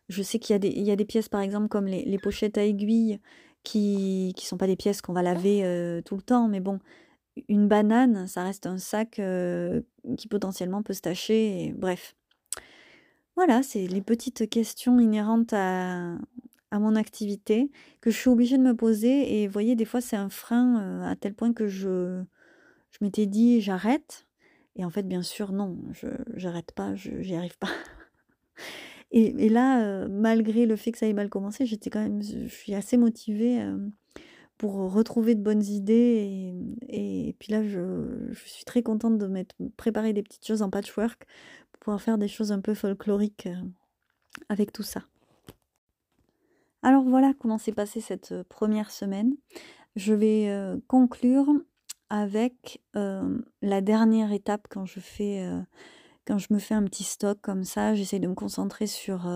je 0.09 0.23
sais 0.23 0.39
qu'il 0.39 0.55
y, 0.55 0.91
a 0.91 0.97
des, 0.97 1.05
pièces, 1.05 1.29
par 1.29 1.41
exemple, 1.41 1.69
comme 1.69 1.87
les, 1.87 2.19
pochettes 2.19 2.59
à 2.59 2.65
aiguilles, 2.65 3.21
qui 3.65 4.33
ne 4.37 4.41
sont 4.41 4.57
pas 4.57 4.69
des 4.69 4.77
pièces 4.77 5.03
qu'on 5.03 5.13
va 5.13 5.23
laver 5.23 5.65
euh, 5.65 6.01
tout 6.03 6.17
le 6.17 6.23
temps. 6.23 6.49
Mais 6.49 6.61
bon, 6.61 6.79
une 7.49 7.67
banane, 7.69 8.27
ça 8.29 8.45
reste 8.45 8.67
un 8.67 8.79
sac 8.79 9.19
euh, 9.19 9.83
qui 10.17 10.29
potentiellement 10.29 10.83
peut 10.83 10.93
se 10.93 11.01
tacher. 11.01 11.75
bref. 11.77 12.15
Voilà, 13.35 13.63
c'est 13.63 13.87
les 13.87 14.01
petites 14.01 14.49
questions 14.49 14.99
inhérentes 14.99 15.53
à, 15.53 16.17
à 16.71 16.79
mon 16.79 16.97
activité 16.97 17.71
que 18.01 18.11
je 18.11 18.17
suis 18.17 18.31
obligée 18.31 18.57
de 18.59 18.63
me 18.63 18.75
poser. 18.75 19.43
Et 19.43 19.47
vous 19.47 19.53
voyez, 19.53 19.75
des 19.75 19.85
fois, 19.85 20.01
c'est 20.01 20.17
un 20.17 20.31
frein 20.31 21.03
à 21.03 21.17
tel 21.17 21.35
point 21.35 21.53
que 21.53 21.67
je 21.67 22.23
je 22.99 23.05
m'étais 23.05 23.27
dit 23.27 23.61
j'arrête. 23.61 24.27
Et 24.77 24.85
en 24.85 24.91
fait, 24.91 25.03
bien 25.03 25.23
sûr, 25.23 25.53
non, 25.53 25.79
je 25.93 26.09
j'arrête 26.35 26.73
pas, 26.73 26.95
j'y 26.95 27.35
arrive 27.35 27.59
pas. 27.59 27.71
et, 29.11 29.49
là, 29.49 29.83
euh, 29.83 30.09
malgré 30.09 30.67
le 30.67 30.77
fait 30.77 30.93
que 30.93 30.99
ça 30.99 31.07
ait 31.07 31.15
mal 31.15 31.31
commencé, 31.31 31.65
j'étais 31.67 31.91
quand 31.91 32.03
même, 32.03 32.23
je 32.23 32.47
suis 32.47 32.75
assez 32.75 32.99
motivée 32.99 33.63
euh, 33.63 33.79
pour 34.59 34.93
retrouver 34.93 35.35
de 35.35 35.43
bonnes 35.43 35.65
idées. 35.65 36.55
Et, 36.89 37.35
puis 37.39 37.53
là, 37.53 37.63
je, 37.63 38.29
je, 38.31 38.49
suis 38.49 38.65
très 38.65 38.83
contente 38.83 39.19
de 39.19 39.27
m'être 39.27 39.55
préparé 39.77 40.13
des 40.13 40.23
petites 40.23 40.47
choses 40.47 40.63
en 40.63 40.71
patchwork 40.71 41.27
pour 41.73 41.81
pouvoir 41.81 42.03
faire 42.03 42.19
des 42.19 42.29
choses 42.29 42.53
un 42.53 42.61
peu 42.61 42.75
folkloriques 42.75 43.47
euh, 43.47 43.63
avec 44.51 44.73
tout 44.73 44.83
ça. 44.83 45.05
Alors 46.83 47.03
voilà 47.03 47.33
comment 47.39 47.59
s'est 47.59 47.73
passée 47.73 48.01
cette 48.01 48.43
première 48.45 48.91
semaine. 48.91 49.35
Je 49.97 50.13
vais 50.13 50.53
conclure 50.87 51.49
avec 52.11 52.81
la 52.93 53.81
dernière 53.81 54.33
étape 54.33 54.67
quand 54.71 54.87
je 54.87 55.01
fais 55.01 55.49
quand 56.27 56.39
je 56.39 56.49
me 56.51 56.59
fais 56.59 56.75
un 56.75 56.83
petit 56.85 57.05
stock 57.05 57.39
comme 57.41 57.65
ça, 57.65 57.95
j'essaie 57.95 58.19
de 58.19 58.27
me 58.27 58.35
concentrer 58.35 58.87
sur 58.87 59.29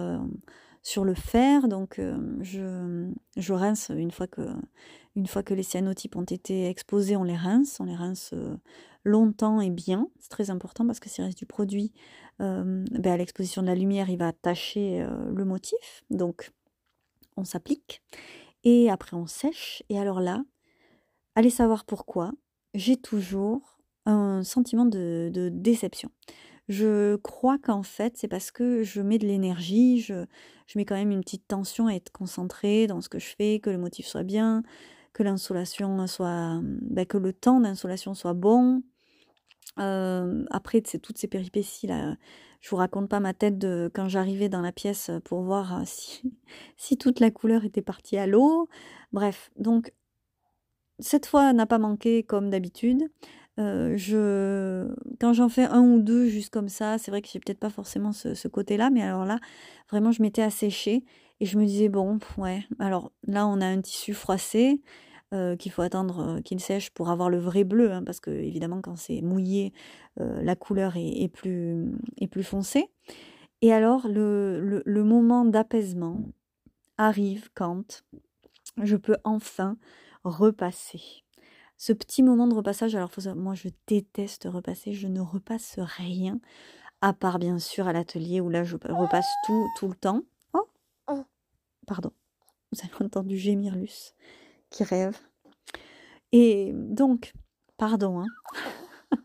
sur 0.82 1.04
le 1.04 1.14
fer. 1.14 1.68
Donc 1.68 2.00
je, 2.40 3.10
je 3.36 3.52
rince 3.52 3.90
une 3.94 4.10
fois 4.10 4.26
que 4.26 4.48
une 5.16 5.26
fois 5.26 5.42
que 5.42 5.54
les 5.54 5.62
cyanotypes 5.62 6.16
ont 6.16 6.24
été 6.24 6.68
exposés, 6.68 7.16
on 7.16 7.24
les 7.24 7.36
rince, 7.36 7.78
on 7.80 7.84
les 7.84 7.96
rince 7.96 8.34
longtemps 9.04 9.60
et 9.60 9.70
bien. 9.70 10.08
C'est 10.18 10.30
très 10.30 10.50
important 10.50 10.86
parce 10.86 11.00
que 11.00 11.08
s'il 11.08 11.24
reste 11.24 11.38
du 11.38 11.46
produit 11.46 11.92
ben, 12.38 12.86
à 13.04 13.16
l'exposition 13.16 13.62
de 13.62 13.66
la 13.66 13.74
lumière, 13.74 14.10
il 14.10 14.18
va 14.18 14.32
tacher 14.32 15.06
le 15.32 15.44
motif. 15.44 16.04
Donc 16.10 16.52
on 17.36 17.44
s'applique 17.44 18.02
et 18.64 18.90
après 18.90 19.16
on 19.16 19.26
sèche. 19.26 19.82
Et 19.88 19.98
alors 19.98 20.20
là, 20.20 20.44
allez 21.34 21.50
savoir 21.50 21.84
pourquoi 21.84 22.32
j'ai 22.74 22.96
toujours 22.96 23.78
un 24.06 24.42
sentiment 24.42 24.86
de, 24.86 25.50
déception. 25.52 26.10
Je 26.68 27.16
crois 27.16 27.58
qu'en 27.58 27.82
fait, 27.82 28.16
c'est 28.16 28.28
parce 28.28 28.50
que 28.50 28.82
je 28.82 29.00
mets 29.00 29.18
de 29.18 29.26
l'énergie, 29.26 30.00
je, 30.00 30.24
mets 30.76 30.84
quand 30.84 30.94
même 30.94 31.10
une 31.10 31.22
petite 31.22 31.48
tension 31.48 31.88
à 31.88 31.94
être 31.94 32.12
concentrée 32.12 32.86
dans 32.86 33.00
ce 33.00 33.08
que 33.08 33.18
je 33.18 33.34
fais, 33.36 33.58
que 33.58 33.70
le 33.70 33.78
motif 33.78 34.06
soit 34.06 34.22
bien, 34.22 34.62
que 35.12 35.22
l'insolation 35.22 36.06
soit. 36.06 36.60
Ben, 36.62 37.06
que 37.06 37.18
le 37.18 37.32
temps 37.32 37.60
d'insolation 37.60 38.14
soit 38.14 38.34
bon. 38.34 38.82
Euh, 39.78 40.44
après, 40.50 40.82
c'est 40.84 40.98
toutes 40.98 41.18
ces 41.18 41.28
péripéties 41.28 41.88
là. 41.88 42.16
Je 42.60 42.68
vous 42.68 42.76
raconte 42.76 43.08
pas 43.08 43.20
ma 43.20 43.32
tête 43.32 43.56
de 43.56 43.90
quand 43.94 44.08
j'arrivais 44.08 44.50
dans 44.50 44.60
la 44.60 44.70
pièce 44.70 45.10
pour 45.24 45.40
voir 45.42 45.82
si 45.86 46.96
toute 46.98 47.18
la 47.18 47.30
couleur 47.30 47.64
était 47.64 47.82
partie 47.82 48.18
à 48.18 48.26
l'eau. 48.26 48.68
Bref, 49.12 49.50
donc 49.56 49.92
cette 51.00 51.26
fois 51.26 51.52
n'a 51.52 51.66
pas 51.66 51.78
manqué 51.78 52.22
comme 52.22 52.50
d'habitude. 52.50 53.10
Euh, 53.58 53.96
je... 53.96 54.88
Quand 55.20 55.32
j'en 55.32 55.48
fais 55.48 55.64
un 55.64 55.82
ou 55.82 56.00
deux 56.00 56.26
juste 56.26 56.52
comme 56.52 56.68
ça, 56.68 56.98
c'est 56.98 57.10
vrai 57.10 57.20
que 57.20 57.28
j'ai 57.30 57.40
peut-être 57.40 57.58
pas 57.58 57.70
forcément 57.70 58.12
ce, 58.12 58.48
côté-là, 58.48 58.90
mais 58.90 59.02
alors 59.02 59.24
là, 59.24 59.38
vraiment, 59.90 60.12
je 60.12 60.22
m'étais 60.22 60.42
asséchée 60.42 61.04
et 61.40 61.46
je 61.46 61.58
me 61.58 61.64
disais, 61.64 61.88
bon, 61.88 62.18
ouais, 62.38 62.64
alors 62.78 63.12
là, 63.26 63.46
on 63.46 63.60
a 63.60 63.66
un 63.66 63.80
tissu 63.80 64.14
froissé 64.14 64.80
euh, 65.34 65.56
qu'il 65.56 65.72
faut 65.72 65.82
attendre 65.82 66.20
euh, 66.20 66.40
qu'il 66.40 66.60
sèche 66.60 66.90
pour 66.90 67.10
avoir 67.10 67.28
le 67.28 67.38
vrai 67.38 67.64
bleu, 67.64 67.92
hein, 67.92 68.02
parce 68.04 68.20
que 68.20 68.30
évidemment, 68.30 68.80
quand 68.80 68.96
c'est 68.96 69.20
mouillé, 69.20 69.72
la 70.16 70.54
couleur 70.54 70.94
est, 70.96 71.32
plus, 71.32 71.86
est 72.18 72.42
foncée. 72.42 72.90
Et 73.62 73.72
alors, 73.72 74.06
le 74.06 75.02
moment 75.02 75.46
d'apaisement 75.46 76.20
arrive 76.98 77.48
quand 77.54 78.04
je 78.82 78.96
peux 78.96 79.16
enfin 79.24 79.76
repasser. 80.24 81.24
Ce 81.76 81.92
petit 81.92 82.22
moment 82.22 82.46
de 82.46 82.54
repassage, 82.54 82.94
alors 82.94 83.10
moi 83.36 83.54
je 83.54 83.68
déteste 83.86 84.46
repasser, 84.50 84.92
je 84.92 85.08
ne 85.08 85.20
repasse 85.20 85.78
rien, 85.78 86.40
à 87.00 87.12
part 87.12 87.38
bien 87.38 87.58
sûr 87.58 87.88
à 87.88 87.92
l'atelier 87.92 88.40
où 88.40 88.50
là 88.50 88.64
je 88.64 88.76
repasse 88.76 89.28
tout, 89.46 89.66
tout 89.78 89.88
le 89.88 89.94
temps. 89.94 90.22
Oh, 90.52 90.68
oh. 91.08 91.24
Pardon, 91.86 92.12
vous 92.72 92.80
avez 92.84 93.04
entendu 93.04 93.36
gémir 93.38 93.76
Luce 93.76 94.14
qui 94.68 94.84
rêve. 94.84 95.18
Et 96.32 96.72
donc, 96.74 97.32
pardon, 97.76 98.20
hein. 98.20 98.26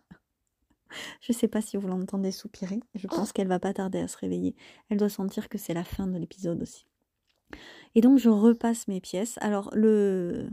Je 1.21 1.33
ne 1.33 1.37
sais 1.37 1.47
pas 1.47 1.61
si 1.61 1.75
vous 1.75 1.87
l'entendez 1.87 2.31
soupirer. 2.31 2.79
Je 2.93 3.07
pense 3.07 3.33
qu'elle 3.33 3.47
va 3.47 3.59
pas 3.59 3.73
tarder 3.73 3.99
à 3.99 4.07
se 4.07 4.17
réveiller. 4.17 4.55
Elle 4.89 4.97
doit 4.97 5.09
sentir 5.09 5.49
que 5.49 5.57
c'est 5.57 5.73
la 5.73 5.83
fin 5.83 6.07
de 6.07 6.17
l'épisode 6.17 6.61
aussi. 6.61 6.85
Et 7.95 8.01
donc 8.01 8.17
je 8.17 8.29
repasse 8.29 8.87
mes 8.87 9.01
pièces. 9.01 9.37
Alors 9.41 9.69
le 9.73 10.49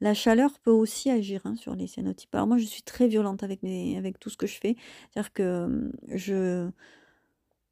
la 0.00 0.14
chaleur 0.14 0.58
peut 0.60 0.70
aussi 0.70 1.10
agir 1.10 1.40
hein, 1.44 1.56
sur 1.56 1.74
les 1.74 1.86
cyanotypes. 1.86 2.34
Alors 2.34 2.46
moi, 2.46 2.58
je 2.58 2.64
suis 2.64 2.82
très 2.82 3.08
violente 3.08 3.42
avec, 3.42 3.60
avec 3.64 4.18
tout 4.18 4.30
ce 4.30 4.36
que 4.36 4.46
je 4.46 4.58
fais. 4.58 4.76
C'est-à-dire 5.12 5.32
que 5.32 5.90
je, 6.08 6.70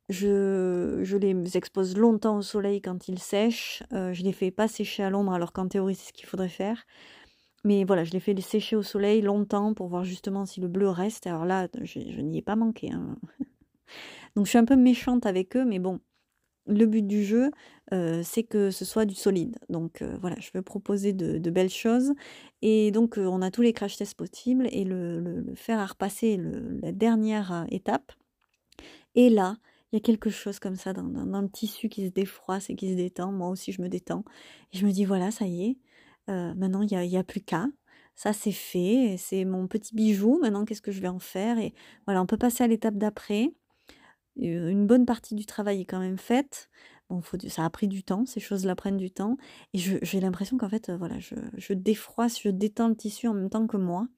je, 0.09 1.01
je, 1.03 1.17
les 1.17 1.57
expose 1.57 1.97
longtemps 1.97 2.37
au 2.37 2.43
soleil 2.43 2.81
quand 2.81 3.09
ils 3.09 3.19
sèchent. 3.19 3.83
Euh, 3.93 4.13
je 4.13 4.23
les 4.25 4.33
fais 4.33 4.51
pas 4.51 4.69
sécher 4.69 5.03
à 5.03 5.11
l'ombre, 5.11 5.33
alors 5.33 5.53
qu'en 5.53 5.69
théorie, 5.69 5.95
c'est 5.95 6.09
ce 6.09 6.13
qu'il 6.13 6.27
faudrait 6.27 6.49
faire. 6.49 6.85
Mais 7.65 7.85
voilà, 7.85 8.05
je 8.05 8.13
les 8.13 8.21
fais 8.21 8.41
sécher 8.41 8.77
au 8.77 8.83
soleil 8.83 9.23
longtemps 9.23 9.75
pour 9.75 9.89
voir 9.89 10.05
justement 10.05 10.47
si 10.47 10.61
le 10.61 10.69
bleu 10.69 10.89
reste. 10.89 11.27
Alors 11.27 11.45
là, 11.45 11.69
je, 11.83 11.99
n'y 12.21 12.39
ai 12.39 12.43
pas 12.43 12.57
manqué. 12.57 12.93
Hein. 12.93 13.17
Donc 14.37 14.47
je 14.47 14.51
suis 14.51 14.59
un 14.59 14.65
peu 14.65 14.77
méchante 14.77 15.27
avec 15.27 15.57
eux, 15.57 15.65
mais 15.65 15.79
bon, 15.81 16.01
le 16.67 16.87
but 16.87 17.07
du 17.07 17.25
jeu, 17.25 17.51
euh, 17.93 18.23
c'est 18.25 18.43
que 18.43 18.71
ce 18.71 18.85
soit 18.85 19.05
du 19.05 19.15
solide. 19.15 19.59
Donc 19.69 20.03
euh, 20.03 20.17
voilà, 20.21 20.37
je 20.41 20.51
veux 20.55 20.63
proposer 20.63 21.13
de, 21.13 21.51
belles 21.51 21.71
choses. 21.71 22.13
Et 22.63 22.91
donc 22.91 23.19
euh, 23.19 23.27
on 23.27 23.43
a 23.43 23.51
tous 23.51 23.63
les 23.63 23.73
crash 23.73 23.97
tests 23.97 24.15
possibles 24.15 24.69
et 24.71 24.85
le, 24.85 25.45
faire 25.55 25.79
à 25.79 25.87
repasser 25.87 26.41
la 26.83 26.93
dernière 26.93 27.67
étape. 27.71 28.13
Et 29.15 29.31
là, 29.31 29.57
il 29.93 29.97
y 29.97 29.99
a 29.99 30.01
quelque 30.01 30.31
chose 30.31 30.59
comme 30.59 30.77
ça 30.77 30.93
dans, 30.93 31.41
le 31.41 31.49
tissu 31.49 31.89
qui 31.89 32.07
se 32.07 32.11
défroisse 32.11 32.71
et 32.71 32.75
qui 32.77 32.91
se 32.91 32.97
détend. 32.97 33.33
Moi 33.33 33.49
aussi, 33.49 33.73
je 33.73 33.81
me 33.81 33.89
détends. 33.89 34.25
Et 34.73 34.79
je 34.79 34.87
me 34.87 34.93
dis, 34.93 35.05
voilà, 35.05 35.31
ça 35.31 35.47
y 35.47 35.65
est, 35.71 35.77
maintenant, 36.29 36.83
il 36.83 36.89
n'y 36.89 37.17
a, 37.17 37.21
a 37.21 37.25
plus 37.25 37.41
qu'à. 37.41 37.67
Ça, 38.17 38.33
c'est 38.33 38.53
fait. 38.53 39.17
C'est 39.19 39.45
mon 39.45 39.69
petit 39.69 39.95
bijou. 39.95 40.39
Maintenant, 40.41 40.65
qu'est-ce 40.65 40.83
que 40.83 40.93
je 40.93 41.01
vais 41.01 41.09
en 41.09 41.19
faire? 41.19 41.59
Et 41.59 41.75
voilà, 42.07 42.21
on 42.23 42.27
peut 42.27 42.37
passer 42.39 42.65
à 42.65 42.67
l'étape 42.67 42.97
d'après. 42.97 43.53
Une 44.37 44.87
bonne 44.87 45.07
partie 45.07 45.35
du 45.35 45.47
travail 45.47 45.81
est 45.81 45.85
quand 45.87 46.01
même 46.01 46.19
faite. 46.19 46.69
Bon, 47.09 47.21
faut, 47.23 47.39
ça 47.49 47.65
a 47.65 47.71
pris 47.71 47.89
du 47.89 48.03
temps, 48.03 48.27
ces 48.27 48.41
choses-là 48.41 48.75
prennent 48.75 48.97
du 48.97 49.11
temps. 49.11 49.37
Et 49.73 49.79
j'ai 49.79 50.21
l'impression 50.21 50.59
qu'en 50.59 50.69
fait, 50.69 50.91
voilà, 50.91 51.17
je, 51.19 51.73
défroisse, 51.73 52.41
je 52.41 52.49
détends 52.49 52.89
le 52.89 52.97
tissu 52.97 53.29
en 53.29 53.35
même 53.35 53.51
temps 53.51 53.67
que 53.67 53.77
moi. 53.77 54.09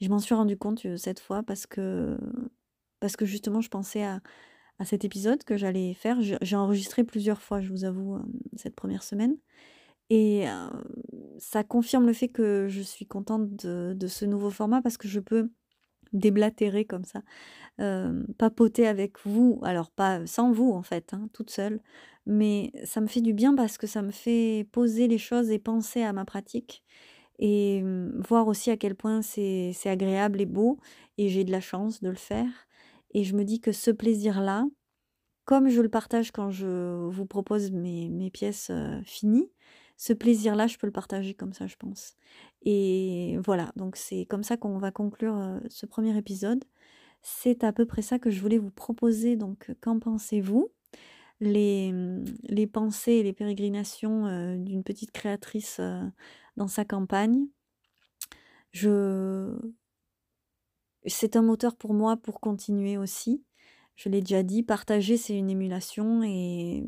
Je 0.00 0.08
m'en 0.08 0.18
suis 0.18 0.34
rendu 0.34 0.56
compte 0.56 0.96
cette 0.96 1.20
fois 1.20 1.42
parce 1.42 1.66
que, 1.66 2.18
parce 3.00 3.16
que 3.16 3.24
justement, 3.24 3.60
je 3.60 3.68
pensais 3.68 4.02
à 4.02 4.20
cet 4.84 5.04
épisode 5.04 5.42
que 5.44 5.56
j'allais 5.56 5.94
faire. 5.94 6.18
J'ai 6.20 6.56
enregistré 6.56 7.04
plusieurs 7.04 7.40
fois, 7.40 7.60
je 7.60 7.70
vous 7.70 7.84
avoue, 7.84 8.18
cette 8.56 8.76
première 8.76 9.02
semaine. 9.02 9.36
Et 10.10 10.46
ça 11.38 11.64
confirme 11.64 12.06
le 12.06 12.12
fait 12.12 12.28
que 12.28 12.66
je 12.68 12.80
suis 12.80 13.06
contente 13.06 13.54
de, 13.54 14.06
ce 14.06 14.24
nouveau 14.24 14.50
format 14.50 14.82
parce 14.82 14.96
que 14.96 15.08
je 15.08 15.20
peux 15.20 15.50
déblatérer 16.12 16.84
comme 16.84 17.04
ça, 17.04 17.22
papoter 18.38 18.86
avec 18.86 19.24
vous, 19.24 19.60
alors 19.62 19.90
pas 19.90 20.26
sans 20.26 20.52
vous 20.52 20.72
en 20.72 20.82
fait, 20.82 21.14
hein, 21.14 21.28
toute 21.32 21.50
seule, 21.50 21.80
mais 22.26 22.72
ça 22.84 23.00
me 23.00 23.06
fait 23.06 23.20
du 23.20 23.32
bien 23.32 23.54
parce 23.54 23.78
que 23.78 23.86
ça 23.86 24.02
me 24.02 24.10
fait 24.10 24.66
poser 24.72 25.08
les 25.08 25.18
choses 25.18 25.50
et 25.50 25.58
penser 25.58 26.02
à 26.02 26.12
ma 26.12 26.24
pratique 26.24 26.84
et 27.38 27.82
voir 28.28 28.48
aussi 28.48 28.70
à 28.70 28.76
quel 28.76 28.94
point 28.94 29.22
c'est 29.22 29.72
agréable 29.86 30.40
et 30.40 30.46
beau 30.46 30.78
et 31.18 31.28
j'ai 31.28 31.44
de 31.44 31.52
la 31.52 31.60
chance 31.60 32.02
de 32.02 32.08
le 32.08 32.16
faire. 32.16 32.48
Et 33.14 33.24
je 33.24 33.34
me 33.36 33.44
dis 33.44 33.60
que 33.60 33.72
ce 33.72 33.90
plaisir-là, 33.90 34.64
comme 35.44 35.68
je 35.68 35.80
le 35.80 35.88
partage 35.88 36.32
quand 36.32 36.50
je 36.50 37.06
vous 37.08 37.26
propose 37.26 37.70
mes, 37.70 38.08
mes 38.10 38.30
pièces 38.30 38.72
finies, 39.04 39.50
ce 39.98 40.12
plaisir-là, 40.12 40.68
je 40.68 40.78
peux 40.78 40.86
le 40.86 40.92
partager 40.92 41.34
comme 41.34 41.52
ça, 41.52 41.66
je 41.66 41.76
pense. 41.76 42.14
Et 42.62 43.36
voilà, 43.44 43.72
donc 43.76 43.96
c'est 43.96 44.26
comme 44.26 44.44
ça 44.44 44.56
qu'on 44.56 44.78
va 44.78 44.92
conclure 44.92 45.36
euh, 45.36 45.58
ce 45.68 45.86
premier 45.86 46.16
épisode. 46.16 46.64
C'est 47.22 47.64
à 47.64 47.72
peu 47.72 47.84
près 47.84 48.02
ça 48.02 48.18
que 48.20 48.30
je 48.30 48.40
voulais 48.40 48.58
vous 48.58 48.70
proposer. 48.70 49.36
Donc, 49.36 49.72
qu'en 49.80 49.98
pensez-vous? 49.98 50.70
Les, 51.40 51.92
les, 52.44 52.66
pensées 52.66 53.12
et 53.12 53.22
les 53.22 53.32
pérégrinations 53.32 54.26
euh, 54.26 54.56
d'une 54.56 54.82
petite 54.84 55.12
créatrice 55.12 55.78
euh, 55.80 56.02
dans 56.56 56.68
sa 56.68 56.84
campagne. 56.84 57.46
Je... 58.72 59.56
C'est 61.06 61.36
un 61.36 61.42
moteur 61.42 61.76
pour 61.76 61.94
moi 61.94 62.16
pour 62.16 62.40
continuer 62.40 62.96
aussi. 62.98 63.44
Je 63.96 64.08
l'ai 64.08 64.20
déjà 64.20 64.42
dit, 64.44 64.62
partager, 64.62 65.16
c'est 65.16 65.36
une 65.36 65.50
émulation 65.50 66.22
et 66.22 66.84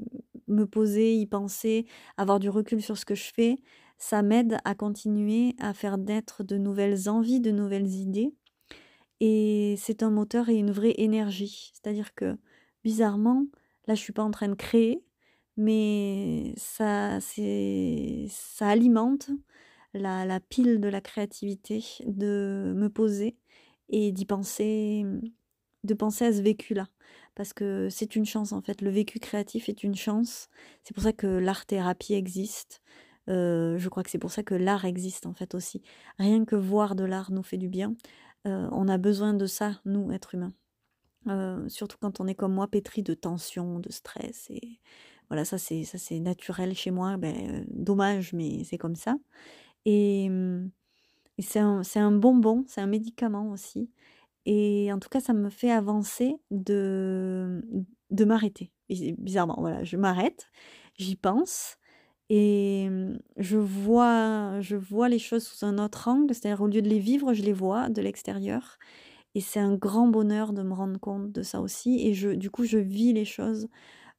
me 0.50 0.66
poser, 0.66 1.14
y 1.14 1.26
penser, 1.26 1.86
avoir 2.16 2.40
du 2.40 2.48
recul 2.50 2.82
sur 2.82 2.98
ce 2.98 3.04
que 3.04 3.14
je 3.14 3.32
fais, 3.32 3.58
ça 3.98 4.22
m'aide 4.22 4.58
à 4.64 4.74
continuer 4.74 5.54
à 5.58 5.74
faire 5.74 5.98
naître 5.98 6.42
de 6.44 6.56
nouvelles 6.56 7.08
envies, 7.08 7.40
de 7.40 7.50
nouvelles 7.50 7.88
idées. 7.88 8.34
Et 9.20 9.74
c'est 9.78 10.02
un 10.02 10.10
moteur 10.10 10.48
et 10.48 10.56
une 10.56 10.70
vraie 10.70 10.94
énergie. 10.96 11.72
C'est-à-dire 11.74 12.14
que, 12.14 12.38
bizarrement, 12.84 13.46
là, 13.86 13.94
je 13.94 14.00
suis 14.00 14.14
pas 14.14 14.22
en 14.22 14.30
train 14.30 14.48
de 14.48 14.54
créer, 14.54 15.04
mais 15.56 16.54
ça, 16.56 17.18
ça 17.20 18.68
alimente 18.68 19.30
la, 19.92 20.24
la 20.24 20.40
pile 20.40 20.80
de 20.80 20.88
la 20.88 21.00
créativité, 21.02 21.84
de 22.06 22.72
me 22.74 22.88
poser 22.88 23.36
et 23.90 24.12
d'y 24.12 24.24
penser, 24.24 25.04
de 25.84 25.94
penser 25.94 26.26
à 26.26 26.32
ce 26.32 26.40
vécu-là 26.40 26.88
parce 27.40 27.54
que 27.54 27.88
c'est 27.88 28.16
une 28.16 28.26
chance 28.26 28.52
en 28.52 28.60
fait. 28.60 28.82
Le 28.82 28.90
vécu 28.90 29.18
créatif 29.18 29.70
est 29.70 29.82
une 29.82 29.94
chance. 29.94 30.50
C'est 30.82 30.92
pour 30.92 31.02
ça 31.02 31.14
que 31.14 31.26
l'art-thérapie 31.26 32.12
existe. 32.12 32.82
Euh, 33.30 33.78
je 33.78 33.88
crois 33.88 34.02
que 34.02 34.10
c'est 34.10 34.18
pour 34.18 34.30
ça 34.30 34.42
que 34.42 34.54
l'art 34.54 34.84
existe 34.84 35.24
en 35.24 35.32
fait 35.32 35.54
aussi. 35.54 35.80
Rien 36.18 36.44
que 36.44 36.54
voir 36.54 36.94
de 36.94 37.02
l'art 37.02 37.32
nous 37.32 37.42
fait 37.42 37.56
du 37.56 37.70
bien. 37.70 37.96
Euh, 38.46 38.68
on 38.72 38.88
a 38.88 38.98
besoin 38.98 39.32
de 39.32 39.46
ça, 39.46 39.80
nous, 39.86 40.12
êtres 40.12 40.34
humains. 40.34 40.52
Euh, 41.28 41.66
surtout 41.70 41.96
quand 41.98 42.20
on 42.20 42.26
est 42.26 42.34
comme 42.34 42.52
moi, 42.52 42.68
pétri 42.68 43.02
de 43.02 43.14
tension, 43.14 43.80
de 43.80 43.90
stress. 43.90 44.50
Et 44.50 44.78
voilà, 45.30 45.46
ça 45.46 45.56
c'est 45.56 45.84
ça 45.84 45.96
c'est 45.96 46.20
naturel 46.20 46.74
chez 46.74 46.90
moi. 46.90 47.16
Ben, 47.16 47.64
dommage, 47.70 48.34
mais 48.34 48.64
c'est 48.64 48.76
comme 48.76 48.96
ça. 48.96 49.16
Et, 49.86 50.30
c'est 51.38 51.60
un, 51.60 51.80
un 51.94 52.12
bonbon, 52.12 52.66
c'est 52.68 52.82
un 52.82 52.86
médicament 52.86 53.48
aussi. 53.50 53.88
Et 54.46 54.92
en 54.92 54.98
tout 54.98 55.08
cas, 55.08 55.20
ça 55.20 55.32
me 55.34 55.50
fait 55.50 55.70
avancer 55.70 56.36
de, 56.50 57.62
de 58.10 58.24
m'arrêter. 58.24 58.72
Bizarrement, 59.18 59.56
voilà, 59.60 59.84
je 59.84 59.96
m'arrête, 59.96 60.48
j'y 60.98 61.16
pense 61.16 61.76
et 62.28 62.88
je 63.36 63.56
vois, 63.58 64.60
je 64.60 64.76
vois 64.76 65.08
les 65.08 65.18
choses 65.18 65.44
sous 65.46 65.64
un 65.66 65.78
autre 65.78 66.06
angle, 66.08 66.32
c'est-à-dire 66.34 66.60
au 66.62 66.68
lieu 66.68 66.80
de 66.82 66.88
les 66.88 67.00
vivre, 67.00 67.34
je 67.34 67.42
les 67.42 67.52
vois 67.52 67.88
de 67.88 68.00
l'extérieur. 68.02 68.78
Et 69.34 69.40
c'est 69.40 69.60
un 69.60 69.74
grand 69.76 70.08
bonheur 70.08 70.52
de 70.52 70.62
me 70.62 70.74
rendre 70.74 70.98
compte 71.00 71.32
de 71.32 71.42
ça 71.42 71.60
aussi. 71.60 72.06
Et 72.06 72.14
je, 72.14 72.30
du 72.30 72.50
coup, 72.50 72.64
je 72.64 72.78
vis 72.78 73.12
les 73.12 73.24
choses 73.24 73.68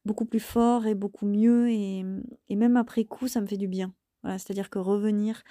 beaucoup 0.04 0.26
plus 0.26 0.40
fort 0.40 0.86
et 0.86 0.94
beaucoup 0.94 1.26
mieux. 1.26 1.70
Et, 1.70 2.04
et 2.48 2.56
même 2.56 2.76
après 2.76 3.04
coup, 3.04 3.28
ça 3.28 3.40
me 3.40 3.46
fait 3.46 3.58
du 3.58 3.68
bien. 3.68 3.94
Voilà, 4.22 4.38
c'est-à-dire 4.38 4.70
que 4.70 4.78
revenir 4.78 5.42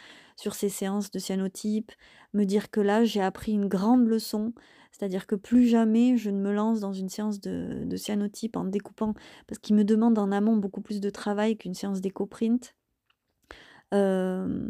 sur 0.42 0.56
ces 0.56 0.70
séances 0.70 1.12
de 1.12 1.20
cyanotype, 1.20 1.92
me 2.34 2.46
dire 2.46 2.72
que 2.72 2.82
là 2.82 3.06
j'ai 3.06 3.22
appris 3.22 3.52
une 3.52 3.68
grande 3.68 4.08
leçon, 4.08 4.54
c'est-à-dire 4.92 5.28
que 5.28 5.36
plus 5.36 5.68
jamais 5.68 6.18
je 6.18 6.32
ne 6.32 6.42
me 6.42 6.52
lance 6.52 6.80
dans 6.80 6.94
une 6.94 7.10
séance 7.10 7.40
de, 7.40 7.96
cyanotype 7.96 8.58
en 8.58 8.64
découpant, 8.64 9.14
parce 9.46 9.60
qu'il 9.60 9.76
me 9.76 9.84
demande 9.84 10.18
en 10.18 10.32
amont 10.32 10.58
beaucoup 10.58 10.82
plus 10.82 11.00
de 11.00 11.10
travail 11.12 11.58
qu'une 11.58 11.76
séance 11.76 12.02
d'éco-print. 12.02 12.76
Euh, 13.94 14.70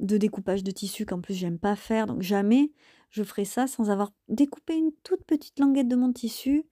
de 0.00 0.16
découpage 0.16 0.62
de 0.62 0.70
tissu 0.70 1.04
qu'en 1.04 1.20
plus 1.20 1.34
j'aime 1.34 1.58
pas 1.58 1.76
faire, 1.76 2.06
donc 2.06 2.22
jamais 2.22 2.72
je 3.10 3.24
ferai 3.24 3.44
ça 3.44 3.66
sans 3.66 3.90
avoir 3.90 4.12
découpé 4.28 4.74
une 4.74 4.92
toute 5.02 5.24
petite 5.24 5.58
languette 5.58 5.88
de 5.88 5.96
mon 5.96 6.12
tissu, 6.12 6.64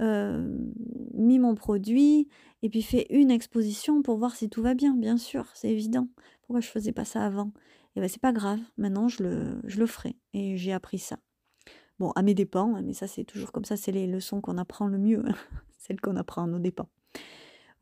mis 0.00 1.38
mon 1.38 1.54
produit 1.54 2.28
et 2.62 2.68
puis 2.68 2.82
fait 2.82 3.06
une 3.10 3.30
exposition 3.30 4.02
pour 4.02 4.16
voir 4.16 4.34
si 4.34 4.48
tout 4.48 4.62
va 4.62 4.74
bien, 4.74 4.94
bien 4.94 5.16
sûr, 5.16 5.46
c'est 5.54 5.70
évident. 5.70 6.08
Pourquoi 6.42 6.60
je 6.60 6.68
faisais 6.68 6.92
pas 6.92 7.04
ça 7.04 7.24
avant? 7.24 7.52
Et 7.90 7.92
eh 7.96 8.00
ben 8.00 8.08
c'est 8.08 8.20
pas 8.20 8.32
grave, 8.32 8.60
maintenant 8.76 9.08
je 9.08 9.22
le, 9.24 9.60
je 9.64 9.80
le 9.80 9.86
ferai 9.86 10.16
et 10.32 10.56
j'ai 10.56 10.72
appris 10.72 10.98
ça. 10.98 11.18
Bon, 11.98 12.12
à 12.12 12.22
mes 12.22 12.34
dépens, 12.34 12.76
hein, 12.76 12.82
mais 12.84 12.92
ça 12.92 13.08
c'est 13.08 13.24
toujours 13.24 13.50
comme 13.50 13.64
ça, 13.64 13.76
c'est 13.76 13.90
les 13.90 14.06
leçons 14.06 14.40
qu'on 14.40 14.58
apprend 14.58 14.86
le 14.86 14.96
mieux, 14.96 15.24
celles 15.78 16.00
qu'on 16.00 16.16
apprend 16.16 16.44
à 16.44 16.46
nos 16.46 16.60
dépens. 16.60 16.88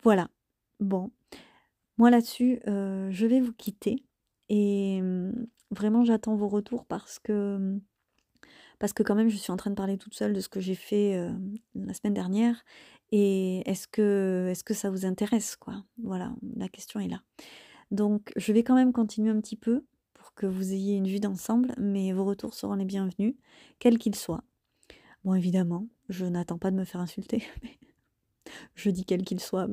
Voilà, 0.03 0.31
bon, 0.81 1.11
moi 1.99 2.11
là-dessus, 2.11 2.61
euh, 2.69 3.11
je 3.11 3.27
vais 3.27 3.41
vous 3.41 3.53
quitter 3.53 4.05
et 4.49 4.99
hum, 5.03 5.47
vraiment 5.71 6.05
j'attends 6.05 6.37
vos 6.37 6.49
retours 6.49 6.87
parce 6.87 7.19
que 7.19 7.57
hum, 7.57 7.81
parce 8.79 8.93
que 8.93 9.03
quand 9.03 9.14
même 9.14 9.29
je 9.29 9.37
suis 9.37 9.53
en 9.53 9.57
train 9.57 9.70
de 9.70 9.74
parler 9.74 9.99
toute 9.99 10.14
seule 10.14 10.33
de 10.33 10.41
ce 10.41 10.49
que 10.49 10.61
j'ai 10.61 10.74
fait 10.74 11.16
euh, 11.16 11.33
la 11.74 11.95
semaine 11.95 12.14
dernière 12.14 12.64
et 13.11 13.68
est-ce 13.68 13.89
que 13.89 14.74
ça 14.74 14.91
vous 14.91 15.07
intéresse 15.07 15.57
quoi? 15.57 15.85
Voilà, 16.03 16.33
la 16.57 16.68
question 16.68 17.01
est 17.01 17.09
là. 17.09 17.22
Donc 17.91 18.33
je 18.37 18.53
vais 18.53 18.62
quand 18.62 18.74
même 18.74 18.93
continuer 18.93 19.31
un 19.31 19.41
petit 19.41 19.57
peu 19.57 19.85
pour 20.14 20.35
que 20.35 20.47
vous 20.47 20.72
ayez 20.72 20.97
une 20.97 21.07
vue 21.07 21.20
d'ensemble, 21.20 21.74
mais 21.79 22.12
vos 22.12 22.24
retours 22.24 22.55
seront 22.55 22.74
les 22.74 22.85
bienvenus, 22.85 23.35
quels 23.79 23.99
qu'ils 23.99 24.14
soient. 24.14 24.45
Bon 25.24 25.35
évidemment, 25.35 25.87
je 26.09 26.26
n'attends 26.26 26.59
pas 26.59 26.70
de 26.70 26.76
me 26.76 26.85
faire 26.85 27.01
insulter, 27.01 27.43
mais 27.62 27.79
je 28.74 28.91
dis 28.91 29.05
quels 29.05 29.24
qu'ils 29.24 29.41
soient, 29.41 29.68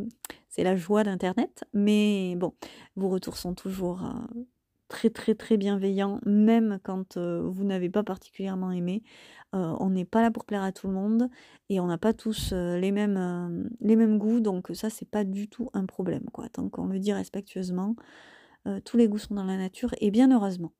c'est 0.49 0.63
la 0.63 0.75
joie 0.75 1.03
d'internet, 1.03 1.65
mais 1.73 2.35
bon, 2.37 2.53
vos 2.95 3.09
retours 3.09 3.37
sont 3.37 3.53
toujours 3.53 4.05
euh, 4.05 4.41
très 4.87 5.09
très 5.09 5.35
très 5.35 5.57
bienveillant, 5.57 6.19
même 6.25 6.79
quand 6.83 7.17
euh, 7.17 7.41
vous 7.43 7.63
n'avez 7.63 7.89
pas 7.89 8.03
particulièrement 8.03 8.71
aimé. 8.71 9.03
Euh, 9.53 9.75
on 9.79 9.89
n'est 9.89 10.05
pas 10.05 10.21
là 10.21 10.31
pour 10.31 10.45
plaire 10.45 10.63
à 10.63 10.71
tout 10.71 10.87
le 10.87 10.93
monde 10.93 11.29
et 11.69 11.79
on 11.79 11.87
n'a 11.87 11.97
pas 11.97 12.13
tous 12.13 12.51
euh, 12.53 12.77
les, 12.77 12.91
mêmes, 12.91 14.17
goûts, 14.17 14.39
donc 14.39 14.69
ça 14.73 14.89
c'est 14.89 15.09
pas 15.09 15.23
du 15.23 15.47
tout 15.47 15.69
un 15.73 15.85
problème 15.85 16.25
quoi. 16.31 16.49
Tant 16.49 16.69
qu'on 16.69 16.87
le 16.87 16.99
dit 16.99 17.13
respectueusement, 17.13 17.95
tous 18.83 18.97
les 18.97 19.07
goûts 19.07 19.19
sont 19.19 19.35
dans 19.35 19.43
la 19.43 19.57
nature 19.57 19.91
et 20.01 20.09
bien 20.09 20.31
heureusement. 20.31 20.73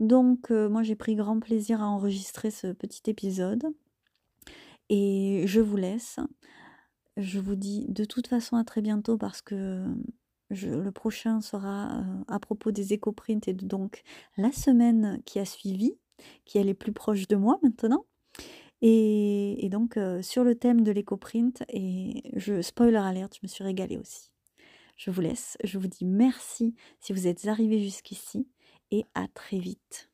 Donc 0.00 0.50
moi 0.50 0.82
j'ai 0.82 0.96
pris 0.96 1.14
grand 1.14 1.40
plaisir 1.40 1.82
à 1.82 1.86
enregistrer 1.86 2.50
ce 2.50 2.68
petit 2.68 3.02
épisode 3.10 3.64
et 4.88 5.44
je 5.46 5.60
vous 5.60 5.76
laisse. 5.76 6.18
Je 7.18 7.38
vous 7.38 7.54
dis 7.54 7.86
de 7.88 8.04
toute 8.04 8.28
façon 8.28 8.56
à 8.56 8.64
très 8.64 8.80
bientôt 8.80 9.18
parce 9.18 9.42
que 9.42 9.84
le 10.50 10.90
prochain 10.90 11.40
sera 11.40 11.98
euh, 11.98 12.24
à 12.28 12.38
propos 12.38 12.70
des 12.70 12.92
éco-prints 12.92 13.48
et 13.48 13.52
donc 13.52 14.02
la 14.36 14.52
semaine 14.52 15.20
qui 15.24 15.38
a 15.38 15.44
suivi, 15.44 15.98
qui 16.44 16.58
est 16.58 16.64
les 16.64 16.74
plus 16.74 16.92
proche 16.92 17.28
de 17.28 17.36
moi 17.36 17.58
maintenant. 17.62 18.06
Et, 18.82 19.68
donc 19.70 19.96
euh, 19.96 20.22
sur 20.22 20.44
le 20.44 20.54
thème 20.54 20.82
de 20.82 20.92
l'éco-print, 20.92 21.64
et 21.68 22.22
je 22.34 22.62
spoiler 22.62 22.96
alerte, 22.96 23.34
je 23.34 23.40
me 23.42 23.48
suis 23.48 23.64
régalée 23.64 23.98
aussi. 23.98 24.30
Je 24.96 25.10
vous 25.10 25.20
laisse, 25.20 25.56
je 25.64 25.78
vous 25.78 25.88
dis 25.88 26.04
merci 26.04 26.74
si 27.00 27.12
vous 27.12 27.26
êtes 27.26 27.46
arrivés 27.46 27.82
jusqu'ici 27.82 28.48
et 28.90 29.04
à 29.14 29.26
très 29.28 29.58
vite. 29.58 30.10